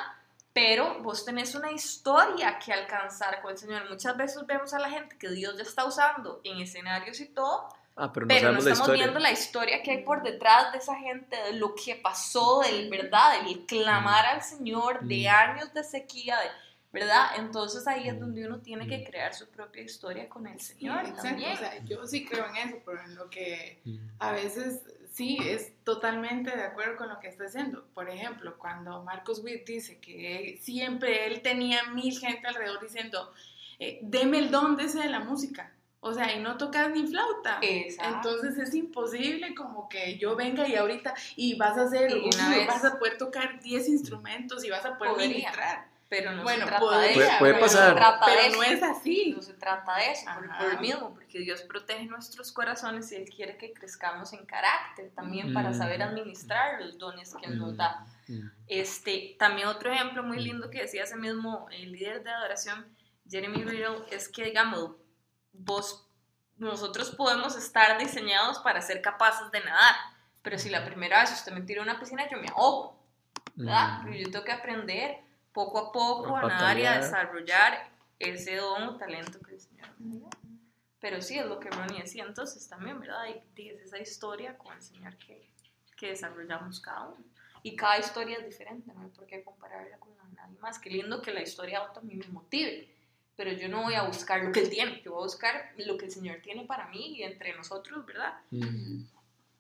[0.54, 3.90] pero vos tenés una historia que alcanzar con el Señor.
[3.90, 7.68] Muchas veces vemos a la gente que Dios ya está usando en escenarios y todo,
[7.96, 9.04] Ah, pero no pero no estamos historia.
[9.04, 12.90] viendo la historia que hay por detrás de esa gente, de lo que pasó, del
[12.90, 15.34] verdad, del clamar al Señor, de Mm.
[15.36, 16.50] años de sequía, de-
[16.94, 17.28] ¿verdad?
[17.38, 18.20] Entonces ahí es Mm.
[18.20, 19.04] donde uno tiene que Mm.
[19.04, 21.24] crear su propia historia con el Sí, Señor exacto.
[21.24, 21.54] también.
[21.54, 23.98] O sea, yo sí creo en eso, pero en lo que Mm.
[24.20, 24.82] a veces
[25.12, 27.86] sí es totalmente de acuerdo con lo que está haciendo.
[27.94, 33.32] Por ejemplo, cuando Marcos Witt dice que siempre él tenía mil gente alrededor diciendo,
[33.80, 35.74] eh, deme el don de ese de la música.
[36.04, 37.60] O sea, y no tocas ni flauta.
[37.62, 38.30] Exacto.
[38.32, 42.68] Entonces es imposible como que yo venga y ahorita y vas a hacer, una vez-
[42.68, 45.28] vas a poder tocar 10 instrumentos y vas a poder Podría.
[45.30, 45.88] ministrar.
[46.12, 47.20] Pero no bueno, se trata de podría, eso.
[47.22, 47.82] Puede- puede pero- pasar.
[47.84, 48.58] No se trata de pero eso.
[48.58, 49.34] no es así.
[49.34, 50.60] No se trata de eso, por, Ajá.
[50.60, 55.10] por lo mismo, porque Dios protege nuestros corazones y Él quiere que crezcamos en carácter
[55.16, 55.74] también para Mm.
[55.74, 58.06] saber administrar los dones que Él nos da.
[58.28, 58.50] Mm.
[58.68, 62.86] Este, también otro ejemplo muy lindo que decía ese mismo el líder de adoración,
[63.30, 64.92] Jeremy Riddle, es que, digamos,
[65.54, 66.06] vos,
[66.58, 69.96] nosotros podemos estar diseñados para ser capaces de nadar,
[70.42, 73.02] pero si la primera vez usted me tira a una piscina, yo me ahogo,
[73.56, 74.00] ¿verdad?
[74.00, 74.04] Mm.
[74.04, 78.84] Pero yo tengo que aprender poco a poco A nadar y a desarrollar ese don
[78.84, 80.30] o talento que el Señor me dio.
[81.00, 83.24] Pero sí, es lo que Ronnie decía entonces también, ¿verdad?
[83.56, 85.50] Y, es esa historia con el Señor que,
[85.98, 87.26] que desarrollamos cada uno.
[87.64, 90.80] Y cada historia es diferente, no hay por qué compararla con nadie más.
[90.80, 92.88] Qué lindo que la historia de otro a mí me motive.
[93.36, 95.98] Pero yo no voy a buscar lo que él tiene, yo voy a buscar lo
[95.98, 98.40] que el Señor tiene para mí y entre nosotros, ¿verdad?
[98.52, 99.04] Mm.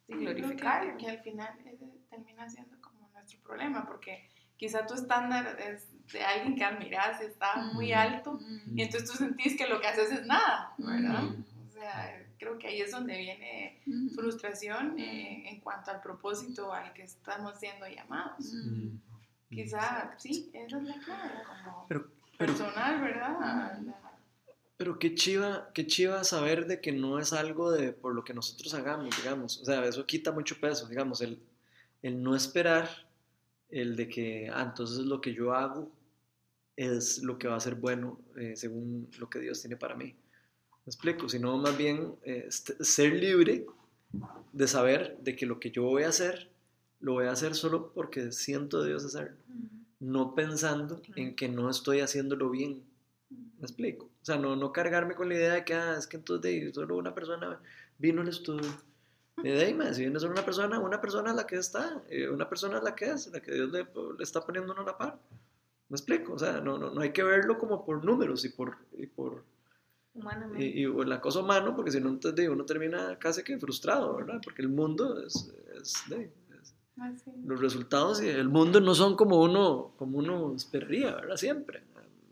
[0.07, 0.97] Y glorificarlo.
[0.97, 4.30] Que, que al final ese termina siendo como nuestro problema, porque
[4.61, 7.97] quizá tu estándar es de alguien que admiras está muy Mm.
[7.97, 8.39] alto
[8.75, 11.23] y entonces tú sentís que lo que haces es nada, ¿verdad?
[11.23, 11.43] Mm.
[11.67, 13.81] O sea, creo que ahí es donde viene
[14.13, 18.53] frustración eh, en cuanto al propósito al que estamos siendo llamados.
[18.53, 18.97] Mm.
[19.49, 21.31] Quizá, sí, esa es la clave,
[21.65, 22.07] como Pero,
[22.38, 23.39] pero, personal, ¿verdad?
[23.39, 24.11] La-
[24.77, 28.33] pero qué chiva, qué chiva saber de que no es algo de por lo que
[28.33, 29.59] nosotros hagamos, digamos.
[29.59, 31.41] O sea, eso quita mucho peso, digamos, el,
[32.03, 32.89] el no esperar,
[33.72, 35.91] el de que, ah, entonces lo que yo hago
[36.76, 40.15] es lo que va a ser bueno eh, según lo que Dios tiene para mí.
[40.85, 41.30] ¿Me explico?
[41.30, 43.65] Sino más bien eh, ser libre
[44.52, 46.49] de saber de que lo que yo voy a hacer,
[46.99, 49.38] lo voy a hacer solo porque siento de Dios hacerlo,
[49.99, 52.84] no pensando en que no estoy haciéndolo bien.
[53.30, 54.06] ¿Me explico?
[54.06, 56.73] O sea, no, no cargarme con la idea de que, ah, es que entonces de,
[56.73, 57.61] solo una persona
[57.98, 58.69] vino al estudio.
[59.43, 62.01] Y de ahí, si viene solo una persona, una persona es la que está,
[62.31, 63.84] una persona es la que es, la que Dios le,
[64.18, 65.19] le está poniendo uno a la par.
[65.89, 66.34] ¿Me explico?
[66.34, 69.43] O sea, no, no, no hay que verlo como por números y por, y por
[70.13, 70.63] Humanamente.
[70.65, 74.39] y, y la cosa humano, porque si no, entonces uno termina casi que frustrado, ¿verdad?
[74.43, 76.31] Porque el mundo es, es, de,
[76.61, 77.31] es- Así.
[77.45, 81.38] los resultados y el mundo no son como uno, como uno esperaría, ¿verdad?
[81.38, 81.84] Siempre.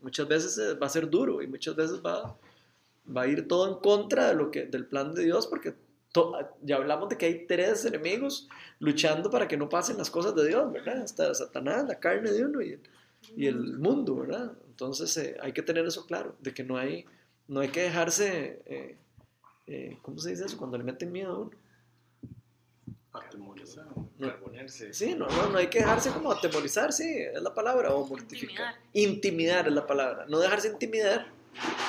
[0.02, 2.34] Muchas veces eh, va a ser duro y muchas veces va,
[3.14, 5.74] va a ir todo en contra de lo que, del plan de Dios, porque
[6.62, 10.48] ya hablamos de que hay tres enemigos luchando para que no pasen las cosas de
[10.48, 11.04] Dios, ¿verdad?
[11.04, 12.80] Está Satanás, la carne de uno y el,
[13.36, 14.52] y el mundo, ¿verdad?
[14.68, 17.04] Entonces eh, hay que tener eso claro, de que no hay,
[17.48, 18.96] no hay que dejarse, eh,
[19.66, 20.58] eh, ¿cómo se dice eso?
[20.58, 21.50] Cuando le meten miedo a uno.
[23.12, 23.86] Atemorizar.
[24.20, 24.92] Carbonerse.
[24.94, 28.74] Sí, no, no, no hay que dejarse como atemorizar, sí, es la palabra, o mortificar.
[28.92, 29.66] Intimidar.
[29.66, 30.26] es la palabra.
[30.28, 31.26] No dejarse intimidar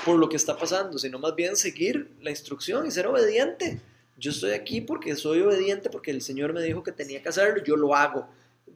[0.03, 3.80] por lo que está pasando, sino más bien seguir la instrucción y ser obediente.
[4.22, 7.64] Yo estoy aquí porque soy obediente, porque el Señor me dijo que tenía que hacerlo,
[7.64, 8.27] yo lo hago.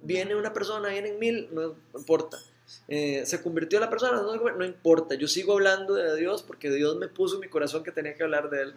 [0.02, 2.40] Viene una persona, vienen mil, no importa.
[2.88, 5.14] Eh, se convirtió la persona, no, importa.
[5.14, 8.24] Yo sigo hablando de Dios porque Dios me puso en mi corazón que tenía que
[8.24, 8.74] hablar de Él.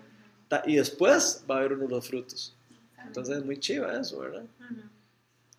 [0.66, 2.54] Y después va a haber uno de los frutos.
[3.02, 4.44] Entonces es muy chiva eso, ¿verdad?